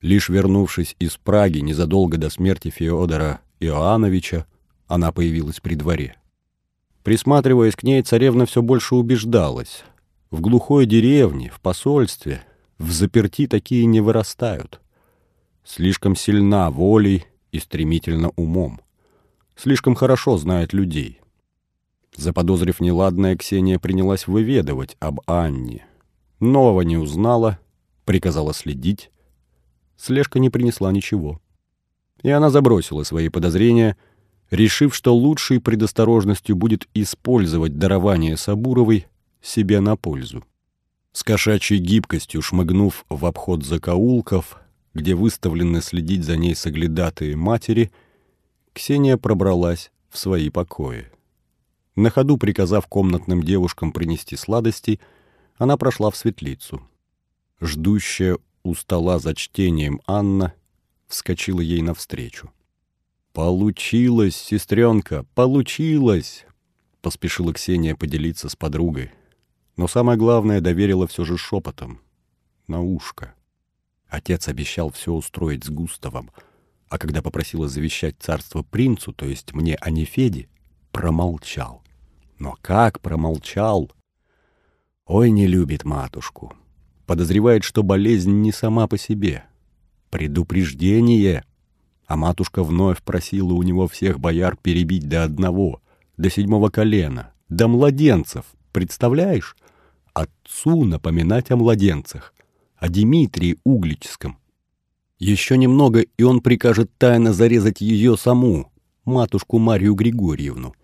Лишь 0.01 0.27
вернувшись 0.27 0.95
из 0.97 1.17
Праги 1.17 1.59
незадолго 1.59 2.17
до 2.17 2.31
смерти 2.31 2.71
Феодора 2.71 3.41
Иоанновича, 3.59 4.47
она 4.87 5.11
появилась 5.11 5.59
при 5.59 5.75
дворе. 5.75 6.15
Присматриваясь 7.03 7.75
к 7.75 7.83
ней, 7.83 8.01
царевна 8.01 8.47
все 8.47 8.63
больше 8.63 8.95
убеждалась. 8.95 9.83
В 10.31 10.41
глухой 10.41 10.87
деревне, 10.87 11.51
в 11.53 11.61
посольстве, 11.61 12.41
в 12.79 12.91
заперти 12.91 13.45
такие 13.45 13.85
не 13.85 14.01
вырастают. 14.01 14.81
Слишком 15.63 16.15
сильна 16.15 16.71
волей 16.71 17.27
и 17.53 17.59
стремительно 17.59 18.31
умом. 18.35 18.81
Слишком 19.55 19.95
хорошо 19.95 20.37
знает 20.37 20.73
людей. 20.73 21.21
Заподозрив 22.15 22.81
неладное, 22.81 23.37
Ксения 23.37 23.79
принялась 23.79 24.27
выведывать 24.27 24.97
об 24.99 25.21
Анне. 25.27 25.85
Нового 26.39 26.81
не 26.81 26.97
узнала, 26.97 27.59
приказала 28.05 28.53
следить. 28.53 29.11
Слежка 29.95 30.39
не 30.39 30.49
принесла 30.49 30.91
ничего. 30.91 31.39
И 32.23 32.29
она 32.29 32.49
забросила 32.49 33.03
свои 33.03 33.29
подозрения, 33.29 33.97
решив, 34.49 34.95
что 34.95 35.15
лучшей 35.15 35.61
предосторожностью 35.61 36.55
будет 36.55 36.87
использовать 36.93 37.77
дарование 37.77 38.35
Сабуровой 38.35 39.05
себе 39.41 39.79
на 39.79 39.95
пользу. 39.95 40.43
С 41.11 41.23
кошачьей 41.23 41.79
гибкостью 41.79 42.41
шмыгнув 42.41 43.05
в 43.09 43.25
обход 43.25 43.63
закоулков, 43.63 44.57
где 44.93 45.15
выставлены 45.15 45.81
следить 45.81 46.23
за 46.23 46.37
ней 46.37 46.55
соглядатые 46.55 47.35
матери, 47.35 47.91
Ксения 48.73 49.17
пробралась 49.17 49.91
в 50.09 50.17
свои 50.17 50.49
покои. 50.49 51.07
На 51.95 52.09
ходу 52.09 52.37
приказав 52.37 52.87
комнатным 52.87 53.43
девушкам 53.43 53.91
принести 53.91 54.35
сладости, 54.35 54.99
она 55.57 55.77
прошла 55.77 56.09
в 56.09 56.15
светлицу— 56.17 56.81
Ждущая 57.65 58.39
у 58.63 58.75
стола 58.75 59.19
за 59.19 59.33
чтением 59.33 60.01
Анна 60.05 60.53
вскочила 61.07 61.61
ей 61.61 61.81
навстречу. 61.81 62.51
«Получилось, 63.31 64.35
сестренка, 64.35 65.25
получилось!» 65.33 66.45
Поспешила 67.01 67.53
Ксения 67.53 67.95
поделиться 67.95 68.49
с 68.49 68.57
подругой. 68.57 69.11
Но 69.77 69.87
самое 69.87 70.17
главное 70.17 70.59
доверила 70.59 71.07
все 71.07 71.23
же 71.23 71.37
шепотом. 71.37 72.01
На 72.67 72.81
ушко. 72.81 73.33
Отец 74.13 74.47
обещал 74.47 74.91
все 74.91 75.11
устроить 75.11 75.63
с 75.63 75.69
Густавом, 75.69 76.31
а 76.89 76.97
когда 76.97 77.21
попросила 77.21 77.67
завещать 77.67 78.15
царство 78.19 78.63
принцу, 78.63 79.13
то 79.13 79.25
есть 79.25 79.53
мне, 79.53 79.75
а 79.81 79.89
не 79.89 80.05
Феде, 80.05 80.47
промолчал. 80.91 81.83
Но 82.39 82.55
как 82.61 83.01
промолчал? 83.01 83.91
Ой, 85.05 85.31
не 85.31 85.47
любит 85.47 85.83
матушку 85.83 86.55
подозревает, 87.05 87.63
что 87.63 87.83
болезнь 87.83 88.41
не 88.41 88.51
сама 88.51 88.87
по 88.87 88.97
себе. 88.97 89.43
Предупреждение! 90.09 91.43
А 92.05 92.15
матушка 92.15 92.63
вновь 92.63 93.01
просила 93.01 93.53
у 93.53 93.63
него 93.63 93.87
всех 93.87 94.19
бояр 94.19 94.57
перебить 94.57 95.07
до 95.07 95.23
одного, 95.23 95.81
до 96.17 96.29
седьмого 96.29 96.69
колена, 96.69 97.33
до 97.49 97.67
младенцев, 97.67 98.45
представляешь? 98.71 99.55
Отцу 100.13 100.85
напоминать 100.85 101.49
о 101.49 101.55
младенцах, 101.55 102.33
о 102.83 102.89
Дмитрии 102.89 103.59
Угличском. 103.63 104.37
Еще 105.17 105.57
немного, 105.57 106.01
и 106.01 106.23
он 106.23 106.41
прикажет 106.41 106.91
тайно 106.97 107.31
зарезать 107.31 107.79
ее 107.79 108.17
саму, 108.17 108.73
матушку 109.05 109.57
Марию 109.57 109.95
Григорьевну. 109.95 110.75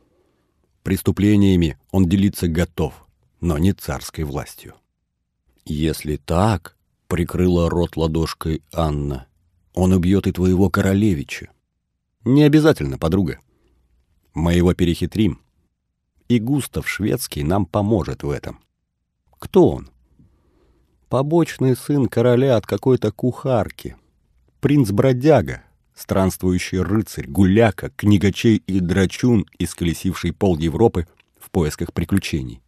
Преступлениями 0.83 1.77
он 1.91 2.07
делиться 2.07 2.47
готов, 2.47 3.05
но 3.41 3.57
не 3.57 3.73
царской 3.73 4.23
властью. 4.23 4.75
«Если 5.65 6.15
так»,— 6.15 6.77
прикрыла 7.09 7.69
рот 7.69 7.97
ладошкой 7.97 8.63
Анна,— 8.71 9.27
«он 9.73 9.91
убьет 9.91 10.25
и 10.25 10.31
твоего 10.31 10.69
королевича». 10.69 11.49
«Не 12.23 12.43
обязательно, 12.43 12.97
подруга. 12.97 13.41
Мы 14.33 14.53
его 14.53 14.73
перехитрим. 14.73 15.41
И 16.29 16.39
Густав 16.39 16.87
Шведский 16.87 17.43
нам 17.43 17.65
поможет 17.65 18.23
в 18.23 18.29
этом». 18.29 18.61
«Кто 19.37 19.69
он?» 19.71 19.89
«Побочный 21.09 21.75
сын 21.75 22.07
короля 22.07 22.55
от 22.55 22.65
какой-то 22.67 23.11
кухарки. 23.11 23.95
Принц-бродяга, 24.59 25.63
странствующий 25.95 26.79
рыцарь, 26.79 27.27
гуляка, 27.27 27.89
книгачей 27.95 28.57
и 28.67 28.79
драчун, 28.79 29.47
исколесивший 29.57 30.33
пол 30.33 30.57
Европы 30.57 31.07
в 31.39 31.49
поисках 31.49 31.93
приключений. 31.93 32.61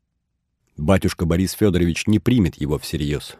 Батюшка 0.75 1.25
Борис 1.25 1.51
Федорович 1.51 2.07
не 2.07 2.17
примет 2.17 2.59
его 2.59 2.79
всерьез. 2.79 3.37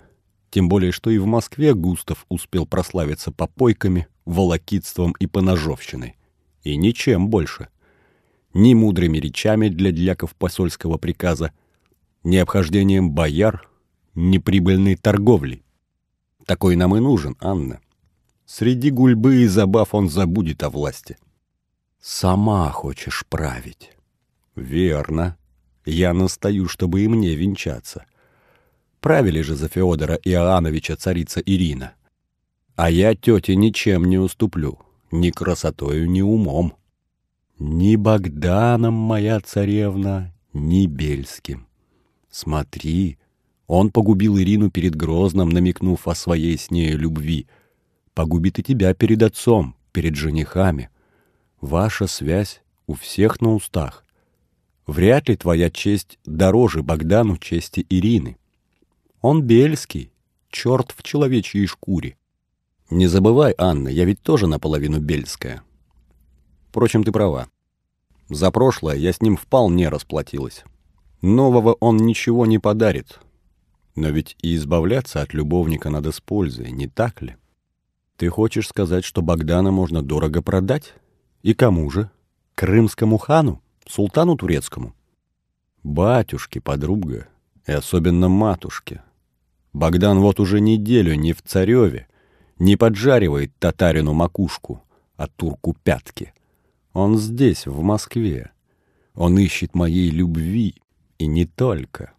Тем 0.52 0.70
более, 0.70 0.92
что 0.92 1.10
и 1.10 1.18
в 1.18 1.26
Москве 1.26 1.74
Густав 1.74 2.26
успел 2.30 2.68
прославиться 2.68 3.32
попойками, 3.32 4.08
волокитством 4.26 5.14
и 5.14 5.26
поножовщиной. 5.26 6.18
И 6.64 6.76
ничем 6.76 7.30
больше. 7.30 7.70
Ни 8.54 8.74
мудрыми 8.74 9.18
речами 9.18 9.70
для 9.70 9.92
дьяков 9.92 10.36
посольского 10.36 10.98
приказа, 10.98 11.54
ни 12.24 12.38
обхождением 12.38 13.12
бояр, 13.12 13.68
ни 14.16 14.38
прибыльной 14.38 14.96
торговлей. 14.96 15.64
Такой 16.46 16.76
нам 16.76 16.96
и 16.96 17.00
нужен, 17.00 17.36
Анна. 17.40 17.80
Среди 18.46 18.90
гульбы 18.90 19.44
и 19.44 19.48
забав 19.48 19.94
он 19.94 20.10
забудет 20.10 20.64
о 20.64 20.70
власти. 20.70 21.18
Сама 22.02 22.70
хочешь 22.72 23.26
править. 23.30 23.92
Верно. 24.56 25.38
Я 25.86 26.14
настаю, 26.14 26.68
чтобы 26.68 27.02
и 27.02 27.08
мне 27.08 27.36
венчаться. 27.36 28.06
Правили 29.00 29.42
же 29.42 29.56
за 29.56 29.68
Феодора 29.68 30.16
Иоанновича 30.16 30.96
царица 30.96 31.40
Ирина. 31.40 31.94
А 32.76 32.90
я 32.90 33.16
тете 33.16 33.56
ничем 33.56 34.06
не 34.06 34.18
уступлю, 34.18 34.80
ни 35.12 35.32
красотою, 35.32 36.10
ни 36.10 36.22
умом. 36.22 36.74
Ни 37.58 37.96
Богданом, 37.96 38.94
моя 38.94 39.40
царевна, 39.40 40.34
ни 40.54 40.88
Бельским. 40.88 41.68
Смотри, 42.30 43.18
он 43.72 43.90
погубил 43.90 44.38
Ирину 44.38 44.70
перед 44.70 44.96
Грозным, 44.96 45.48
намекнув 45.48 46.06
о 46.06 46.14
своей 46.14 46.58
с 46.58 46.72
нею 46.72 47.00
любви. 47.00 47.48
Погубит 48.14 48.60
и 48.60 48.64
тебя 48.64 48.94
перед 48.94 49.24
отцом, 49.24 49.78
перед 49.94 50.16
женихами. 50.16 50.90
Ваша 51.62 52.08
связь 52.08 52.62
у 52.86 52.96
всех 52.96 53.40
на 53.40 53.56
устах. 53.56 54.04
Вряд 54.88 55.30
ли 55.30 55.38
твоя 55.38 55.70
честь 55.70 56.20
дороже 56.26 56.84
Богдану 56.84 57.38
чести 57.38 57.86
Ирины. 57.90 58.36
Он 59.22 59.42
бельский, 59.42 60.12
черт 60.50 60.94
в 60.94 61.02
человечьей 61.02 61.66
шкуре. 61.66 62.18
Не 62.90 63.08
забывай, 63.08 63.56
Анна, 63.58 63.88
я 63.88 64.04
ведь 64.04 64.22
тоже 64.22 64.48
наполовину 64.48 65.00
бельская. 65.00 65.64
Впрочем, 66.68 67.06
ты 67.06 67.14
права. 67.14 67.48
За 68.28 68.52
прошлое 68.52 68.98
я 68.98 69.14
с 69.14 69.22
ним 69.22 69.38
вполне 69.38 69.88
расплатилась. 69.88 70.66
Нового 71.22 71.78
он 71.80 71.96
ничего 71.96 72.46
не 72.46 72.60
подарит. 72.60 73.22
Но 73.96 74.10
ведь 74.10 74.38
и 74.42 74.56
избавляться 74.56 75.22
от 75.22 75.34
любовника 75.34 75.90
надо 75.90 76.12
с 76.12 76.22
пользой, 76.22 76.72
не 76.72 76.88
так 76.88 77.22
ли? 77.22 77.36
Ты 78.18 78.30
хочешь 78.30 78.68
сказать, 78.68 79.04
что 79.04 79.22
Богдана 79.22 79.72
можно 79.72 80.02
дорого 80.02 80.42
продать? 80.42 80.94
И 81.42 81.54
кому 81.54 81.90
же? 81.90 82.10
Крымскому 82.56 83.18
хану? 83.18 83.62
Султану 83.88 84.38
турецкому? 84.38 84.94
Батюшке, 85.84 86.62
подруга, 86.62 87.28
и 87.66 87.72
особенно 87.72 88.30
матушке. 88.30 89.02
Богдан 89.74 90.20
вот 90.20 90.40
уже 90.40 90.60
неделю 90.60 91.16
не 91.16 91.34
в 91.34 91.42
Цареве, 91.42 92.08
не 92.60 92.76
поджаривает 92.76 93.52
татарину 93.58 94.14
макушку, 94.14 94.84
а 95.16 95.28
турку 95.28 95.76
пятки. 95.84 96.34
Он 96.94 97.18
здесь, 97.18 97.66
в 97.66 97.82
Москве. 97.82 98.52
Он 99.16 99.40
ищет 99.40 99.74
моей 99.74 100.10
любви, 100.10 100.76
и 101.18 101.26
не 101.26 101.46
только. 101.46 102.14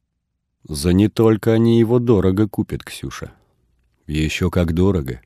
За 0.65 0.93
не 0.93 1.09
только 1.09 1.53
они 1.53 1.79
его 1.79 1.99
дорого 1.99 2.49
купят, 2.49 2.85
Ксюша. 2.85 3.33
Еще 4.07 4.51
как 4.51 4.75
дорого. 4.75 5.21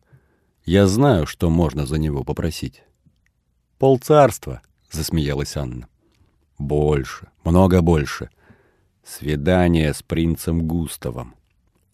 Я 0.64 0.86
знаю, 0.86 1.26
что 1.26 1.50
можно 1.50 1.86
за 1.86 1.98
него 1.98 2.24
попросить. 2.24 2.82
Полцарства, 3.78 4.62
засмеялась 4.90 5.56
Анна. 5.56 5.88
Больше, 6.58 7.28
много 7.44 7.82
больше. 7.82 8.30
Свидание 9.04 9.92
с 9.92 10.02
принцем 10.02 10.66
Густавом. 10.66 11.34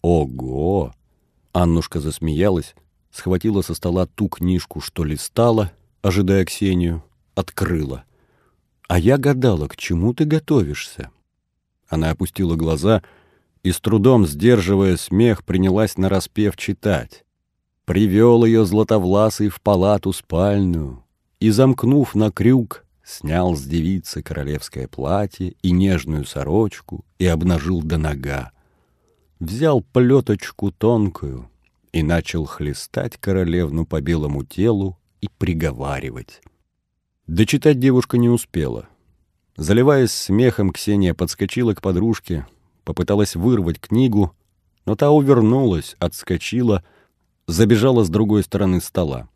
Ого! 0.01 0.93
Аннушка 1.51 1.99
засмеялась, 1.99 2.73
схватила 3.11 3.61
со 3.61 3.75
стола 3.75 4.07
ту 4.07 4.27
книжку, 4.27 4.81
что 4.81 5.03
листала, 5.03 5.71
ожидая 6.01 6.45
Ксению, 6.45 7.03
открыла. 7.35 8.05
А 8.87 8.97
я 8.97 9.17
гадала, 9.17 9.67
к 9.67 9.75
чему 9.75 10.13
ты 10.13 10.25
готовишься? 10.25 11.11
Она 11.87 12.11
опустила 12.11 12.55
глаза 12.55 13.03
и, 13.63 13.71
с 13.71 13.79
трудом 13.79 14.25
сдерживая 14.25 14.97
смех, 14.97 15.43
принялась 15.43 15.97
нараспев 15.97 16.57
читать. 16.57 17.25
Привел 17.85 18.45
ее 18.45 18.65
златовласый 18.65 19.49
в 19.49 19.61
палату 19.61 20.13
спальную 20.13 21.03
и, 21.39 21.49
замкнув 21.49 22.15
на 22.15 22.31
крюк, 22.31 22.85
снял 23.03 23.55
с 23.55 23.63
девицы 23.63 24.21
королевское 24.21 24.87
платье 24.87 25.55
и 25.61 25.71
нежную 25.71 26.25
сорочку 26.25 27.03
и 27.19 27.25
обнажил 27.25 27.81
до 27.81 27.97
нога 27.97 28.53
взял 29.43 29.81
плеточку 29.81 30.71
тонкую 30.71 31.49
и 31.91 32.01
начал 32.01 32.45
хлестать 32.45 33.17
королевну 33.17 33.85
по 33.85 34.01
белому 34.01 34.43
телу 34.43 34.97
и 35.21 35.29
приговаривать. 35.37 36.41
Дочитать 37.27 37.79
девушка 37.79 38.17
не 38.17 38.29
успела. 38.29 38.87
Заливаясь 39.55 40.11
смехом, 40.11 40.71
Ксения 40.71 41.13
подскочила 41.13 41.73
к 41.73 41.81
подружке, 41.81 42.47
попыталась 42.83 43.35
вырвать 43.35 43.79
книгу, 43.79 44.35
но 44.85 44.95
та 44.95 45.11
увернулась, 45.11 45.95
отскочила, 45.99 46.83
забежала 47.47 48.03
с 48.03 48.09
другой 48.09 48.43
стороны 48.43 48.81
стола. 48.81 49.29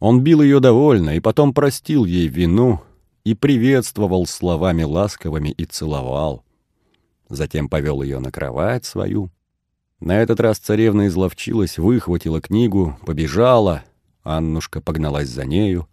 Он 0.00 0.22
бил 0.22 0.42
ее 0.42 0.60
довольно 0.60 1.16
и 1.16 1.20
потом 1.20 1.54
простил 1.54 2.04
ей 2.04 2.28
вину 2.28 2.80
и 3.24 3.34
приветствовал 3.34 4.26
словами 4.26 4.82
ласковыми 4.82 5.50
и 5.50 5.64
целовал 5.64 6.44
затем 7.28 7.68
повел 7.68 8.02
ее 8.02 8.18
на 8.18 8.30
кровать 8.30 8.84
свою. 8.84 9.30
На 10.00 10.20
этот 10.20 10.40
раз 10.40 10.58
царевна 10.58 11.06
изловчилась, 11.06 11.78
выхватила 11.78 12.40
книгу, 12.40 12.98
побежала. 13.06 13.84
Аннушка 14.22 14.80
погналась 14.80 15.28
за 15.28 15.44
нею. 15.44 15.88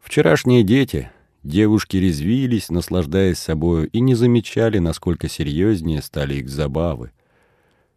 Вчерашние 0.00 0.62
дети, 0.62 1.10
девушки 1.42 1.96
резвились, 1.96 2.70
наслаждаясь 2.70 3.38
собою, 3.38 3.88
и 3.88 4.00
не 4.00 4.14
замечали, 4.14 4.78
насколько 4.78 5.28
серьезнее 5.28 6.02
стали 6.02 6.34
их 6.34 6.48
забавы. 6.48 7.12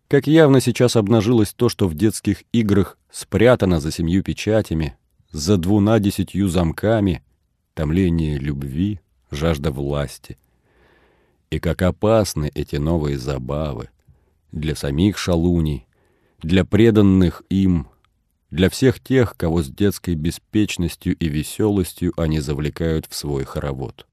Как 0.07 0.27
явно 0.27 0.59
сейчас 0.61 0.95
обнажилось 0.95 1.53
то, 1.53 1.69
что 1.69 1.87
в 1.87 1.93
детских 1.93 2.43
играх 2.51 2.97
спрятано 3.09 3.79
за 3.79 3.91
семью 3.91 4.23
печатями, 4.23 4.97
за 5.31 5.57
двуна 5.57 5.99
десятью 5.99 6.49
замками, 6.49 7.23
томление 7.73 8.37
любви, 8.37 8.99
жажда 9.31 9.71
власти— 9.71 10.37
и 11.51 11.59
как 11.59 11.81
опасны 11.83 12.49
эти 12.55 12.77
новые 12.77 13.19
забавы 13.19 13.89
для 14.51 14.73
самих 14.73 15.17
шалуней, 15.17 15.85
для 16.41 16.65
преданных 16.65 17.43
им, 17.49 17.87
для 18.51 18.69
всех 18.69 18.99
тех, 18.99 19.35
кого 19.37 19.63
с 19.63 19.69
детской 19.69 20.15
беспечностью 20.15 21.15
и 21.15 21.29
веселостью 21.29 22.13
они 22.17 22.39
завлекают 22.39 23.07
в 23.09 23.15
свой 23.15 23.45
хоровод. 23.45 24.05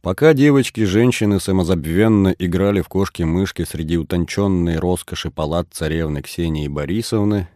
Пока 0.00 0.32
девочки-женщины 0.32 1.40
самозабвенно 1.40 2.28
играли 2.38 2.80
в 2.80 2.88
кошки-мышки 2.88 3.64
среди 3.64 3.98
утонченной 3.98 4.78
роскоши 4.78 5.30
палат 5.30 5.68
царевны 5.72 6.22
Ксении 6.22 6.68
Борисовны, 6.68 7.48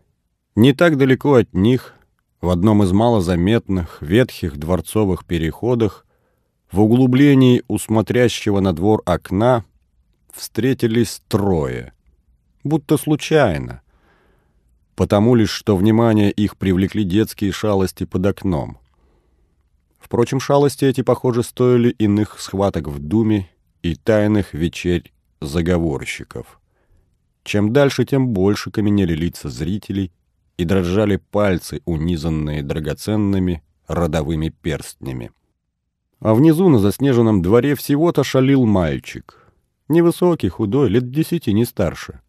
не 0.57 0.73
так 0.73 0.99
далеко 0.99 1.35
от 1.37 1.55
них, 1.55 1.95
в 2.41 2.51
одном 2.51 2.83
из 2.83 2.91
малозаметных, 2.91 4.03
ветхих 4.03 4.57
дворцовых 4.57 5.25
переходах, 5.25 6.05
в 6.73 6.81
углублении 6.81 7.63
у 7.69 7.79
смотрящего 7.79 8.59
на 8.59 8.73
двор 8.73 9.03
окна 9.07 9.65
встретились 10.33 11.23
трое, 11.29 11.93
будто 12.65 12.97
случайно, 12.97 13.83
потому 14.95 15.35
лишь 15.35 15.51
что 15.51 15.77
внимание 15.77 16.31
их 16.31 16.57
привлекли 16.57 17.05
детские 17.05 17.53
шалости 17.53 18.05
под 18.05 18.27
окном. 18.27 18.79
Впрочем, 19.99 20.41
шалости 20.41 20.85
эти, 20.85 21.01
похоже, 21.01 21.43
стоили 21.43 21.91
иных 21.91 22.41
схваток 22.41 22.89
в 22.89 22.99
думе 22.99 23.49
и 23.83 23.95
тайных 23.95 24.53
вечерь 24.53 25.13
заговорщиков. 25.41 26.61
Чем 27.45 27.73
дальше, 27.73 28.05
тем 28.05 28.29
больше 28.29 28.71
каменели 28.71 29.15
лица 29.15 29.49
зрителей 29.49 30.13
и 30.57 30.65
дрожали 30.65 31.17
пальцы, 31.17 31.81
унизанные 31.85 32.63
драгоценными 32.63 33.63
родовыми 33.87 34.51
перстнями. 34.51 35.31
А 36.21 36.35
внизу 36.35 36.69
на 36.69 36.79
заснеженном 36.79 37.43
дворе 37.43 37.75
всего-то 37.75 38.23
шалил 38.23 38.65
мальчик. 38.65 39.51
Невысокий, 39.89 40.49
худой, 40.49 40.89
лет 40.89 41.11
десяти, 41.11 41.53
не 41.53 41.65
старше. 41.65 42.21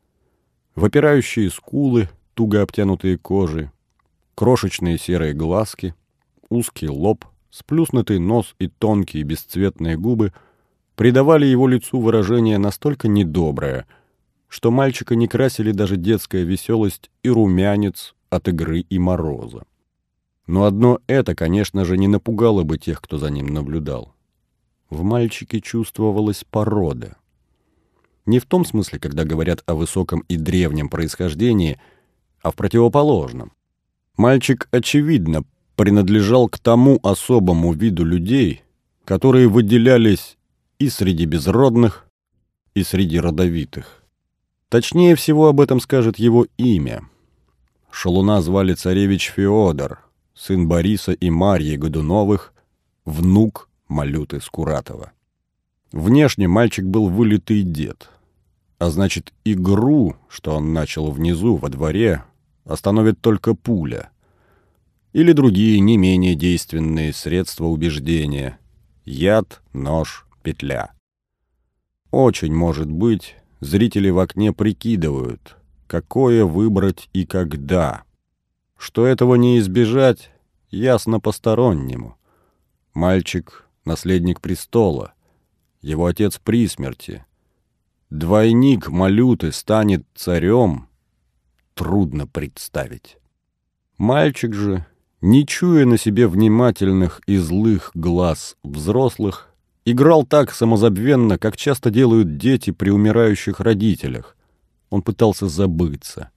Выпирающие 0.75 1.49
скулы, 1.51 2.09
туго 2.33 2.61
обтянутые 2.61 3.17
кожей, 3.17 3.69
крошечные 4.35 4.97
серые 4.97 5.33
глазки, 5.33 5.95
узкий 6.49 6.89
лоб, 6.89 7.25
сплюснутый 7.49 8.19
нос 8.19 8.55
и 8.59 8.67
тонкие 8.67 9.23
бесцветные 9.23 9.97
губы 9.97 10.33
придавали 10.95 11.45
его 11.45 11.67
лицу 11.67 11.99
выражение 11.99 12.57
настолько 12.57 13.07
недоброе, 13.07 13.85
что 14.47 14.71
мальчика 14.71 15.15
не 15.15 15.27
красили 15.27 15.71
даже 15.71 15.97
детская 15.97 16.43
веселость 16.43 17.09
и 17.23 17.29
румянец 17.29 18.15
от 18.29 18.47
игры 18.47 18.79
и 18.81 18.99
мороза. 18.99 19.63
Но 20.45 20.65
одно 20.65 20.99
это, 21.07 21.35
конечно 21.35 21.85
же, 21.85 21.97
не 21.97 22.07
напугало 22.07 22.63
бы 22.63 22.77
тех, 22.77 23.01
кто 23.01 23.17
за 23.17 23.29
ним 23.29 23.47
наблюдал. 23.47 24.13
В 24.89 25.03
мальчике 25.03 25.61
чувствовалась 25.61 26.43
порода. 26.43 27.17
Не 28.25 28.39
в 28.39 28.45
том 28.45 28.65
смысле, 28.65 28.99
когда 28.99 29.23
говорят 29.25 29.63
о 29.65 29.75
высоком 29.75 30.23
и 30.27 30.37
древнем 30.37 30.89
происхождении, 30.89 31.79
а 32.43 32.51
в 32.51 32.55
противоположном. 32.55 33.53
Мальчик, 34.15 34.67
очевидно, 34.69 35.43
принадлежал 35.75 36.47
к 36.47 36.59
тому 36.59 36.99
особому 37.01 37.73
виду 37.73 38.05
людей, 38.05 38.61
которые 39.05 39.47
выделялись 39.47 40.37
и 40.77 40.89
среди 40.89 41.25
безродных, 41.25 42.05
и 42.75 42.83
среди 42.83 43.19
родовитых. 43.19 44.03
Точнее 44.69 45.15
всего 45.15 45.47
об 45.47 45.61
этом 45.61 45.79
скажет 45.79 46.19
его 46.19 46.45
имя. 46.57 47.03
Шалуна 47.89 48.41
звали 48.41 48.73
царевич 48.73 49.31
Феодор, 49.35 49.99
сын 50.33 50.67
Бориса 50.67 51.13
и 51.13 51.29
Марьи 51.29 51.77
Годуновых, 51.77 52.53
внук 53.05 53.69
Малюты 53.87 54.41
Скуратова. 54.41 55.11
Внешне 55.91 56.47
мальчик 56.47 56.85
был 56.85 57.07
вылитый 57.07 57.61
дед, 57.61 58.09
а 58.79 58.89
значит, 58.89 59.31
игру, 59.45 60.15
что 60.27 60.55
он 60.55 60.73
начал 60.73 61.11
внизу, 61.11 61.55
во 61.55 61.69
дворе, 61.69 62.23
остановит 62.65 63.21
только 63.21 63.53
пуля. 63.53 64.09
Или 65.11 65.31
другие 65.31 65.79
не 65.79 65.97
менее 65.97 66.35
действенные 66.35 67.13
средства 67.13 67.65
убеждения. 67.65 68.59
Яд, 69.05 69.61
нож, 69.73 70.25
петля. 70.41 70.91
Очень 72.09 72.53
может 72.53 72.89
быть, 72.89 73.35
зрители 73.59 74.09
в 74.09 74.19
окне 74.19 74.53
прикидывают, 74.53 75.57
какое 75.87 76.45
выбрать 76.45 77.09
и 77.13 77.25
когда. 77.25 78.03
Что 78.77 79.05
этого 79.05 79.35
не 79.35 79.59
избежать, 79.59 80.31
ясно 80.69 81.19
постороннему. 81.19 82.17
Мальчик— 82.93 83.67
наследник 83.85 84.41
престола. 84.41 85.13
Его 85.81 86.05
отец 86.05 86.39
при 86.43 86.67
смерти. 86.67 87.25
Двойник 88.09 88.89
Малюты 88.89 89.51
станет 89.51 90.05
царем, 90.13 90.87
трудно 91.73 92.27
представить. 92.27 93.17
Мальчик 93.97 94.53
же, 94.53 94.85
не 95.21 95.45
чуя 95.45 95.85
на 95.85 95.97
себе 95.97 96.27
внимательных 96.27 97.21
и 97.27 97.37
злых 97.37 97.91
глаз 97.93 98.57
взрослых, 98.63 99.53
играл 99.85 100.25
так 100.25 100.51
самозабвенно, 100.51 101.37
как 101.37 101.57
часто 101.57 101.89
делают 101.89 102.37
дети 102.37 102.71
при 102.71 102.89
умирающих 102.89 103.59
родителях. 103.59 104.35
Он 104.89 105.01
пытался 105.01 105.47
забыться. 105.47 106.29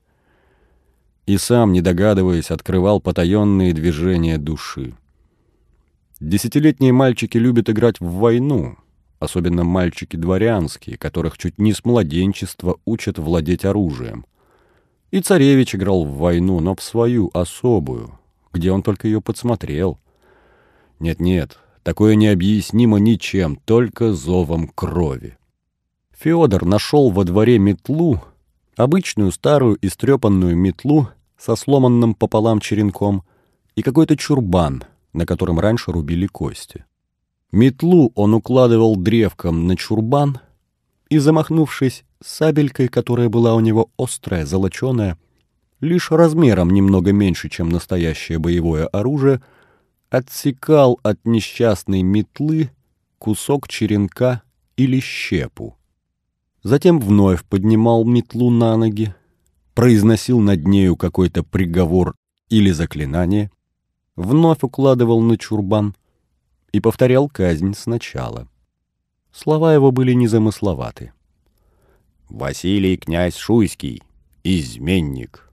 И 1.26 1.38
сам, 1.38 1.72
не 1.72 1.80
догадываясь, 1.80 2.50
открывал 2.50 3.00
потаенные 3.00 3.72
движения 3.72 4.38
души. 4.38 4.94
Десятилетние 6.20 6.92
мальчики 6.92 7.36
любят 7.36 7.68
играть 7.68 8.00
в 8.00 8.10
войну, 8.10 8.76
особенно 9.18 9.64
мальчики 9.64 10.16
дворянские, 10.16 10.96
которых 10.96 11.36
чуть 11.36 11.58
не 11.58 11.72
с 11.72 11.84
младенчества 11.84 12.78
учат 12.84 13.18
владеть 13.18 13.64
оружием. 13.64 14.24
И 15.10 15.20
царевич 15.20 15.74
играл 15.74 16.04
в 16.04 16.18
войну, 16.18 16.60
но 16.60 16.74
в 16.74 16.82
свою, 16.82 17.30
особую, 17.32 18.18
где 18.52 18.72
он 18.72 18.82
только 18.82 19.06
ее 19.06 19.20
подсмотрел. 19.20 19.98
Нет-нет, 20.98 21.58
такое 21.82 22.14
необъяснимо 22.14 22.98
ничем, 22.98 23.56
только 23.64 24.12
зовом 24.12 24.68
крови. 24.68 25.38
Федор 26.18 26.64
нашел 26.64 27.10
во 27.10 27.24
дворе 27.24 27.58
метлу, 27.58 28.22
обычную 28.76 29.30
старую 29.32 29.78
истрепанную 29.82 30.56
метлу 30.56 31.08
со 31.38 31.56
сломанным 31.56 32.14
пополам 32.14 32.60
черенком 32.60 33.22
и 33.74 33.82
какой-то 33.82 34.16
чурбан, 34.16 34.84
на 35.12 35.26
котором 35.26 35.60
раньше 35.60 35.92
рубили 35.92 36.26
кости. 36.26 36.84
Метлу 37.52 38.12
он 38.14 38.34
укладывал 38.34 38.96
древком 38.96 39.66
на 39.66 39.76
чурбан 39.76 40.40
и, 41.08 41.18
замахнувшись 41.18 42.04
сабелькой, 42.22 42.88
которая 42.88 43.28
была 43.28 43.54
у 43.54 43.60
него 43.60 43.90
острая, 43.98 44.46
золоченая, 44.46 45.18
лишь 45.80 46.10
размером 46.10 46.70
немного 46.70 47.12
меньше, 47.12 47.48
чем 47.48 47.68
настоящее 47.68 48.38
боевое 48.38 48.86
оружие, 48.86 49.42
отсекал 50.10 50.98
от 51.02 51.24
несчастной 51.24 52.02
метлы 52.02 52.70
кусок 53.18 53.68
черенка 53.68 54.42
или 54.76 55.00
щепу. 55.00 55.76
Затем 56.62 57.00
вновь 57.00 57.44
поднимал 57.44 58.04
метлу 58.04 58.50
на 58.50 58.76
ноги, 58.76 59.14
произносил 59.74 60.40
над 60.40 60.66
нею 60.66 60.96
какой-то 60.96 61.42
приговор 61.42 62.14
или 62.48 62.70
заклинание, 62.70 63.50
вновь 64.16 64.62
укладывал 64.62 65.20
на 65.20 65.36
чурбан 65.36 65.94
и 66.72 66.80
повторял 66.80 67.28
казнь 67.28 67.74
сначала. 67.74 68.48
Слова 69.32 69.74
его 69.74 69.92
были 69.92 70.12
незамысловаты. 70.12 71.12
«Василий 72.28 72.96
князь 72.96 73.36
Шуйский, 73.36 74.02
изменник, 74.42 75.50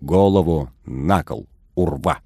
голову 0.00 0.70
на 0.84 1.24
кол, 1.24 1.48
урва!» 1.74 2.20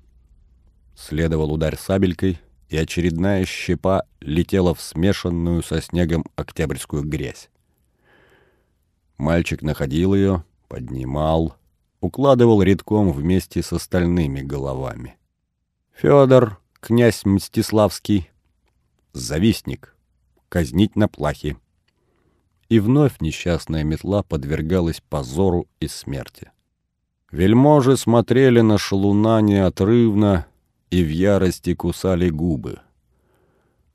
Следовал 0.97 1.53
удар 1.53 1.77
сабелькой, 1.79 2.41
и 2.69 2.77
очередная 2.77 3.45
щепа 3.45 4.07
летела 4.21 4.75
в 4.75 4.81
смешанную 4.81 5.63
со 5.63 5.81
снегом 5.81 6.25
октябрьскую 6.35 7.05
грязь. 7.05 7.49
Мальчик 9.19 9.63
находил 9.63 10.15
ее, 10.15 10.45
поднимал, 10.69 11.57
укладывал 12.01 12.63
редком 12.63 13.13
вместе 13.13 13.63
с 13.63 13.73
остальными 13.73 14.41
головами. 14.41 15.17
Федор, 15.95 16.61
князь 16.81 17.25
Мстиславский, 17.25 18.31
завистник, 19.13 19.97
казнить 20.49 20.97
на 20.97 21.09
плахе. 21.09 21.57
И 22.69 22.81
вновь 22.81 23.21
несчастная 23.21 23.85
метла 23.85 24.23
подвергалась 24.23 25.01
позору 25.09 25.69
и 25.81 25.87
смерти. 25.87 26.51
Вельможи 27.31 27.97
смотрели 27.97 28.61
на 28.61 28.79
шалуна 28.79 29.41
неотрывно 29.41 30.47
и 30.91 31.03
в 31.03 31.09
ярости 31.09 31.75
кусали 31.75 32.31
губы. 32.31 32.81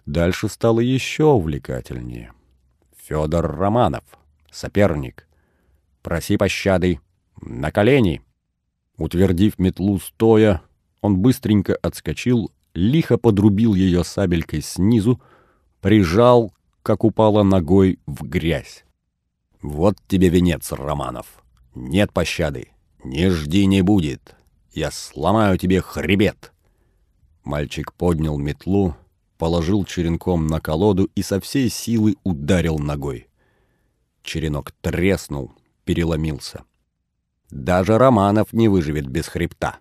Дальше 0.06 0.48
стало 0.48 0.80
еще 0.80 1.26
увлекательнее. 1.26 2.34
Федор 2.98 3.56
Романов, 3.56 4.04
соперник, 4.52 5.28
проси 6.02 6.38
пощады, 6.38 7.00
на 7.42 7.72
колени. 7.72 8.22
Утвердив 8.98 9.58
метлу 9.58 10.00
стоя, 10.00 10.62
он 11.02 11.18
быстренько 11.18 11.76
отскочил, 11.76 12.52
лихо 12.74 13.18
подрубил 13.18 13.74
ее 13.74 14.04
сабелькой 14.04 14.62
снизу, 14.62 15.22
прижал, 15.82 16.54
как 16.84 17.04
упала 17.04 17.44
ногой 17.44 18.00
в 18.06 18.24
грязь. 18.24 18.86
«Вот 19.62 19.98
тебе 20.08 20.30
венец, 20.30 20.72
Романов. 20.72 21.44
Нет 21.76 22.12
пощады. 22.12 22.70
Не 23.04 23.30
жди, 23.30 23.66
не 23.66 23.82
будет. 23.82 24.36
Я 24.72 24.92
сломаю 24.92 25.58
тебе 25.58 25.82
хребет». 25.82 26.52
Мальчик 27.44 27.94
поднял 27.94 28.38
метлу, 28.38 28.96
положил 29.38 29.86
черенком 29.86 30.48
на 30.48 30.60
колоду 30.60 31.10
и 31.16 31.22
со 31.22 31.40
всей 31.40 31.70
силы 31.70 32.16
ударил 32.24 32.78
ногой. 32.78 33.28
Черенок 34.24 34.72
треснул, 34.82 35.52
переломился. 35.84 36.64
Даже 37.50 37.98
Романов 37.98 38.54
не 38.54 38.68
выживет 38.68 39.08
без 39.08 39.28
хребта. 39.28 39.78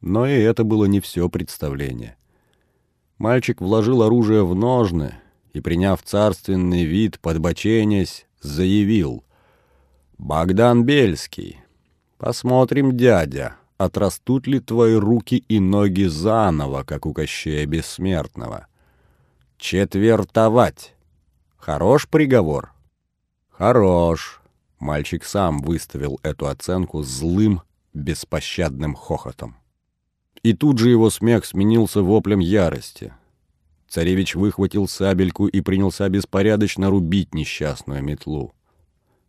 Но 0.00 0.26
и 0.26 0.38
это 0.38 0.64
было 0.64 0.84
не 0.84 1.00
все 1.00 1.28
представление. 1.28 2.16
Мальчик 3.18 3.60
вложил 3.60 4.02
оружие 4.02 4.46
в 4.46 4.54
ножны 4.54 5.14
и, 5.52 5.60
приняв 5.60 6.02
царственный 6.02 6.84
вид, 6.84 7.20
подбоченясь, 7.20 8.26
заявил. 8.40 9.24
«Богдан 10.18 10.84
Бельский, 10.84 11.60
посмотрим, 12.18 12.96
дядя, 12.96 13.56
отрастут 13.78 14.46
ли 14.46 14.60
твои 14.60 14.94
руки 14.94 15.44
и 15.48 15.58
ноги 15.58 16.04
заново, 16.04 16.84
как 16.84 17.06
у 17.06 17.14
Кощея 17.14 17.66
Бессмертного. 17.66 18.66
Четвертовать. 19.56 20.94
Хорош 21.56 22.08
приговор?» 22.08 22.72
«Хорош»,— 23.50 24.40
мальчик 24.78 25.24
сам 25.24 25.58
выставил 25.58 26.20
эту 26.22 26.46
оценку 26.46 27.02
злым, 27.02 27.62
беспощадным 27.92 28.94
хохотом. 28.94 29.56
И 30.42 30.54
тут 30.54 30.78
же 30.78 30.90
его 30.90 31.10
смех 31.10 31.44
сменился 31.44 32.02
воплем 32.02 32.38
ярости. 32.38 33.12
Царевич 33.90 34.36
выхватил 34.36 34.86
сабельку 34.86 35.48
и 35.48 35.60
принялся 35.60 36.08
беспорядочно 36.08 36.90
рубить 36.90 37.34
несчастную 37.34 38.04
метлу. 38.04 38.54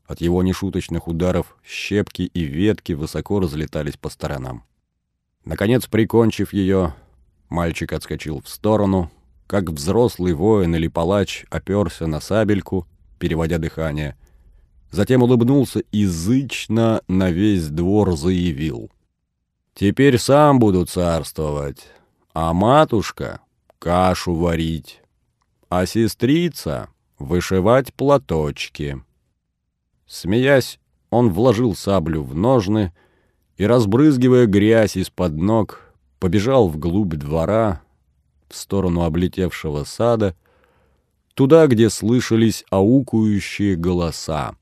От 0.05 0.21
его 0.21 0.43
нешуточных 0.43 1.07
ударов 1.07 1.57
щепки 1.65 2.21
и 2.21 2.43
ветки 2.43 2.93
высоко 2.93 3.39
разлетались 3.39 3.97
по 3.97 4.09
сторонам. 4.09 4.63
Наконец, 5.45 5.87
прикончив 5.87 6.53
ее, 6.53 6.93
мальчик 7.49 7.91
отскочил 7.91 8.41
в 8.41 8.49
сторону, 8.49 9.11
как 9.47 9.71
взрослый 9.71 10.33
воин 10.33 10.75
или 10.75 10.87
палач 10.87 11.45
оперся 11.49 12.05
на 12.05 12.19
сабельку, 12.19 12.87
переводя 13.17 13.57
дыхание. 13.57 14.15
Затем 14.91 15.23
улыбнулся 15.23 15.79
и 15.91 16.05
зычно 16.05 17.01
на 17.07 17.31
весь 17.31 17.67
двор 17.69 18.15
заявил. 18.15 18.91
«Теперь 19.73 20.19
сам 20.19 20.59
буду 20.59 20.85
царствовать, 20.85 21.87
а 22.33 22.53
матушка— 22.53 23.39
кашу 23.81 24.35
варить, 24.35 25.01
а 25.67 25.87
сестрица— 25.87 26.89
вышивать 27.19 27.93
платочки». 27.95 29.03
Смеясь, 30.05 30.79
он 31.09 31.31
вложил 31.31 31.73
саблю 31.75 32.21
в 32.21 32.35
ножны 32.35 32.93
и, 33.57 33.65
разбрызгивая 33.65 34.45
грязь 34.45 34.97
из-под 34.97 35.33
ног, 35.33 35.93
побежал 36.19 36.67
вглубь 36.67 37.15
двора, 37.15 37.81
в 38.49 38.55
сторону 38.55 39.01
облетевшего 39.01 39.83
сада, 39.83 40.35
туда, 41.33 41.65
где 41.65 41.89
слышались 41.89 42.63
аукующие 42.69 43.75
голоса. 43.75 44.55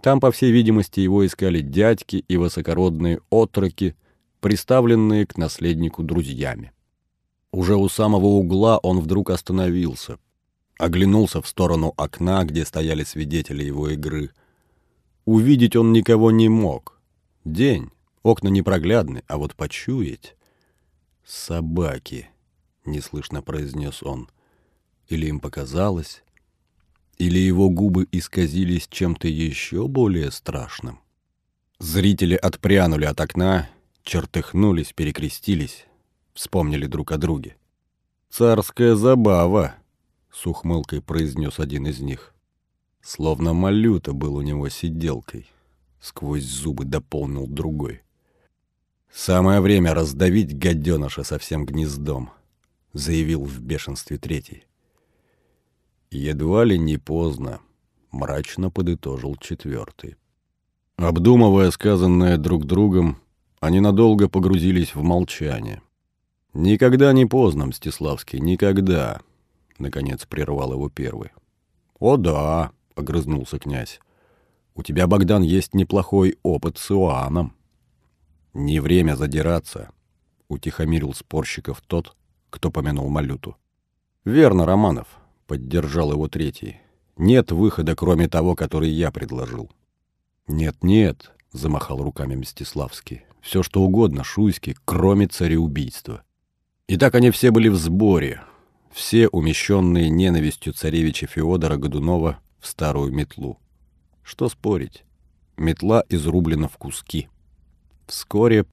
Там, 0.00 0.18
по 0.18 0.30
всей 0.30 0.50
видимости, 0.50 1.00
его 1.00 1.26
искали 1.26 1.60
дядьки 1.60 2.24
и 2.26 2.36
высокородные 2.38 3.20
отроки, 3.28 3.96
приставленные 4.40 5.26
к 5.26 5.36
наследнику 5.36 6.02
друзьями. 6.02 6.72
Уже 7.52 7.76
у 7.76 7.88
самого 7.88 8.26
угла 8.26 8.78
он 8.78 9.00
вдруг 9.00 9.30
остановился, 9.30 10.18
оглянулся 10.78 11.42
в 11.42 11.48
сторону 11.48 11.92
окна, 11.96 12.44
где 12.44 12.64
стояли 12.64 13.02
свидетели 13.02 13.64
его 13.64 13.88
игры. 13.88 14.30
Увидеть 15.24 15.76
он 15.76 15.92
никого 15.92 16.30
не 16.30 16.48
мог. 16.48 17.00
День, 17.44 17.90
окна 18.22 18.48
непроглядны, 18.48 19.22
а 19.26 19.38
вот 19.38 19.54
почуять... 19.54 20.36
«Собаки»,— 21.24 22.28
неслышно 22.84 23.40
произнес 23.40 24.02
он. 24.02 24.28
Или 25.08 25.26
им 25.26 25.38
показалось, 25.38 26.24
или 27.18 27.38
его 27.38 27.70
губы 27.70 28.08
исказились 28.10 28.88
чем-то 28.88 29.28
еще 29.28 29.86
более 29.86 30.32
страшным. 30.32 30.98
Зрители 31.78 32.34
отпрянули 32.34 33.04
от 33.04 33.20
окна, 33.20 33.70
чертыхнулись, 34.02 34.92
перекрестились, 34.92 35.86
вспомнили 36.40 36.86
друг 36.86 37.12
о 37.12 37.18
друге. 37.18 37.58
«Царская 38.30 38.94
забава»,— 38.94 39.74
с 40.32 40.46
ухмылкой 40.46 41.02
произнес 41.02 41.60
один 41.60 41.86
из 41.86 42.00
них. 42.00 42.34
Словно 43.02 43.52
малюта 43.52 44.14
был 44.14 44.36
у 44.36 44.40
него 44.40 44.70
сиделкой. 44.70 45.50
Сквозь 46.00 46.44
зубы 46.44 46.86
дополнил 46.86 47.46
другой. 47.46 48.00
«Самое 49.12 49.60
время 49.60 49.92
раздавить 49.92 50.56
гаденыша 50.56 51.24
со 51.24 51.38
всем 51.38 51.66
гнездом»,— 51.66 52.30
заявил 52.94 53.44
в 53.44 53.60
бешенстве 53.60 54.16
третий. 54.16 54.64
«Едва 56.10 56.64
ли 56.64 56.78
не 56.78 56.96
поздно»,— 56.96 57.60
мрачно 58.12 58.70
подытожил 58.70 59.36
четвертый. 59.36 60.16
Обдумывая 60.96 61.70
сказанное 61.70 62.38
друг 62.38 62.64
другом, 62.64 63.18
они 63.60 63.80
надолго 63.80 64.26
погрузились 64.26 64.94
в 64.94 65.02
молчание. 65.02 65.82
«Никогда 66.52 67.12
не 67.12 67.26
поздно, 67.26 67.66
Мстиславский, 67.66 68.40
никогда»,— 68.40 69.20
наконец 69.78 70.26
прервал 70.26 70.72
его 70.72 70.88
первый. 70.88 71.30
«О 72.00 72.16
да»,— 72.16 72.72
огрызнулся 72.96 73.60
князь,— 73.60 74.00
«у 74.74 74.82
тебя, 74.82 75.06
Богдан, 75.06 75.42
есть 75.42 75.74
неплохой 75.74 76.38
опыт 76.42 76.76
с 76.76 76.90
Иоанном». 76.90 77.54
«Не 78.52 78.80
время 78.80 79.14
задираться»,— 79.14 79.90
утихомирил 80.48 81.14
спорщиков 81.14 81.80
тот, 81.86 82.16
кто 82.50 82.72
помянул 82.72 83.08
Малюту. 83.08 83.56
«Верно, 84.24 84.66
Романов»,— 84.66 85.06
поддержал 85.46 86.10
его 86.10 86.26
третий. 86.26 86.78
«Нет 87.16 87.52
выхода, 87.52 87.94
кроме 87.94 88.28
того, 88.28 88.56
который 88.56 88.90
я 88.90 89.12
предложил». 89.12 89.70
«Нет-нет»,— 90.48 91.30
замахал 91.52 92.02
руками 92.02 92.34
Мстиславский. 92.34 93.22
«Все 93.40 93.62
что 93.62 93.82
угодно, 93.82 94.24
Шуйский, 94.24 94.76
кроме 94.84 95.28
цареубийства». 95.28 96.24
И 96.90 96.96
так 96.96 97.14
они 97.14 97.30
все 97.30 97.52
были 97.52 97.68
в 97.68 97.76
сборе, 97.76 98.42
все 98.90 99.28
умещенные 99.28 100.10
ненавистью 100.10 100.72
царевича 100.72 101.28
Феодора 101.28 101.76
Годунова 101.76 102.40
в 102.58 102.66
старую 102.66 103.12
метлу. 103.12 103.60
Что 104.24 104.48
спорить? 104.48 105.04
Метла 105.56 106.02
изрублена 106.08 106.66
в 106.66 106.78
куски. 106.78 107.28
Вскоре 108.08 108.66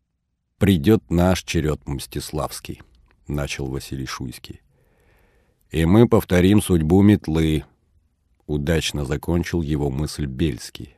придет 0.58 1.12
наш 1.12 1.44
черед 1.44 1.88
Мстиславский, 1.88 2.82
начал 3.28 3.68
Василий 3.68 4.08
Шуйский. 4.08 4.62
И 5.70 5.86
мы 5.86 6.10
повторим 6.10 6.60
судьбу 6.60 7.04
метлы, 7.04 7.66
удачно 8.48 9.06
закончил 9.06 9.62
его 9.62 9.92
мысль 9.92 10.26
Бельский. 10.26 10.96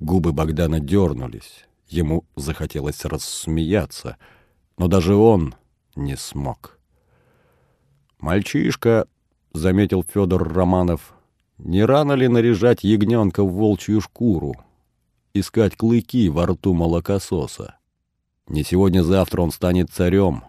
Губы 0.00 0.32
Богдана 0.32 0.80
дернулись, 0.80 1.64
ему 1.86 2.24
захотелось 2.34 3.04
рассмеяться, 3.04 4.16
но 4.76 4.88
даже 4.88 5.14
он 5.14 5.54
не 5.94 6.16
смог. 6.16 6.78
«Мальчишка»,— 8.18 9.06
заметил 9.52 10.04
Федор 10.04 10.52
Романов,— 10.52 11.14
«не 11.58 11.84
рано 11.84 12.12
ли 12.12 12.28
наряжать 12.28 12.84
ягненка 12.84 13.42
в 13.42 13.52
волчью 13.52 14.00
шкуру?» 14.00 14.54
искать 15.34 15.76
клыки 15.76 16.28
во 16.28 16.46
рту 16.46 16.74
молокососа. 16.74 17.76
Не 18.48 18.64
сегодня-завтра 18.64 19.42
он 19.42 19.50
станет 19.50 19.90
царем, 19.90 20.44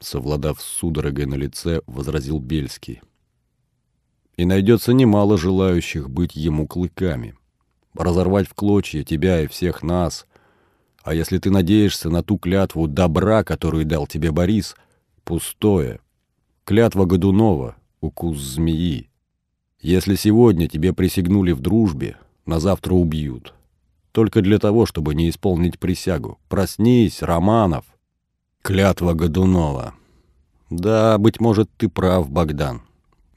совладав 0.00 0.60
с 0.60 0.64
судорогой 0.64 1.26
на 1.26 1.34
лице, 1.34 1.82
возразил 1.86 2.38
Бельский. 2.38 3.00
И 4.36 4.44
найдется 4.44 4.92
немало 4.92 5.38
желающих 5.38 6.10
быть 6.10 6.34
ему 6.34 6.66
клыками, 6.66 7.36
разорвать 7.94 8.48
в 8.48 8.54
клочья 8.54 9.04
тебя 9.04 9.42
и 9.42 9.46
всех 9.46 9.82
нас. 9.82 10.26
А 11.02 11.14
если 11.14 11.38
ты 11.38 11.50
надеешься 11.50 12.10
на 12.10 12.22
ту 12.22 12.38
клятву 12.38 12.86
добра, 12.86 13.44
которую 13.44 13.84
дал 13.84 14.06
тебе 14.06 14.30
Борис, 14.30 14.76
пустое. 15.24 16.00
Клятва 16.64 17.04
Годунова— 17.04 17.76
укус 18.00 18.38
змеи. 18.38 19.10
Если 19.80 20.14
сегодня 20.14 20.68
тебе 20.68 20.92
присягнули 20.92 21.52
в 21.52 21.60
дружбе, 21.60 22.16
на 22.46 22.60
завтра 22.60 22.94
убьют 22.94 23.54
только 24.12 24.42
для 24.42 24.58
того, 24.58 24.86
чтобы 24.86 25.14
не 25.14 25.28
исполнить 25.30 25.78
присягу. 25.78 26.38
Проснись, 26.48 27.22
Романов. 27.22 27.86
Клятва 28.60 29.14
Годунова. 29.14 29.94
Да, 30.70 31.18
быть 31.18 31.40
может, 31.40 31.70
ты 31.76 31.88
прав, 31.88 32.30
Богдан. 32.30 32.82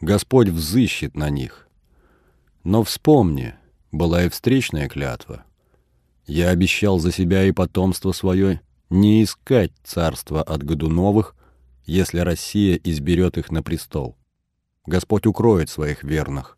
Господь 0.02 0.50
взыщет 0.50 1.16
на 1.16 1.30
них. 1.30 1.68
Но 2.64 2.84
вспомни, 2.84 3.56
была 3.92 4.26
и 4.26 4.30
встречная 4.30 4.88
клятва. 4.88 5.44
Я 6.28 6.50
обещал 6.50 7.00
за 7.00 7.12
себя 7.12 7.44
и 7.44 7.52
потомство 7.52 8.12
свое 8.12 8.62
не 8.90 9.24
искать 9.24 9.72
царства 9.84 10.42
от 10.42 10.64
Годуновых, 10.64 11.36
если 11.86 12.20
Россия 12.20 12.80
изберет 12.84 13.38
их 13.38 13.52
на 13.52 13.62
престол. 13.62 14.16
Господь 14.86 15.26
укроет 15.26 15.70
своих 15.70 16.04
верных. 16.04 16.58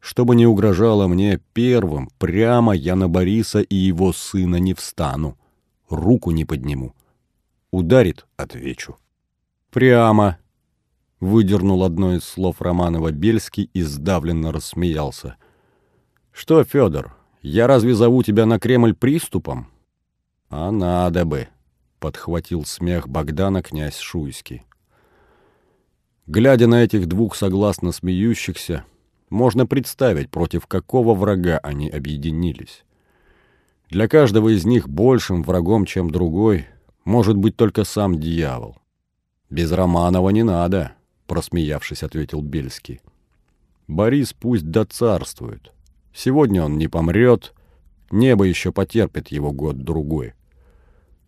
Чтобы 0.00 0.36
не 0.36 0.46
угрожало 0.46 1.08
мне 1.08 1.40
первым, 1.54 2.10
прямо 2.18 2.74
я 2.74 2.94
на 2.94 3.08
Бориса 3.08 3.60
и 3.60 3.74
его 3.74 4.12
сына 4.12 4.56
не 4.56 4.74
встану. 4.74 5.38
Руку 5.88 6.30
не 6.30 6.44
подниму. 6.44 6.94
Ударит— 7.70 8.26
отвечу. 8.36 8.96
Прямо. 9.70 10.38
Выдернул 11.20 11.82
одно 11.84 12.14
из 12.14 12.24
слов 12.24 12.60
Романова 12.60 13.12
Бельский 13.12 13.70
и 13.72 13.82
сдавленно 13.82 14.52
рассмеялся. 14.52 15.36
Что, 16.32 16.62
Федор, 16.64 17.16
я 17.44 17.66
разве 17.66 17.94
зову 17.94 18.22
тебя 18.22 18.46
на 18.46 18.58
Кремль 18.58 18.94
приступом? 18.94 19.68
А 20.48 20.70
надо 20.70 21.26
бы, 21.26 21.48
подхватил 21.98 22.64
смех 22.64 23.06
Богдана 23.06 23.62
князь 23.62 23.98
Шуйский. 23.98 24.62
Глядя 26.26 26.66
на 26.68 26.82
этих 26.82 27.06
двух 27.06 27.36
согласно 27.36 27.92
смеющихся, 27.92 28.86
можно 29.28 29.66
представить, 29.66 30.30
против 30.30 30.66
какого 30.66 31.14
врага 31.14 31.58
они 31.62 31.90
объединились. 31.90 32.82
Для 33.90 34.08
каждого 34.08 34.48
из 34.48 34.64
них 34.64 34.88
большим 34.88 35.42
врагом, 35.42 35.84
чем 35.84 36.10
другой, 36.10 36.66
может 37.04 37.36
быть 37.36 37.56
только 37.56 37.84
сам 37.84 38.18
дьявол. 38.18 38.78
«Без 39.50 39.70
Романова 39.70 40.30
не 40.30 40.44
надо»,— 40.44 40.92
просмеявшись, 41.26 42.04
ответил 42.04 42.40
Бельский. 42.40 43.02
«Борис 43.86 44.32
пусть 44.32 44.70
доцарствует. 44.70 45.73
Сегодня 46.14 46.62
он 46.62 46.78
не 46.78 46.86
помрет, 46.86 47.52
небо 48.10 48.44
еще 48.44 48.70
потерпит 48.70 49.28
его 49.28 49.52
год-другой. 49.52 50.34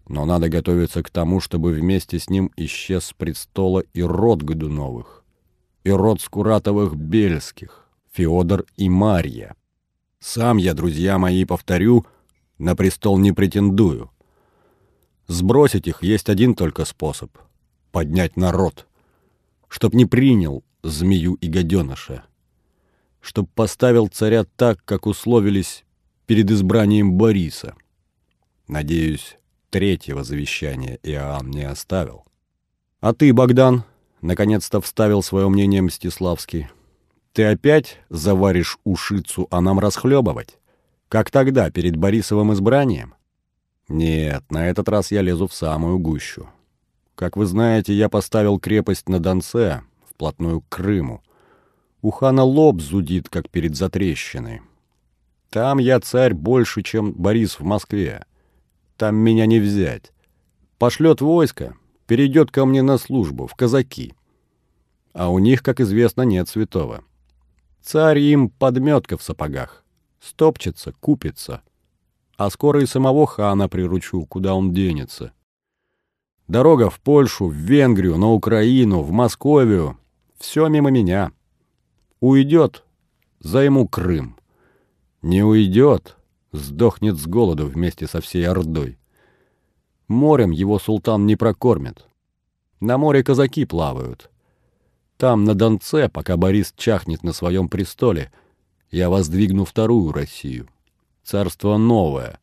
Но 0.08 0.24
надо 0.24 0.48
готовиться 0.48 1.02
к 1.02 1.10
тому, 1.10 1.40
чтобы 1.40 1.72
вместе 1.72 2.20
с 2.20 2.30
ним 2.30 2.52
исчез 2.56 3.06
с 3.06 3.12
престола 3.12 3.80
и 3.92 4.02
род 4.02 4.42
Годуновых, 4.42 5.24
и 5.82 5.90
род 5.90 6.20
Скуратовых-Бельских, 6.20 7.88
Феодор 8.12 8.64
и 8.76 8.88
Марья. 8.88 9.56
Сам 10.20 10.56
я, 10.56 10.72
друзья 10.72 11.18
мои, 11.18 11.44
повторю, 11.44 12.06
на 12.58 12.76
престол 12.76 13.18
не 13.18 13.32
претендую. 13.32 14.10
Сбросить 15.26 15.88
их 15.88 16.04
есть 16.04 16.28
один 16.28 16.54
только 16.54 16.84
способ— 16.84 17.36
поднять 17.90 18.36
народ, 18.36 18.86
чтоб 19.68 19.92
не 19.94 20.06
принял 20.06 20.62
змею 20.84 21.34
и 21.34 21.48
гаденыша, 21.48 22.24
чтоб 23.26 23.50
поставил 23.50 24.06
царя 24.06 24.44
так, 24.44 24.78
как 24.84 25.06
условились 25.06 25.84
перед 26.26 26.48
избранием 26.48 27.14
Бориса. 27.14 27.74
Надеюсь, 28.68 29.36
третьего 29.70 30.22
завещания 30.22 31.00
Иоанн 31.02 31.50
не 31.50 31.64
оставил. 31.64 32.24
А 33.00 33.12
ты, 33.12 33.32
Богдан, 33.32 33.82
наконец-то 34.22 34.80
вставил 34.80 35.24
свое 35.24 35.48
мнение 35.48 35.82
Мстиславский. 35.82 36.68
Ты 37.32 37.46
опять 37.46 37.98
заваришь 38.10 38.78
ушицу, 38.84 39.48
а 39.50 39.60
нам 39.60 39.80
расхлебывать? 39.80 40.58
Как 41.08 41.32
тогда, 41.32 41.72
перед 41.72 41.96
Борисовым 41.96 42.52
избранием? 42.52 43.16
Нет, 43.88 44.44
на 44.50 44.68
этот 44.68 44.88
раз 44.88 45.10
я 45.10 45.20
лезу 45.20 45.48
в 45.48 45.52
самую 45.52 45.98
гущу. 45.98 46.48
Как 47.16 47.36
вы 47.36 47.46
знаете, 47.46 47.92
я 47.92 48.08
поставил 48.08 48.60
крепость 48.60 49.08
на 49.08 49.18
Донце, 49.18 49.82
вплотную 50.08 50.60
к 50.60 50.68
Крыму. 50.68 51.22
У 52.02 52.10
хана 52.10 52.44
лоб 52.44 52.80
зудит, 52.80 53.28
как 53.28 53.48
перед 53.50 53.76
затрещиной. 53.76 54.62
Там 55.50 55.78
я 55.78 56.00
царь 56.00 56.34
больше, 56.34 56.82
чем 56.82 57.12
Борис 57.12 57.58
в 57.58 57.64
Москве. 57.64 58.24
Там 58.96 59.16
меня 59.16 59.46
не 59.46 59.58
взять. 59.58 60.12
Пошлет 60.78 61.20
войско, 61.20 61.76
перейдет 62.06 62.50
ко 62.50 62.66
мне 62.66 62.82
на 62.82 62.98
службу, 62.98 63.46
в 63.46 63.54
казаки. 63.54 64.14
А 65.12 65.30
у 65.30 65.38
них, 65.38 65.62
как 65.62 65.80
известно, 65.80 66.22
нет 66.22 66.48
святого. 66.48 67.02
Царь 67.82 68.18
им 68.18 68.50
подметка 68.50 69.16
в 69.16 69.22
сапогах. 69.22 69.84
Стопчется, 70.20 70.92
купится. 71.00 71.62
а 72.36 72.50
скоро 72.50 72.82
и 72.82 72.86
самого 72.86 73.26
хана 73.26 73.68
приручу, 73.68 74.26
куда 74.26 74.54
он 74.54 74.74
денется. 74.74 75.32
Дорога 76.48 76.90
в 76.90 77.00
Польшу, 77.00 77.46
в 77.46 77.54
Венгрию, 77.54 78.18
на 78.18 78.32
Украину, 78.32 79.00
в 79.00 79.10
Московию— 79.10 79.98
все 80.38 80.68
мимо 80.68 80.90
меня. 80.90 81.32
Уйдет— 82.20 82.84
займу 83.40 83.86
Крым. 83.86 84.36
Не 85.22 85.42
уйдет— 85.42 86.16
сдохнет 86.52 87.18
с 87.18 87.26
голоду 87.26 87.66
вместе 87.66 88.06
со 88.06 88.20
всей 88.20 88.48
Ордой. 88.48 88.98
Морем 90.08 90.50
его 90.50 90.78
султан 90.78 91.26
не 91.26 91.36
прокормит. 91.36 92.06
На 92.80 92.96
море 92.96 93.22
казаки 93.22 93.64
плавают. 93.64 94.30
Там, 95.16 95.44
на 95.44 95.54
Донце, 95.54 96.08
пока 96.08 96.36
Борис 96.36 96.72
чахнет 96.76 97.22
на 97.22 97.32
своем 97.32 97.68
престоле, 97.68 98.32
я 98.90 99.10
воздвигну 99.10 99.64
вторую 99.64 100.12
Россию. 100.12 100.68
Царство 101.24 101.76
новое. 101.76 102.38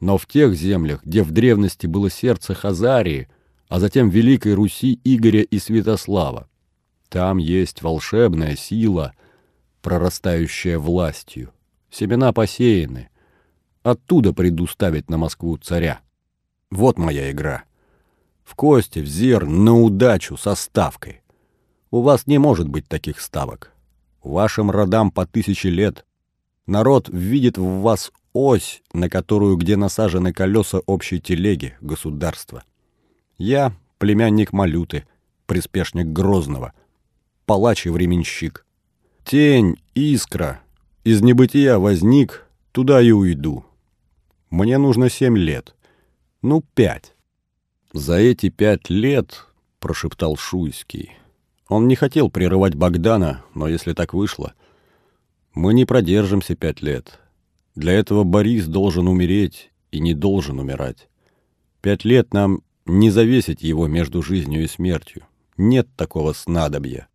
Но 0.00 0.18
в 0.18 0.26
тех 0.26 0.54
землях, 0.54 1.04
где 1.04 1.22
в 1.22 1.30
древности 1.30 1.86
было 1.86 2.10
сердце 2.10 2.54
Хазарии, 2.54 3.28
а 3.68 3.80
затем 3.80 4.08
Великой 4.08 4.54
Руси 4.54 5.00
Игоря 5.04 5.42
и 5.42 5.58
Святослава. 5.58 6.48
Там 7.16 7.38
есть 7.38 7.80
волшебная 7.80 8.56
сила, 8.56 9.14
прорастающая 9.80 10.78
властью. 10.78 11.50
Семена 11.90 12.34
посеяны. 12.34 13.08
Оттуда 13.82 14.34
приду 14.34 14.66
ставить 14.66 15.08
на 15.08 15.16
Москву 15.16 15.56
царя. 15.56 16.00
Вот 16.70 16.98
моя 16.98 17.30
игра. 17.30 17.64
В 18.44 18.54
кости, 18.54 18.98
в 18.98 19.06
зер, 19.06 19.46
на 19.46 19.80
удачу, 19.80 20.36
со 20.36 20.54
ставкой. 20.54 21.22
У 21.90 22.02
вас 22.02 22.26
не 22.26 22.36
может 22.36 22.68
быть 22.68 22.86
таких 22.86 23.22
ставок. 23.22 23.72
Вашим 24.22 24.70
родам 24.70 25.10
по 25.10 25.24
тысяче 25.24 25.70
лет. 25.70 26.04
Народ 26.66 27.08
видит 27.08 27.56
в 27.56 27.80
вас 27.80 28.12
ось, 28.34 28.82
на 28.92 29.08
которую, 29.08 29.56
где 29.56 29.78
насажены 29.78 30.34
колеса 30.34 30.80
общей 30.84 31.18
телеги, 31.18 31.78
государства. 31.80 32.62
Я 33.38 33.72
племянник 33.96 34.52
Малюты, 34.52 35.06
приспешник 35.46 36.08
Грозного, 36.08 36.74
палач 37.46 37.86
и 37.86 37.90
временщик. 37.90 38.66
Тень, 39.24 39.76
искра, 39.94 40.60
из 41.04 41.22
небытия 41.22 41.78
возник, 41.78 42.46
туда 42.72 43.00
и 43.00 43.10
уйду. 43.10 43.64
Мне 44.50 44.78
нужно 44.78 45.08
семь 45.08 45.38
лет. 45.38 45.74
Ну, 46.42 46.62
пять. 46.74 47.14
За 47.92 48.16
эти 48.16 48.50
пять 48.50 48.90
лет, 48.90 49.46
прошептал 49.80 50.36
Шуйский. 50.36 51.12
Он 51.68 51.88
не 51.88 51.96
хотел 51.96 52.30
прерывать 52.30 52.74
Богдана, 52.74 53.44
но 53.54 53.68
если 53.68 53.92
так 53.92 54.14
вышло, 54.14 54.54
мы 55.54 55.74
не 55.74 55.84
продержимся 55.84 56.54
пять 56.54 56.82
лет. 56.82 57.18
Для 57.74 57.92
этого 57.92 58.24
Борис 58.24 58.66
должен 58.66 59.08
умереть 59.08 59.70
и 59.90 60.00
не 60.00 60.14
должен 60.14 60.60
умирать. 60.60 61.08
Пять 61.80 62.04
лет 62.04 62.32
нам 62.32 62.62
не 62.84 63.10
завесить 63.10 63.62
его 63.62 63.86
между 63.88 64.22
жизнью 64.22 64.64
и 64.64 64.68
смертью. 64.68 65.24
Нет 65.56 65.88
такого 65.96 66.32
снадобья. 66.32 67.08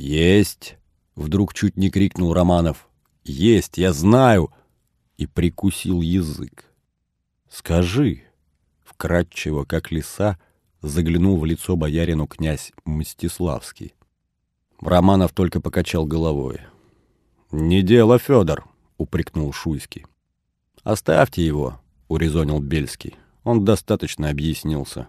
Есть, 0.00 0.78
вдруг 1.14 1.52
чуть 1.52 1.76
не 1.76 1.90
крикнул 1.90 2.32
Романов. 2.32 2.88
Есть, 3.22 3.76
я 3.76 3.92
знаю, 3.92 4.50
и 5.18 5.26
прикусил 5.26 6.00
язык. 6.00 6.64
Скажи, 7.50 8.22
вкратчиво, 8.82 9.64
как 9.64 9.90
лиса, 9.92 10.38
заглянул 10.80 11.38
в 11.38 11.44
лицо 11.44 11.76
боярину 11.76 12.26
князь 12.26 12.72
Мстиславский. 12.86 13.92
Романов 14.80 15.32
только 15.32 15.60
покачал 15.60 16.06
головой. 16.06 16.60
«Не 17.50 17.82
дело, 17.82 18.18
Федор»,— 18.18 18.64
упрекнул 18.96 19.52
Шуйский. 19.52 20.06
«Оставьте 20.82 21.44
его»,— 21.44 21.78
урезонил 22.08 22.60
Бельский. 22.60 23.16
Он 23.44 23.66
достаточно 23.66 24.30
объяснился. 24.30 25.08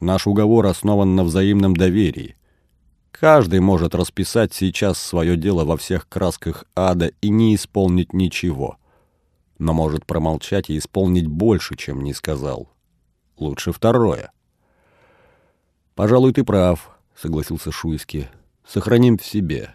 Наш 0.00 0.26
уговор 0.26 0.64
основан 0.64 1.14
на 1.14 1.24
взаимном 1.24 1.76
доверии. 1.76 2.36
Каждый 3.14 3.60
может 3.60 3.94
расписать 3.94 4.52
сейчас 4.52 4.98
свое 4.98 5.36
дело 5.36 5.64
во 5.64 5.76
всех 5.76 6.08
красках 6.08 6.64
ада 6.74 7.12
и 7.20 7.28
не 7.28 7.54
исполнить 7.54 8.12
ничего. 8.12 8.76
Но 9.56 9.72
может 9.72 10.04
промолчать 10.04 10.68
и 10.68 10.76
исполнить 10.76 11.28
больше, 11.28 11.76
чем 11.76 12.02
не 12.02 12.12
сказал. 12.12 12.72
Лучше 13.36 13.70
второе. 13.70 14.32
«Пожалуй, 15.94 16.32
ты 16.32 16.42
прав»,— 16.42 16.90
согласился 17.16 17.70
Шуйский. 17.70 18.26
«Сохраним 18.66 19.16
в 19.16 19.24
себе. 19.24 19.72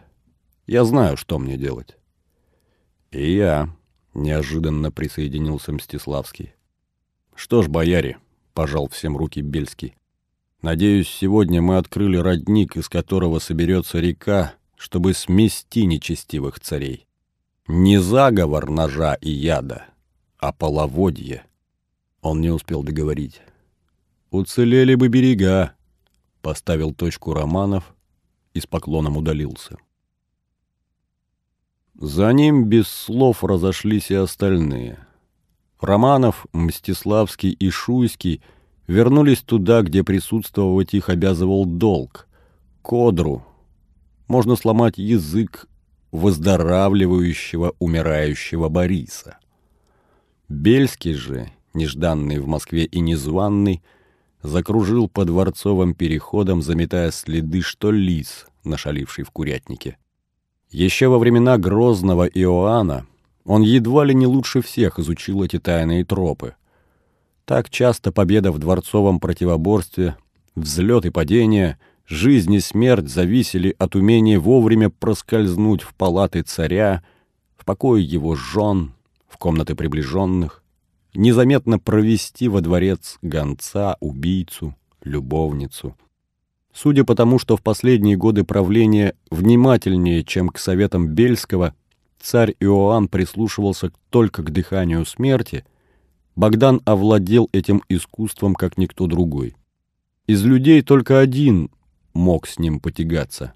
Я 0.67 0.83
знаю, 0.83 1.15
что 1.15 1.39
мне 1.39 1.55
делать». 1.55 1.97
«И 3.11 3.31
я»,— 3.31 3.69
неожиданно 4.13 4.91
присоединился 4.91 5.71
Мстиславский. 5.71 6.55
«Что 7.35 7.61
ж, 7.61 7.69
бояре»,— 7.69 8.17
пожал 8.53 8.89
всем 8.89 9.15
руки 9.15 9.39
Бельский,— 9.39 9.95
«надеюсь, 10.61 11.10
сегодня 11.10 11.61
мы 11.61 11.77
открыли 11.77 12.18
родник, 12.18 12.77
из 12.77 12.90
которого 12.90 13.40
соберется 13.40 13.99
река, 13.99 14.53
чтобы 14.76 15.14
смести 15.14 15.86
нечестивых 15.86 16.60
царей. 16.60 17.07
Не 17.68 17.99
заговор 17.99 18.69
ножа 18.69 19.15
и 19.15 19.30
яда, 19.30 19.86
а 20.38 20.52
половодье». 20.53 21.45
Он 22.22 22.41
не 22.41 22.49
успел 22.49 22.84
договорить. 22.84 23.41
«Уцелели 24.31 24.95
бы 24.95 25.07
берега»,— 25.07 25.76
поставил 26.41 26.94
точку 26.94 27.34
Романов 27.34 27.95
и 28.53 28.60
с 28.60 28.68
поклоном 28.68 29.18
удалился. 29.18 29.77
За 31.95 32.31
ним 32.31 32.65
без 32.65 32.88
слов 32.88 33.44
разошлись 33.44 34.11
и 34.11 34.15
остальные— 34.15 34.99
Романов, 35.80 36.45
Мстиславский 36.52 37.52
и 37.52 37.69
Шуйский 37.69 38.41
вернулись 38.89 39.41
туда, 39.41 39.83
где 39.83 40.03
присутствовать 40.03 40.95
их 40.95 41.09
обязывал 41.09 41.65
долг— 41.65 42.27
Кодру. 42.81 43.45
Можно 44.27 44.55
сломать 44.55 44.97
язык 44.97 45.67
выздоравливающего, 46.11 47.75
умирающего 47.77 48.67
Бориса. 48.67 49.37
Бельский 50.47 51.13
же, 51.13 51.51
нежданный 51.75 52.39
в 52.39 52.47
Москве 52.47 52.85
и 52.85 52.99
незваный, 52.99 53.83
закружил 54.41 55.07
по 55.07 55.23
дворцовым 55.23 55.93
переходам, 55.93 56.63
заметая 56.63 57.11
следы, 57.11 57.61
что 57.61 57.91
лис, 57.91 58.47
нашаливший 58.63 59.23
в 59.23 59.29
курятнике. 59.29 59.97
Еще 60.71 61.09
во 61.09 61.19
времена 61.19 61.59
Грозного 61.59 62.25
Иоанна 62.25 63.05
он 63.45 63.61
едва 63.61 64.03
ли 64.03 64.15
не 64.15 64.25
лучше 64.25 64.61
всех 64.61 64.97
изучил 64.97 65.43
эти 65.43 65.59
тайные 65.59 66.05
тропы. 66.05 66.55
Так 67.49 67.71
часто 67.71 68.11
победа 68.11 68.51
в 68.51 68.59
дворцовом 68.59 69.19
противоборстве, 69.19 70.15
взлет 70.53 71.07
и 71.07 71.09
падение, 71.09 71.80
жизнь 72.05 72.53
и 72.53 72.59
смерть 72.59 73.09
зависели 73.09 73.76
от 73.80 73.95
умения 73.95 74.39
вовремя 74.39 74.91
проскользнуть 74.91 75.81
в 75.81 75.95
палаты 75.95 76.43
царя, 76.43 77.03
в 77.57 77.65
покое 77.65 78.05
его 78.05 78.35
жен, 78.35 78.93
в 79.27 79.39
комнаты 79.39 79.73
приближенных, 79.73 80.61
незаметно 81.15 81.80
провести 81.80 82.47
во 82.47 82.61
дворец 82.61 83.17
гонца, 83.23 83.97
убийцу, 83.99 84.76
любовницу. 85.03 85.97
Судя 86.71 87.03
по 87.03 87.15
тому, 87.15 87.39
что 87.39 87.57
в 87.57 87.63
последние 87.63 88.15
годы 88.15 88.43
правления 88.43 89.15
внимательнее, 89.31 90.23
чем 90.23 90.49
к 90.49 90.59
советам 90.59 91.07
Бельского, 91.07 91.73
царь 92.21 92.53
Иоанн 92.59 93.07
прислушивался 93.07 93.91
только 94.11 94.43
к 94.43 94.51
дыханию 94.51 95.03
смерти, 95.03 95.65
Богдан 96.39 96.79
овладел 96.85 97.49
этим 97.51 97.83
искусством, 97.89 98.55
как 98.55 98.77
никто 98.77 99.07
другой. 99.07 99.57
Из 100.25 100.41
людей 100.45 100.81
только 100.81 101.19
один 101.19 101.69
мог 102.13 102.47
с 102.47 102.57
ним 102.57 102.79
потягаться. 102.79 103.51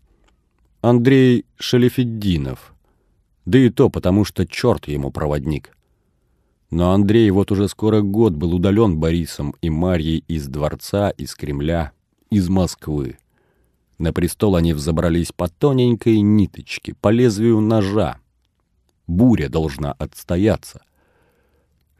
Андрей 0.81 1.45
Шалифеддинов. 1.55 2.75
Да 3.45 3.57
и 3.57 3.69
то 3.69 3.89
потому, 3.89 4.25
что 4.25 4.45
черт 4.45 4.89
ему 4.89 5.11
проводник. 5.11 5.77
Но 6.71 6.91
Андрей 6.91 7.31
вот 7.31 7.53
уже 7.53 7.69
скоро 7.69 8.01
год 8.01 8.33
был 8.33 8.53
удален 8.53 8.99
Борисом 8.99 9.55
и 9.61 9.69
Марьей 9.69 10.25
из 10.27 10.49
дворца, 10.49 11.09
из 11.11 11.35
Кремля, 11.35 11.93
из 12.31 12.49
Москвы. 12.49 13.17
На 13.97 14.11
престол 14.11 14.57
они 14.57 14.73
взобрались 14.73 15.31
по 15.31 15.47
тоненькой 15.47 16.19
ниточке, 16.19 16.95
по 16.95 17.11
лезвию 17.11 17.61
ножа, 17.61 18.17
буря 19.07 19.47
должна 19.47 19.93
отстояться. 19.93 20.81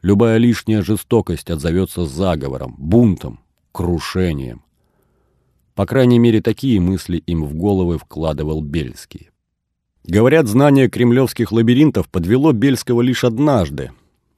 Любая 0.04 0.36
лишняя 0.36 0.82
жестокость 0.82 1.48
отзовется 1.48 2.04
заговором, 2.04 2.74
бунтом, 2.76 3.40
крушением. 3.72 4.62
По 5.74 5.86
крайней 5.86 6.18
мере, 6.18 6.42
такие 6.42 6.78
мысли 6.78 7.16
им 7.16 7.42
в 7.42 7.54
головы 7.54 7.96
вкладывал 7.96 8.60
Бельский. 8.60 9.30
Говорят, 10.04 10.46
знание 10.46 10.90
кремлевских 10.90 11.52
лабиринтов 11.52 12.10
подвело 12.10 12.52
Бельского 12.52 13.00
лишь 13.00 13.24
однажды, 13.24 13.92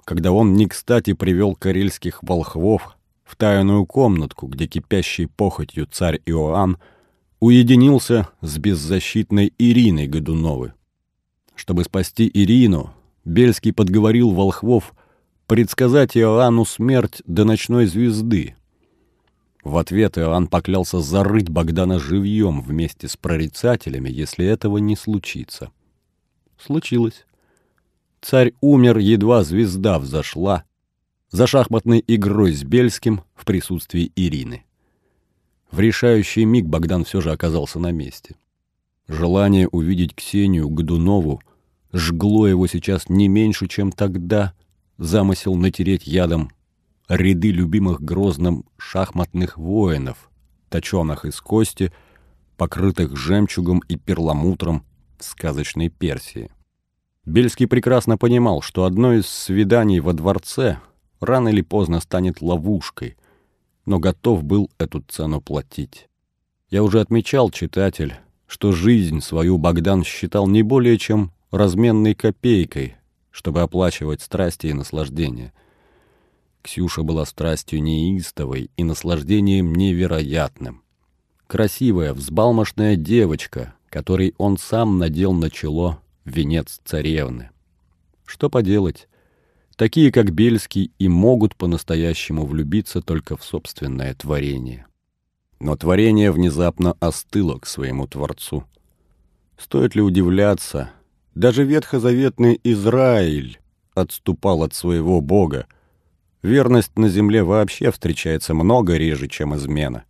когда 0.05 0.31
он 0.31 0.55
не 0.55 0.69
кстати 0.69 1.15
привел 1.15 1.57
карельских 1.57 2.23
волхвов 2.23 2.97
в 3.25 3.35
тайную 3.35 3.87
комнатку, 3.87 4.47
где 4.47 4.69
кипящей 4.69 5.27
похотью 5.27 5.89
царь 5.91 6.21
Иоанн 6.27 6.79
уединился 7.41 8.29
с 8.41 8.57
беззащитной 8.57 9.53
Ириной 9.59 10.07
Годуновой. 10.07 10.75
Чтобы 11.57 11.83
спасти 11.83 12.31
Ирину, 12.33 12.95
Бельский 13.25 13.73
подговорил 13.73 14.31
волхвов 14.31 14.95
предсказать 15.47 16.17
Иоанну 16.17 16.65
смерть 16.65 17.23
до 17.27 17.45
ночной 17.45 17.87
звезды. 17.87 18.57
В 19.63 19.79
ответ 19.79 20.19
Иоанн 20.19 20.47
поклялся 20.47 21.01
зарыть 21.01 21.49
Богдана 21.49 21.99
живьем 21.99 22.61
вместе 22.61 23.09
с 23.09 23.17
прорицателями, 23.17 24.09
если 24.09 24.47
этого 24.47 24.79
не 24.79 24.97
случится. 24.97 25.71
Случилось. 26.59 27.27
Царь 28.21 28.55
умер, 28.61 28.99
едва 28.99 29.45
звезда 29.45 29.99
взошла, 29.99 30.65
за 31.31 31.47
шахматной 31.47 32.03
игрой 32.07 32.53
с 32.53 32.63
Бельским 32.63 33.23
в 33.35 33.45
присутствии 33.45 34.13
Ирины. 34.17 34.65
В 35.71 35.81
решающий 35.81 36.45
миг 36.45 36.67
Богдан 36.67 37.05
все 37.05 37.21
же 37.21 37.33
оказался 37.33 37.79
на 37.79 37.91
месте. 37.91 38.37
Желание 39.09 39.69
увидеть 39.69 40.15
Ксению 40.15 40.69
Годунову 40.69 41.41
жгло 41.93 42.47
его 42.47 42.67
сейчас 42.67 43.09
не 43.09 43.29
меньше, 43.29 43.69
чем 43.69 43.93
тогда 43.93 44.55
замысел 44.99 45.55
натереть 45.55 46.07
ядом 46.07 46.51
ряды 47.09 47.51
любимых 47.51 48.01
грозным 48.01 48.65
шахматных 48.77 49.57
воинов, 49.57 50.31
точеных 50.69 51.25
из 51.25 51.41
кости, 51.41 51.93
покрытых 52.57 53.17
жемчугом 53.17 53.81
и 53.89 53.97
перламутром 53.97 54.85
сказочной 55.19 55.89
Персии. 55.89 56.51
Бельский 57.25 57.67
прекрасно 57.67 58.17
понимал, 58.17 58.63
что 58.63 58.85
одно 58.85 59.15
из 59.15 59.27
свиданий 59.27 60.01
во 60.01 60.13
дворце 60.13 60.79
рано 61.21 61.49
или 61.49 61.61
поздно 61.63 62.01
станет 62.01 62.41
ловушкой, 62.41 63.17
но 63.85 63.99
готов 63.99 64.45
был 64.45 64.71
эту 64.79 65.01
цену 65.09 65.41
платить. 65.41 66.09
Я 66.71 66.83
уже 66.83 67.01
отмечал, 67.01 67.51
читатель, 67.51 68.15
что 68.47 68.73
жизнь 68.73 69.21
свою 69.21 69.59
Богдан 69.59 70.05
считал 70.05 70.47
не 70.47 70.63
более 70.63 70.99
чем 70.99 71.33
разменной 71.51 72.15
копейкой, 72.15 72.97
чтобы 73.37 73.61
оплачивать 73.61 74.23
страсти 74.23 74.69
и 74.69 74.73
наслаждения. 74.73 75.53
Ксюша 76.63 77.03
была 77.03 77.27
страстью 77.27 77.83
неистовой 77.83 78.71
и 78.79 78.83
наслаждением 78.83 79.75
невероятным. 79.75 80.83
Красивая, 81.47 82.15
взбалмошная 82.15 82.97
девочка, 82.97 83.75
которой 83.91 84.35
он 84.39 84.57
сам 84.57 84.97
надел 84.97 85.35
на 85.35 85.51
чело 85.51 86.01
венец 86.25 86.81
царевны. 86.83 87.51
Что 88.25 88.49
поделать, 88.49 89.07
такие 89.77 90.11
как 90.11 90.33
Бельский 90.33 90.91
и 90.99 91.07
могут 91.07 91.57
по-настоящему 91.57 92.47
влюбиться 92.47 93.03
только 93.03 93.37
в 93.37 93.45
собственное 93.45 94.15
творение. 94.15 94.87
Но 95.61 95.77
творение 95.77 96.33
внезапно 96.33 96.97
остыло 97.01 97.59
к 97.59 97.67
своему 97.67 98.07
Творцу. 98.07 98.65
Стоит 99.59 99.95
ли 99.95 100.01
удивляться, 100.01 100.91
даже 101.37 101.65
ветхозаветный 101.65 102.59
Израиль 102.65 103.61
отступал 103.95 104.63
от 104.63 104.73
своего 104.73 105.21
Бога. 105.21 105.67
Верность 106.43 106.97
на 106.99 107.11
земле 107.11 107.45
вообще 107.45 107.93
встречается 107.93 108.55
много 108.55 108.97
реже, 108.97 109.29
чем 109.29 109.55
измена. 109.55 110.05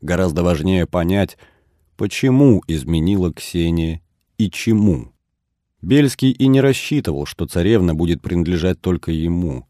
Гораздо 0.00 0.44
важнее 0.44 0.86
понять, 0.86 1.36
почему 1.96 2.62
изменила 2.68 3.32
Ксения 3.32 4.00
и 4.38 4.48
чему. 4.48 5.12
Бельский 5.82 6.30
и 6.30 6.46
не 6.46 6.60
рассчитывал, 6.60 7.26
что 7.26 7.46
царевна 7.46 7.96
будет 7.96 8.22
принадлежать 8.22 8.80
только 8.80 9.10
ему, 9.10 9.66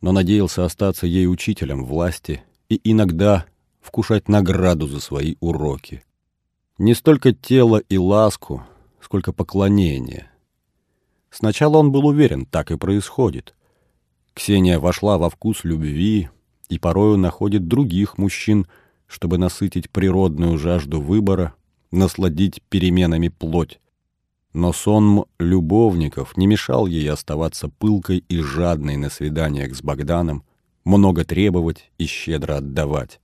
но 0.00 0.12
надеялся 0.12 0.64
остаться 0.64 1.06
ей 1.06 1.26
учителем 1.26 1.84
власти 1.84 2.42
и 2.70 2.80
иногда 2.84 3.44
вкушать 3.82 4.28
награду 4.28 4.86
за 4.86 5.00
свои 5.00 5.36
уроки. 5.40 6.02
Не 6.78 6.94
столько 6.94 7.34
тело 7.34 7.76
и 7.76 7.98
ласку, 7.98 8.64
сколько 9.12 9.34
поклонение. 9.34 10.30
Сначала 11.28 11.76
он 11.76 11.92
был 11.92 12.06
уверен, 12.06 12.46
так 12.46 12.70
и 12.70 12.78
происходит. 12.78 13.54
Ксения 14.32 14.80
вошла 14.80 15.18
во 15.18 15.28
вкус 15.28 15.64
любви 15.64 16.30
и 16.70 16.78
порою 16.78 17.18
находит 17.18 17.68
других 17.68 18.16
мужчин, 18.16 18.66
чтобы 19.06 19.36
насытить 19.36 19.90
природную 19.90 20.56
жажду 20.56 20.98
выбора, 20.98 21.52
насладить 21.90 22.62
переменами 22.70 23.28
плоть. 23.28 23.80
Но 24.54 24.72
сон 24.72 25.26
любовников 25.38 26.38
не 26.38 26.46
мешал 26.46 26.86
ей 26.86 27.10
оставаться 27.10 27.68
пылкой 27.68 28.24
и 28.30 28.40
жадной 28.40 28.96
на 28.96 29.10
свиданиях 29.10 29.76
с 29.76 29.82
Богданом, 29.82 30.42
много 30.84 31.26
требовать 31.26 31.90
и 31.98 32.06
щедро 32.06 32.56
отдавать. 32.56 33.20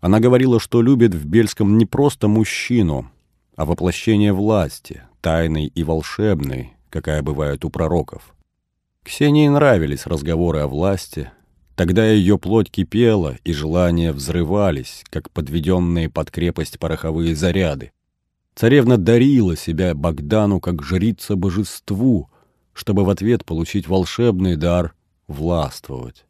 Она 0.00 0.18
говорила, 0.18 0.58
что 0.58 0.80
любит 0.80 1.14
в 1.14 1.26
Бельском 1.26 1.76
не 1.76 1.84
просто 1.84 2.26
мужчину, 2.26 3.10
а 3.54 3.66
воплощение 3.66 4.32
власти, 4.32 5.02
тайной 5.20 5.66
и 5.66 5.84
волшебной, 5.84 6.74
какая 6.90 7.22
бывает 7.22 7.64
у 7.64 7.70
пророков. 7.70 8.34
Ксении 9.02 9.48
нравились 9.48 10.06
разговоры 10.06 10.60
о 10.60 10.68
власти, 10.68 11.30
тогда 11.74 12.06
ее 12.06 12.38
плоть 12.38 12.70
кипела, 12.70 13.36
и 13.44 13.52
желания 13.52 14.12
взрывались, 14.12 15.04
как 15.10 15.30
подведенные 15.30 16.10
под 16.10 16.30
крепость 16.30 16.78
пороховые 16.78 17.34
заряды. 17.34 17.92
Царевна 18.54 18.98
дарила 18.98 19.56
себя 19.56 19.94
Богдану 19.94 20.60
как 20.60 20.82
жрица 20.82 21.36
божеству, 21.36 22.28
чтобы 22.72 23.04
в 23.04 23.10
ответ 23.10 23.44
получить 23.44 23.88
волшебный 23.88 24.56
дар 24.56 24.94
властвовать. 25.28 26.26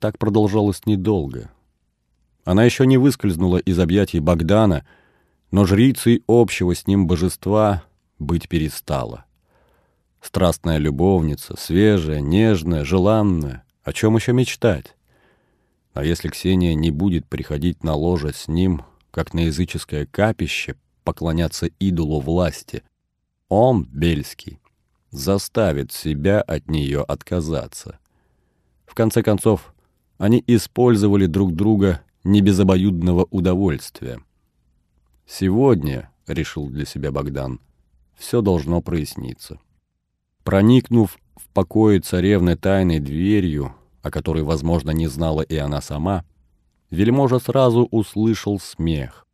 Так 0.00 0.18
продолжалось 0.18 0.84
недолго. 0.86 1.50
Она 2.44 2.64
еще 2.64 2.86
не 2.86 2.98
выскользнула 2.98 3.58
из 3.58 3.78
объятий 3.78 4.18
Богдана, 4.18 4.84
но 5.52 5.64
жрицей 5.64 6.24
общего 6.26 6.74
с 6.74 6.86
ним 6.88 7.06
божества 7.06 7.84
быть 8.22 8.48
перестала. 8.48 9.24
Страстная 10.20 10.78
любовница, 10.78 11.56
свежая, 11.58 12.20
нежная, 12.20 12.84
желанная. 12.84 13.64
О 13.82 13.92
чем 13.92 14.16
еще 14.16 14.32
мечтать? 14.32 14.96
А 15.94 16.04
если 16.04 16.28
Ксения 16.28 16.74
не 16.74 16.90
будет 16.90 17.26
приходить 17.26 17.84
на 17.84 17.94
ложе 17.94 18.32
с 18.32 18.48
ним, 18.48 18.82
как 19.10 19.34
на 19.34 19.40
языческое 19.40 20.06
капище, 20.06 20.76
поклоняться 21.04 21.66
идолу 21.78 22.20
власти. 22.20 22.82
Он, 23.48 23.84
Бельский, 23.92 24.60
заставит 25.10 25.92
себя 25.92 26.40
от 26.40 26.68
нее 26.68 27.02
отказаться. 27.02 27.98
В 28.86 28.94
конце 28.94 29.22
концов, 29.22 29.74
они 30.18 30.42
использовали 30.46 31.26
друг 31.26 31.54
друга 31.54 32.02
не 32.24 32.40
без 32.40 32.58
обоюдного 32.60 33.26
удовольствия. 33.30 34.20
«Сегодня»,— 35.26 36.10
решил 36.26 36.68
для 36.68 36.86
себя 36.86 37.10
Богдан,— 37.10 37.60
«все 38.22 38.40
должно 38.40 38.80
проясниться». 38.80 39.58
Проникнув 40.44 41.18
в 41.34 41.48
покое 41.48 41.98
царевны 41.98 42.56
тайной 42.56 43.00
дверью, 43.00 43.74
о 44.00 44.12
которой, 44.12 44.44
возможно, 44.44 44.92
не 44.92 45.08
знала 45.08 45.40
и 45.42 45.56
она 45.56 45.80
сама, 45.80 46.24
вельможа 46.90 47.40
сразу 47.40 47.88
услышал 47.90 48.60
смех. 48.60 49.26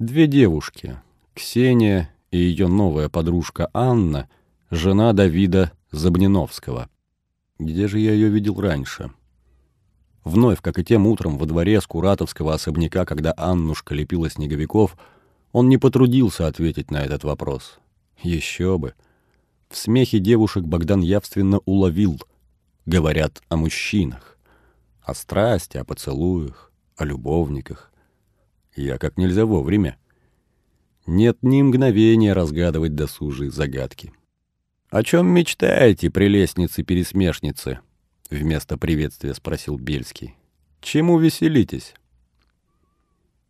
Две 0.00 0.26
девушки, 0.26 1.00
Ксения 1.32 2.10
и 2.32 2.38
ее 2.38 2.66
новая 2.66 3.08
подружка 3.08 3.70
Анна, 3.72 4.28
жена 4.68 5.12
Давида 5.12 5.70
Забниновского. 5.92 6.88
Где 7.60 7.86
же 7.86 8.00
я 8.00 8.12
ее 8.12 8.30
видел 8.30 8.60
раньше? 8.60 9.12
Вновь, 10.24 10.60
как 10.60 10.80
и 10.80 10.84
тем 10.84 11.06
утром 11.06 11.38
во 11.38 11.46
дворе 11.46 11.80
Скуратовского 11.80 12.54
особняка, 12.54 13.04
когда 13.04 13.32
Аннушка 13.36 13.94
лепила 13.94 14.28
снеговиков, 14.28 14.96
он 15.52 15.68
не 15.68 15.78
потрудился 15.78 16.48
ответить 16.48 16.90
на 16.90 16.96
этот 16.96 17.22
вопрос. 17.22 17.78
Еще 18.22 18.78
бы. 18.78 18.94
В 19.68 19.76
смехе 19.76 20.18
девушек 20.18 20.64
Богдан 20.64 21.00
явственно 21.00 21.58
уловил. 21.64 22.20
Говорят 22.86 23.42
о 23.48 23.56
мужчинах. 23.56 24.38
О 25.02 25.14
страсти, 25.14 25.76
о 25.76 25.84
поцелуях, 25.84 26.72
о 26.96 27.04
любовниках. 27.04 27.92
Я 28.74 28.98
как 28.98 29.16
нельзя 29.16 29.46
вовремя. 29.46 29.98
Нет 31.06 31.38
ни 31.42 31.60
мгновения 31.60 32.32
разгадывать 32.32 32.94
досужие 32.94 33.50
загадки. 33.50 34.12
«О 34.94 35.02
чем 35.02 35.26
мечтаете, 35.26 36.08
прелестницы-пересмешницы?» 36.08 37.80
Вместо 38.30 38.78
приветствия 38.78 39.34
спросил 39.34 39.76
Бельский. 39.76 40.36
«Чему 40.80 41.18
веселитесь?» 41.18 41.94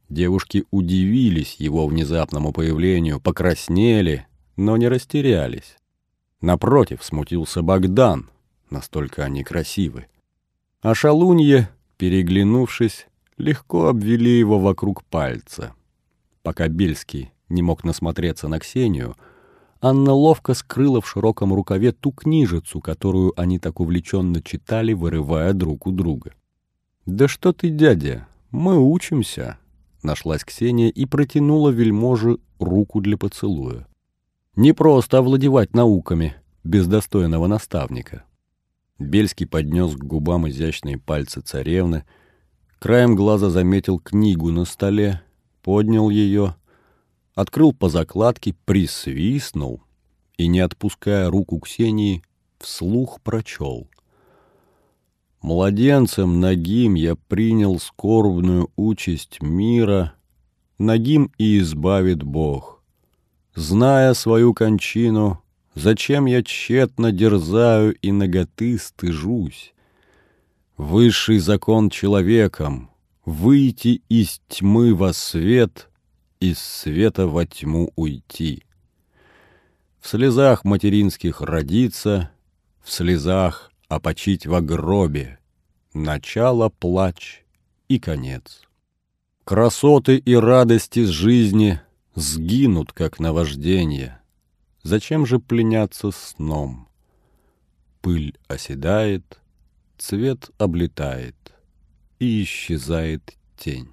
Девушки 0.09 0.65
удивились 0.71 1.57
его 1.59 1.87
внезапному 1.87 2.53
появлению, 2.53 3.21
покраснели, 3.21 4.27
но 4.57 4.77
не 4.77 4.89
растерялись. 4.89 5.77
Напротив, 6.41 7.03
смутился 7.03 7.63
Богдан, 7.63 8.31
настолько 8.71 9.25
они 9.25 9.43
красивы. 9.43 10.07
А 10.83 10.95
шалунье, 10.95 11.71
переглянувшись, 11.97 13.07
легко 13.39 13.87
обвели 13.87 14.39
его 14.39 14.59
вокруг 14.59 15.05
пальца. 15.05 15.75
Пока 16.43 16.69
Бельский 16.69 17.33
не 17.49 17.63
мог 17.63 17.85
насмотреться 17.85 18.49
на 18.49 18.61
Ксению, 18.61 19.17
Анна 19.81 20.13
ловко 20.13 20.55
скрыла 20.55 21.01
в 21.01 21.09
широком 21.09 21.53
рукаве 21.53 21.93
ту 21.93 22.11
книжицу, 22.11 22.81
которую 22.81 23.39
они 23.39 23.59
так 23.59 23.81
увлеченно 23.81 24.43
читали, 24.43 24.93
вырывая 24.93 25.53
друг 25.53 25.87
у 25.87 25.91
друга. 25.91 26.35
«Да 27.07 27.29
что 27.29 27.53
ты, 27.53 27.69
дядя, 27.69 28.27
мы 28.51 28.79
учимся!» 28.79 29.59
Нашлась 30.03 30.45
Ксения 30.45 30.91
и 30.91 31.07
протянула 31.07 31.71
вельможе 31.71 32.39
руку 32.59 33.01
для 33.01 33.17
поцелуя. 33.17 33.87
«Не 34.57 34.73
просто 34.73 35.19
овладевать 35.19 35.75
науками 35.75 36.37
без 36.63 36.87
достойного 36.87 37.47
наставника». 37.47 38.25
Бельский 38.99 39.47
поднес 39.47 39.95
к 39.95 40.05
губам 40.05 40.49
изящные 40.49 40.99
пальцы 40.99 41.41
царевны, 41.41 42.05
краем 42.79 43.17
глаза 43.17 43.51
заметил 43.51 43.99
книгу 43.99 44.53
на 44.53 44.65
столе, 44.65 45.23
поднял 45.63 46.11
ее, 46.11 46.55
открыл 47.35 47.73
по 47.73 47.89
закладке, 47.89 48.55
присвистнул 48.65 49.83
и, 50.37 50.47
не 50.47 50.61
отпуская 50.61 51.29
руку 51.29 51.59
Ксении, 51.59 52.23
вслух 52.59 53.21
прочел. 53.21 53.89
«Младенцем 55.43 56.41
Нагим 56.41 56.95
я 56.95 57.17
принял 57.17 57.79
скорбную 57.79 58.71
участь 58.77 59.43
мира, 59.43 60.15
Нагим 60.79 61.31
и 61.39 61.59
избавит 61.59 62.23
Бог. 62.23 62.74
Зная 63.55 64.15
свою 64.15 64.55
кончину, 64.55 65.43
зачем 65.75 66.27
я 66.27 66.43
тщетно 66.43 67.13
дерзаю 67.13 67.95
и 67.95 68.13
наготы 68.13 68.79
стыжусь? 68.79 69.75
Высший 70.77 71.39
закон 71.39 71.91
человеком— 71.91 72.91
выйти 73.25 74.03
из 74.09 74.41
тьмы 74.49 74.95
во 74.95 75.13
свет, 75.13 75.89
из 76.41 76.59
света 76.59 77.27
во 77.27 77.47
тьму 77.47 77.93
уйти» 77.97 78.65
в 80.05 80.09
слезах 80.09 80.65
материнских 80.65 81.41
родиться, 81.41 82.31
в 82.83 82.93
слезах 82.93 83.73
опочить 83.89 84.47
во 84.47 84.61
гробе, 84.61 85.39
начало 85.95 86.69
плач 86.69 87.43
и 87.89 87.99
конец. 87.99 88.65
Красоты 89.45 90.19
и 90.19 90.35
радости 90.35 91.07
с 91.07 91.09
жизни 91.09 91.81
сгинут, 92.15 92.93
как 92.93 93.21
наваждение. 93.21 94.21
Зачем 94.83 95.27
же 95.27 95.39
пленяться 95.39 96.11
сном? 96.11 96.89
Пыль 98.01 98.37
оседает, 98.49 99.41
цвет 99.97 100.51
облетает, 100.59 101.37
и 102.19 102.43
исчезает 102.43 103.37
тень. 103.57 103.89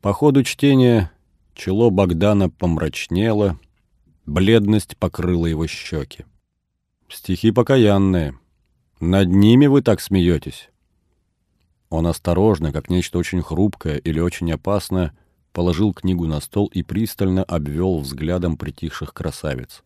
По 0.00 0.12
ходу 0.12 0.44
чтения 0.44 1.10
чело 1.54 1.90
Богдана 1.90 2.48
помрачнело, 2.48 3.58
Бледность 4.28 4.98
покрыла 4.98 5.46
его 5.46 5.66
щеки. 5.66 6.26
«Стихи 7.08 7.50
покаянные. 7.50 8.38
Над 9.00 9.30
ними 9.30 9.66
вы 9.68 9.80
так 9.80 10.02
смеетесь?» 10.02 10.68
Он 11.88 12.06
осторожно, 12.06 12.70
как 12.70 12.90
нечто 12.90 13.16
очень 13.16 13.40
хрупкое 13.40 13.96
или 13.96 14.20
очень 14.20 14.52
опасное, 14.52 15.16
положил 15.52 15.92
книгу 15.92 16.26
на 16.26 16.40
стол 16.40 16.66
и 16.66 16.82
пристально 16.82 17.42
обвел 17.44 17.98
взглядом 17.98 18.56
притихших 18.56 19.12
красавиц. 19.12 19.82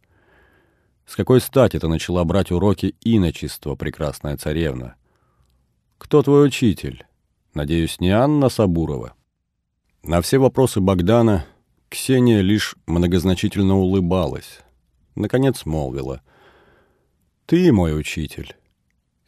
С 1.06 1.16
какой 1.16 1.40
стати 1.40 1.78
ты 1.78 1.88
начала 1.88 2.24
брать 2.24 2.50
уроки 2.50 2.94
иночества, 3.00 3.74
прекрасная 3.74 4.36
царевна? 4.36 4.96
Кто 5.98 6.22
твой 6.22 6.46
учитель? 6.46 7.06
Надеюсь, 7.54 8.00
не 8.00 8.10
Анна 8.10 8.48
Сабурова? 8.48 9.14
На 10.02 10.20
все 10.20 10.38
вопросы 10.38 10.80
Богдана 10.80 11.44
Ксения 11.92 12.40
лишь 12.40 12.74
многозначительно 12.86 13.76
улыбалась. 13.76 14.60
Наконец 15.14 15.66
молвила. 15.66 16.22
«Ты 17.44 17.70
мой 17.70 17.98
учитель. 17.98 18.56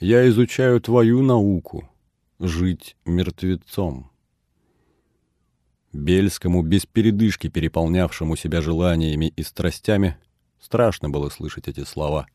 Я 0.01 0.27
изучаю 0.29 0.81
твою 0.81 1.23
науку— 1.23 1.91
жить 2.39 2.97
мертвецом». 3.05 4.11
Бельскому, 5.95 6.63
без 6.63 6.85
передышки 6.85 7.49
переполнявшему 7.49 8.37
себя 8.37 8.61
желаниями 8.61 9.33
и 9.35 9.43
страстями, 9.43 10.19
страшно 10.61 11.09
было 11.09 11.31
слышать 11.31 11.69
эти 11.69 11.85
слова. 11.85 12.27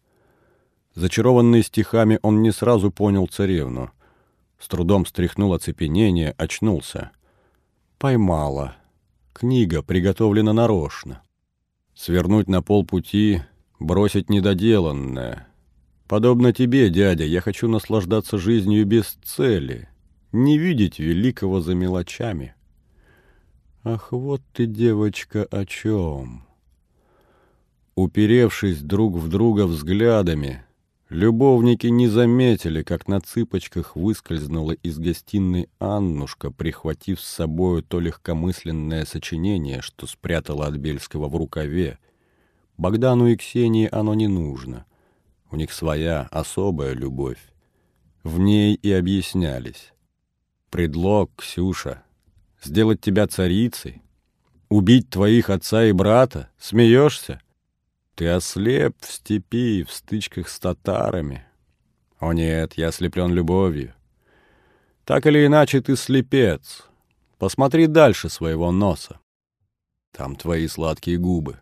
Зачарованный 0.95 1.61
стихами, 1.61 2.17
он 2.23 2.41
не 2.41 2.51
сразу 2.51 2.89
понял 2.89 3.27
царевну. 3.27 3.91
С 4.57 4.67
трудом 4.67 5.05
стряхнул 5.05 5.53
оцепенение, 5.53 6.33
очнулся. 6.37 7.11
«Поймала», 7.97 8.79
Книга 9.39 9.81
приготовлена 9.81 10.51
нарочно. 10.51 11.21
Свернуть 11.95 12.49
на 12.49 12.61
полпути, 12.61 13.41
бросить 13.79 14.29
недоделанное. 14.29 15.47
Подобно 16.09 16.51
тебе, 16.51 16.89
дядя, 16.89 17.23
я 17.23 17.39
хочу 17.39 17.69
наслаждаться 17.69 18.37
жизнью 18.37 18.85
без 18.85 19.17
цели, 19.23 19.87
не 20.33 20.57
видеть 20.57 20.99
великого 20.99 21.61
за 21.61 21.73
мелочами. 21.73 22.53
Ах, 23.91 24.11
вот 24.11 24.43
ты, 24.53 24.67
девочка, 24.67 25.47
о 25.49 25.65
чем? 25.65 26.43
Уперевшись 27.95 28.81
друг 28.83 29.15
в 29.15 29.29
друга 29.29 29.65
взглядами, 29.65 30.63
Любовники 31.09 31.87
не 31.87 32.07
заметили, 32.07 32.83
как 32.83 33.07
на 33.07 33.19
цыпочках 33.19 33.95
выскользнула 33.95 34.73
из 34.73 34.99
гостиной 34.99 35.69
Аннушка, 35.79 36.51
прихватив 36.51 37.19
с 37.19 37.27
собою 37.27 37.81
то 37.81 37.99
легкомысленное 37.99 39.05
сочинение, 39.05 39.81
что 39.81 40.05
спрятала 40.05 40.67
от 40.67 40.75
Бельского 40.75 41.27
в 41.27 41.35
рукаве. 41.35 41.97
Богдану 42.77 43.25
и 43.25 43.35
Ксении 43.37 43.89
оно 43.91 44.13
не 44.13 44.27
нужно. 44.27 44.85
У 45.49 45.55
них 45.55 45.73
своя 45.73 46.27
особая 46.29 46.93
любовь. 46.93 47.41
В 48.21 48.37
ней 48.37 48.75
и 48.75 48.91
объяснялись. 48.91 49.93
Предлог, 50.69 51.31
Ксюша, 51.37 52.03
сделать 52.61 53.01
тебя 53.01 53.27
царицей, 53.27 54.01
убить 54.69 55.09
твоих 55.09 55.49
отца 55.49 55.85
и 55.85 55.91
брата, 55.91 56.49
смеешься? 56.57 57.41
Ты 58.15 58.27
ослеп 58.27 58.95
в 58.99 59.11
степи, 59.11 59.83
в 59.83 59.91
стычках 59.91 60.49
с 60.49 60.59
татарами. 60.59 61.45
О 62.19 62.33
нет, 62.33 62.73
я 62.73 62.91
слеплен 62.91 63.33
любовью. 63.33 63.93
Так 65.05 65.25
или 65.25 65.45
иначе, 65.45 65.81
ты 65.81 65.95
слепец. 65.95 66.83
Посмотри 67.37 67.87
дальше 67.87 68.29
своего 68.29 68.71
носа. 68.71 69.19
Там 70.11 70.35
твои 70.35 70.67
сладкие 70.67 71.17
губы. 71.17 71.59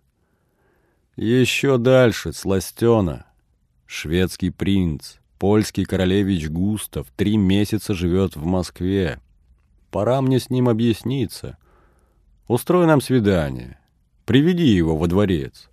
Еще 1.15 1.77
дальше, 1.77 2.33
сластена. 2.33 3.27
Шведский 3.85 4.49
принц, 4.49 5.15
польский 5.39 5.85
королевич 5.85 6.49
Густав 6.49 7.07
три 7.15 7.37
месяца 7.37 7.93
живет 7.93 8.35
в 8.35 8.45
Москве. 8.45 9.21
Пора 9.91 10.21
мне 10.21 10.39
с 10.39 10.49
ним 10.49 10.69
объясниться. 10.69 11.57
Устрой 12.47 12.85
нам 12.85 13.01
свидание. 13.01 13.79
Приведи 14.25 14.67
его 14.67 14.97
во 14.97 15.07
дворец. 15.07 15.69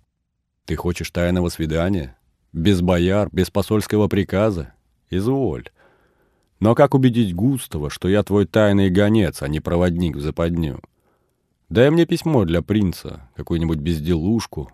Ты 0.65 0.75
хочешь 0.75 1.11
тайного 1.11 1.49
свидания? 1.49 2.17
Без 2.53 2.81
бояр, 2.81 3.29
без 3.31 3.49
посольского 3.51 4.07
приказа? 4.07 4.73
Изволь. 5.09 5.69
Но 6.59 6.73
как 6.73 6.95
убедить 6.95 7.35
Густава, 7.35 7.89
что 7.89 8.07
я 8.07 8.23
твой 8.23 8.45
тайный 8.45 8.89
гонец, 8.89 9.41
а 9.41 9.47
не 9.47 9.59
проводник 9.59 10.15
в 10.15 10.21
западню? 10.21 10.81
Дай 11.69 11.89
мне 11.89 12.05
письмо 12.05 12.45
для 12.45 12.61
принца, 12.61 13.29
какую-нибудь 13.35 13.79
безделушку. 13.79 14.71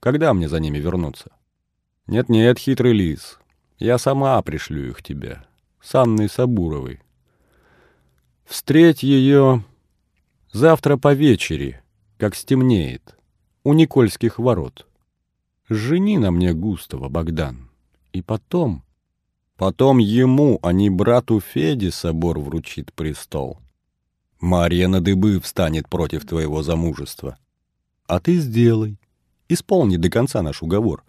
Когда 0.00 0.32
мне 0.32 0.48
за 0.48 0.60
ними 0.60 0.78
вернуться? 0.78 1.32
Нет-нет, 2.06 2.58
хитрый 2.58 2.92
лис, 2.92 3.38
я 3.78 3.98
сама 3.98 4.40
пришлю 4.42 4.88
их 4.88 5.02
тебе, 5.02 5.44
с 5.82 5.94
Анной 5.94 6.28
Сабуровой. 6.28 7.00
Встреть 8.48 9.02
ее 9.02 9.62
завтра 10.54 10.96
по 10.96 11.12
вечере, 11.12 11.82
как 12.16 12.34
стемнеет, 12.34 13.18
у 13.62 13.74
Никольских 13.74 14.38
ворот. 14.38 14.86
Жени 15.68 16.16
на 16.16 16.30
мне 16.30 16.54
Густава, 16.54 17.10
Богдан. 17.10 17.68
И 18.14 18.22
потом... 18.22 18.84
Потом 19.58 19.98
ему, 19.98 20.58
а 20.62 20.72
не 20.72 20.88
брату 20.88 21.40
Феде, 21.40 21.90
собор 21.90 22.38
вручит 22.38 22.92
престол. 22.94 23.58
Марья 24.40 24.88
на 24.88 25.02
дыбы 25.02 25.40
встанет 25.40 25.88
против 25.88 26.24
твоего 26.24 26.62
замужества. 26.62 27.36
А 28.06 28.18
ты 28.18 28.38
сделай. 28.38 28.98
Исполни 29.50 29.96
до 29.96 30.08
конца 30.08 30.40
наш 30.40 30.62
уговор. 30.62 31.04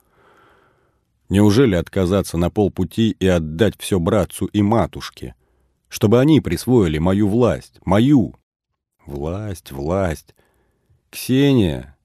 Неужели 1.29 1.75
отказаться 1.75 2.37
на 2.37 2.49
полпути 2.49 3.11
и 3.11 3.27
отдать 3.27 3.75
все 3.79 3.97
братцу 3.99 4.47
и 4.47 4.61
матушке, 4.61 5.35
чтобы 5.89 6.19
они 6.19 6.39
присвоили 6.39 6.99
мою 6.99 7.27
власть, 7.27 7.79
мою? 7.83 8.35
Власть, 9.05 9.71
власть. 9.71 10.35
Ксения, 11.09 11.97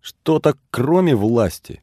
что-то 0.00 0.56
кроме 0.70 1.16
власти. 1.16 1.82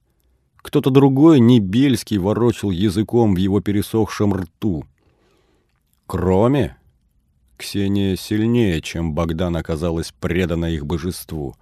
Кто-то 0.57 0.89
другой, 0.91 1.39
не 1.39 1.59
Бельский, 1.59 2.17
ворочил 2.17 2.71
языком 2.71 3.33
в 3.33 3.37
его 3.37 3.59
пересохшем 3.61 4.33
рту. 4.33 4.85
Кроме... 6.07 6.77
Ксения 7.57 8.17
сильнее, 8.17 8.81
чем 8.81 9.13
Богдан 9.13 9.55
оказалась 9.55 10.11
предана 10.11 10.65
их 10.65 10.85
божеству. 10.85 11.55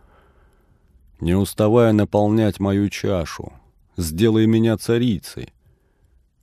Не 1.20 1.36
уставая 1.36 1.94
наполнять 1.94 2.60
мою 2.60 2.90
чашу, 2.90 3.54
сделай 3.96 4.48
меня 4.48 4.76
царицей. 4.78 5.54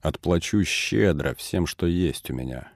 Отплачу 0.03 0.63
щедро 0.65 1.35
всем, 1.35 1.67
что 1.67 1.87
есть 1.87 2.31
у 2.31 2.35
меня. 2.35 2.71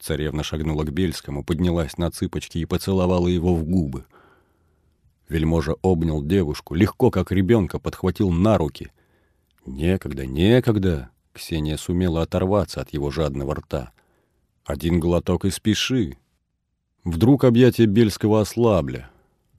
Царевна 0.00 0.42
шагнула 0.42 0.84
к 0.84 0.92
Бельскому, 0.92 1.44
поднялась 1.44 1.98
на 1.98 2.10
цыпочки 2.10 2.58
и 2.58 2.64
поцеловала 2.64 3.28
его 3.28 3.54
в 3.54 3.64
губы. 3.64 4.06
Вельможа 5.28 5.76
обнял 5.82 6.22
девушку, 6.24 6.74
легко, 6.74 7.10
как 7.10 7.30
ребенка, 7.30 7.78
подхватил 7.78 8.30
на 8.30 8.58
руки. 8.58 8.90
«Некогда, 9.66 10.26
некогда. 10.26 11.10
Ксения 11.32 11.76
сумела 11.76 12.22
оторваться 12.22 12.80
от 12.80 12.92
его 12.92 13.10
жадного 13.10 13.54
рта. 13.54 13.92
Один 14.64 15.00
глоток 15.00 15.44
и 15.44 15.50
спеши. 15.50 16.16
Вдруг 17.04 17.44
объятия 17.44 17.86
Бельского 17.86 18.40
ослабли. 18.40 19.06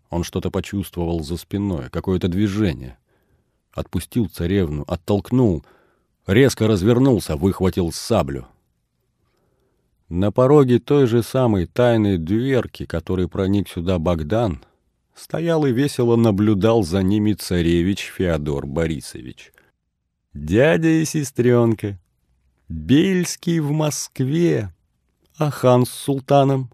Он 0.10 0.24
что-то 0.24 0.52
почувствовал 0.52 1.24
за 1.24 1.38
спиной, 1.38 1.90
какое-то 1.90 2.28
движение. 2.28 2.98
Отпустил 3.72 4.28
царевну, 4.28 4.84
оттолкнул, 4.88 5.66
резко 6.28 6.68
развернулся, 6.68 7.38
выхватил 7.38 7.92
саблю. 7.92 8.48
На 10.12 10.30
пороге 10.30 10.80
той 10.80 11.08
же 11.08 11.24
самой 11.24 11.68
тайной 11.68 12.18
дверки, 12.18 12.86
которой 12.86 13.30
проник 13.30 13.70
сюда 13.70 13.98
Богдан, 13.98 14.62
стоял 15.16 15.66
и 15.66 15.72
весело 15.72 16.18
наблюдал 16.18 16.84
за 16.84 17.02
ними 17.02 17.32
царевич 17.32 18.12
Феодор 18.18 18.68
Борисович. 18.68 19.54
Дядя 20.34 20.90
и 20.90 21.06
сестренка, 21.06 21.98
Бельский 22.68 23.60
в 23.60 23.72
Москве, 23.72 24.74
а 25.38 25.50
хан 25.50 25.86
с 25.86 25.92
султаном. 25.92 26.70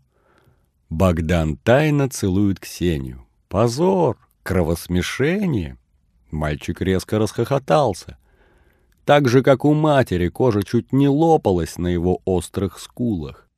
Богдан 0.90 1.58
тайно 1.58 2.10
целует 2.10 2.60
Ксению. 2.60 3.28
Позор, 3.50 4.18
кровосмешение. 4.42 5.78
Мальчик 6.32 6.82
резко 6.82 7.20
расхохотался. 7.20 8.18
Так 9.08 9.30
же, 9.30 9.42
как 9.42 9.64
у 9.64 9.74
матери, 9.74 10.28
кожа 10.28 10.64
чуть 10.64 10.92
не 10.92 11.08
лопалась 11.08 11.78
на 11.78 11.88
его 11.88 12.22
острых 12.26 12.78
скулах. 12.78 13.50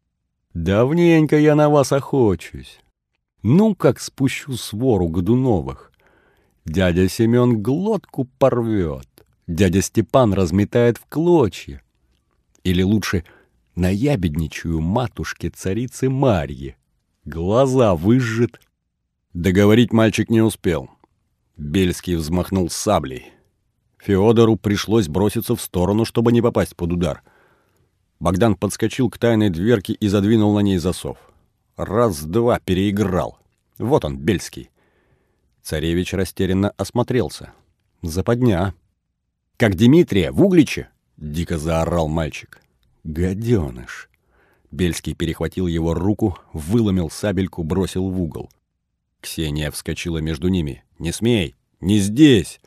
Давненько 0.53 1.39
я 1.39 1.55
на 1.55 1.69
вас 1.69 1.91
охочусь. 1.91 2.79
Ну, 3.41 3.73
как 3.73 3.99
спущу 3.99 4.53
свору 4.53 5.07
Годуновых. 5.07 5.91
Дядя 6.65 7.09
Семен 7.09 7.63
глотку 7.63 8.25
порвет. 8.37 9.07
Дядя 9.47 9.81
Степан 9.81 10.33
разметает 10.35 10.99
в 10.99 11.07
клочья. 11.09 11.81
Или 12.63 12.83
лучше 12.83 13.25
наябедничаю 13.73 14.81
матушке 14.81 15.49
царицы 15.49 16.11
Марьи. 16.11 16.75
Глаза 17.25 17.95
выжжет. 17.95 18.61
Договорить 19.33 19.93
мальчик 19.93 20.29
не 20.29 20.41
успел. 20.41 20.91
Бельский 21.57 22.17
взмахнул 22.17 22.69
саблей. 22.69 23.31
Феодору 23.99 24.55
пришлось 24.55 25.07
броситься 25.07 25.55
в 25.55 25.61
сторону, 25.61 26.05
чтобы 26.05 26.31
не 26.31 26.41
попасть 26.41 26.75
под 26.75 26.93
удар. 26.93 27.21
Богдан 28.19 28.55
подскочил 28.55 29.09
к 29.09 29.17
тайной 29.17 29.49
дверке 29.49 29.93
и 29.93 30.07
задвинул 30.07 30.53
на 30.53 30.59
ней 30.59 30.77
засов. 30.77 31.17
Раз-два 31.75 32.59
переиграл. 32.59 33.37
Вот 33.77 34.03
он, 34.05 34.17
Бельский. 34.17 34.69
Царевич 35.61 36.13
растерянно 36.13 36.71
осмотрелся. 36.71 37.53
Западня. 38.01 38.73
«Как 39.57 39.75
Дмитрия 39.75 40.31
в 40.31 40.41
Угличе!»— 40.43 40.89
дико 41.17 41.57
заорал 41.57 42.07
мальчик. 42.07 42.61
«Гаденыш!» 43.03 44.09
Бельский 44.71 45.15
перехватил 45.15 45.67
его 45.67 45.93
руку, 45.93 46.37
выломил 46.53 47.09
сабельку, 47.09 47.63
бросил 47.63 48.09
в 48.09 48.21
угол. 48.21 48.49
Ксения 49.19 49.69
вскочила 49.71 50.19
между 50.19 50.47
ними. 50.47 50.83
«Не 50.97 51.11
смей! 51.11 51.55
Не 51.81 51.99
здесь! 51.99 52.59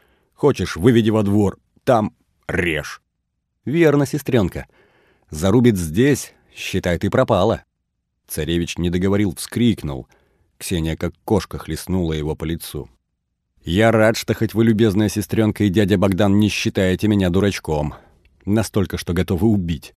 Хочешь, 0.42 0.74
выведи 0.74 1.10
во 1.10 1.22
двор. 1.22 1.60
Там 1.84 2.16
режь!» 2.48 3.00
«Верно, 3.64 4.06
сестренка. 4.06 4.66
Зарубит 5.30 5.76
здесь, 5.76 6.34
считай, 6.52 6.98
ты 6.98 7.10
пропала!» 7.10 7.62
Царевич 8.26 8.76
не 8.76 8.90
договорил, 8.90 9.36
вскрикнул. 9.36 10.08
Ксения 10.58 10.96
как 10.96 11.14
кошка 11.24 11.58
хлестнула 11.58 12.14
его 12.14 12.34
по 12.34 12.42
лицу. 12.44 12.90
«Я 13.62 13.92
рад, 13.92 14.16
что 14.16 14.34
хоть 14.34 14.52
вы, 14.52 14.64
любезная 14.64 15.08
сестренка 15.08 15.62
и 15.62 15.68
дядя 15.68 15.96
Богдан, 15.96 16.40
не 16.40 16.48
считаете 16.48 17.06
меня 17.06 17.30
дурачком. 17.30 17.94
Настолько, 18.44 18.98
что 18.98 19.12
готовы 19.12 19.46
убить. 19.46 19.94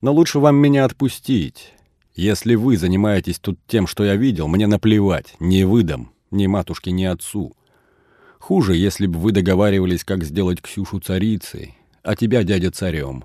Но 0.00 0.12
лучше 0.12 0.40
вам 0.40 0.56
меня 0.56 0.86
отпустить. 0.86 1.72
Если 2.16 2.56
вы 2.56 2.76
занимаетесь 2.76 3.38
тут 3.38 3.60
тем, 3.68 3.86
что 3.86 4.04
я 4.04 4.16
видел, 4.16 4.48
мне 4.48 4.66
наплевать, 4.66 5.36
не 5.38 5.62
выдам, 5.62 6.10
ни 6.32 6.48
матушке, 6.48 6.90
ни 6.90 7.04
отцу. 7.04 7.54
Хуже, 8.38 8.76
если 8.76 9.06
бы 9.06 9.18
вы 9.18 9.32
договаривались, 9.32 10.04
как 10.04 10.24
сделать 10.24 10.60
Ксюшу 10.60 11.00
царицей, 11.00 11.74
а 12.02 12.16
тебя 12.16 12.44
дядя 12.44 12.70
царем. 12.70 13.24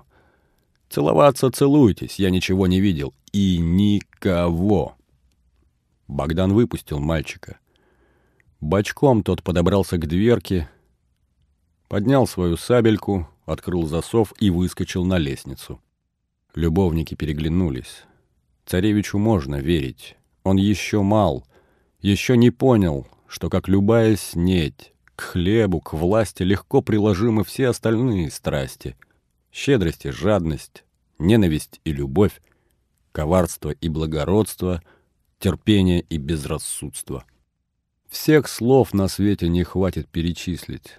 Целоваться 0.90 1.50
целуйтесь, 1.50 2.18
я 2.18 2.30
ничего 2.30 2.66
не 2.66 2.80
видел. 2.80 3.14
И 3.32 3.58
никого. 3.58 4.96
Богдан 6.06 6.52
выпустил 6.52 7.00
мальчика. 7.00 7.58
Бочком 8.60 9.22
тот 9.22 9.42
подобрался 9.42 9.98
к 9.98 10.06
дверке, 10.06 10.68
поднял 11.88 12.26
свою 12.26 12.56
сабельку, 12.56 13.28
открыл 13.44 13.86
засов 13.86 14.32
и 14.38 14.50
выскочил 14.50 15.04
на 15.04 15.18
лестницу. 15.18 15.80
Любовники 16.54 17.14
переглянулись. 17.14 18.04
Царевичу 18.66 19.18
можно 19.18 19.56
верить. 19.56 20.16
Он 20.44 20.56
еще 20.56 21.02
мал, 21.02 21.44
еще 22.00 22.36
не 22.36 22.50
понял, 22.50 23.06
что, 23.26 23.50
как 23.50 23.68
любая 23.68 24.16
снеть, 24.16 24.93
к 25.16 25.22
хлебу, 25.22 25.80
к 25.80 25.92
власти 25.92 26.42
легко 26.42 26.82
приложимы 26.82 27.44
все 27.44 27.68
остальные 27.68 28.30
страсти. 28.30 28.96
Щедрость 29.52 30.06
и 30.06 30.10
жадность, 30.10 30.84
ненависть 31.18 31.80
и 31.84 31.92
любовь, 31.92 32.40
коварство 33.12 33.70
и 33.70 33.88
благородство, 33.88 34.82
терпение 35.38 36.00
и 36.00 36.18
безрассудство— 36.18 37.24
всех 38.14 38.46
слов 38.46 38.94
на 38.94 39.08
свете 39.08 39.48
не 39.48 39.64
хватит 39.64 40.08
перечислить. 40.08 40.98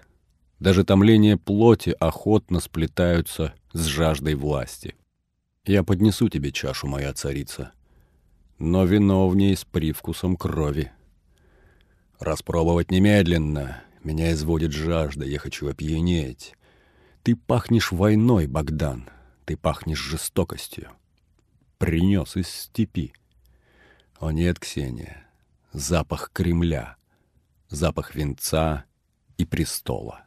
Даже 0.60 0.84
томление 0.84 1.38
плоти 1.38 1.96
охотно 1.98 2.60
сплетаются 2.60 3.54
с 3.72 3.86
жаждой 3.86 4.34
власти. 4.34 4.94
Я 5.64 5.82
поднесу 5.82 6.28
тебе 6.28 6.52
чашу, 6.52 6.86
моя 6.86 7.14
царица, 7.14 7.72
но 8.58 8.84
вино 8.84 9.30
в 9.30 9.34
ней 9.34 9.56
с 9.56 9.64
привкусом 9.64 10.36
крови. 10.36 10.92
Распробовать 12.20 12.90
немедленно. 12.90 13.82
Меня 14.06 14.30
изводит 14.30 14.70
жажда, 14.70 15.24
я 15.24 15.40
хочу 15.40 15.66
опьянеть. 15.66 16.54
Ты 17.24 17.34
пахнешь 17.34 17.90
войной, 17.90 18.46
Богдан, 18.46 19.10
ты 19.44 19.56
пахнешь 19.56 19.98
жестокостью. 19.98 20.92
Принес 21.78 22.36
из 22.36 22.48
степи. 22.48 23.12
О 24.20 24.30
нет, 24.30 24.60
Ксения, 24.60 25.26
запах 25.72 26.30
Кремля— 26.32 26.94
запах 27.68 28.14
венца 28.14 28.84
и 29.38 29.44
престола. 29.44 30.25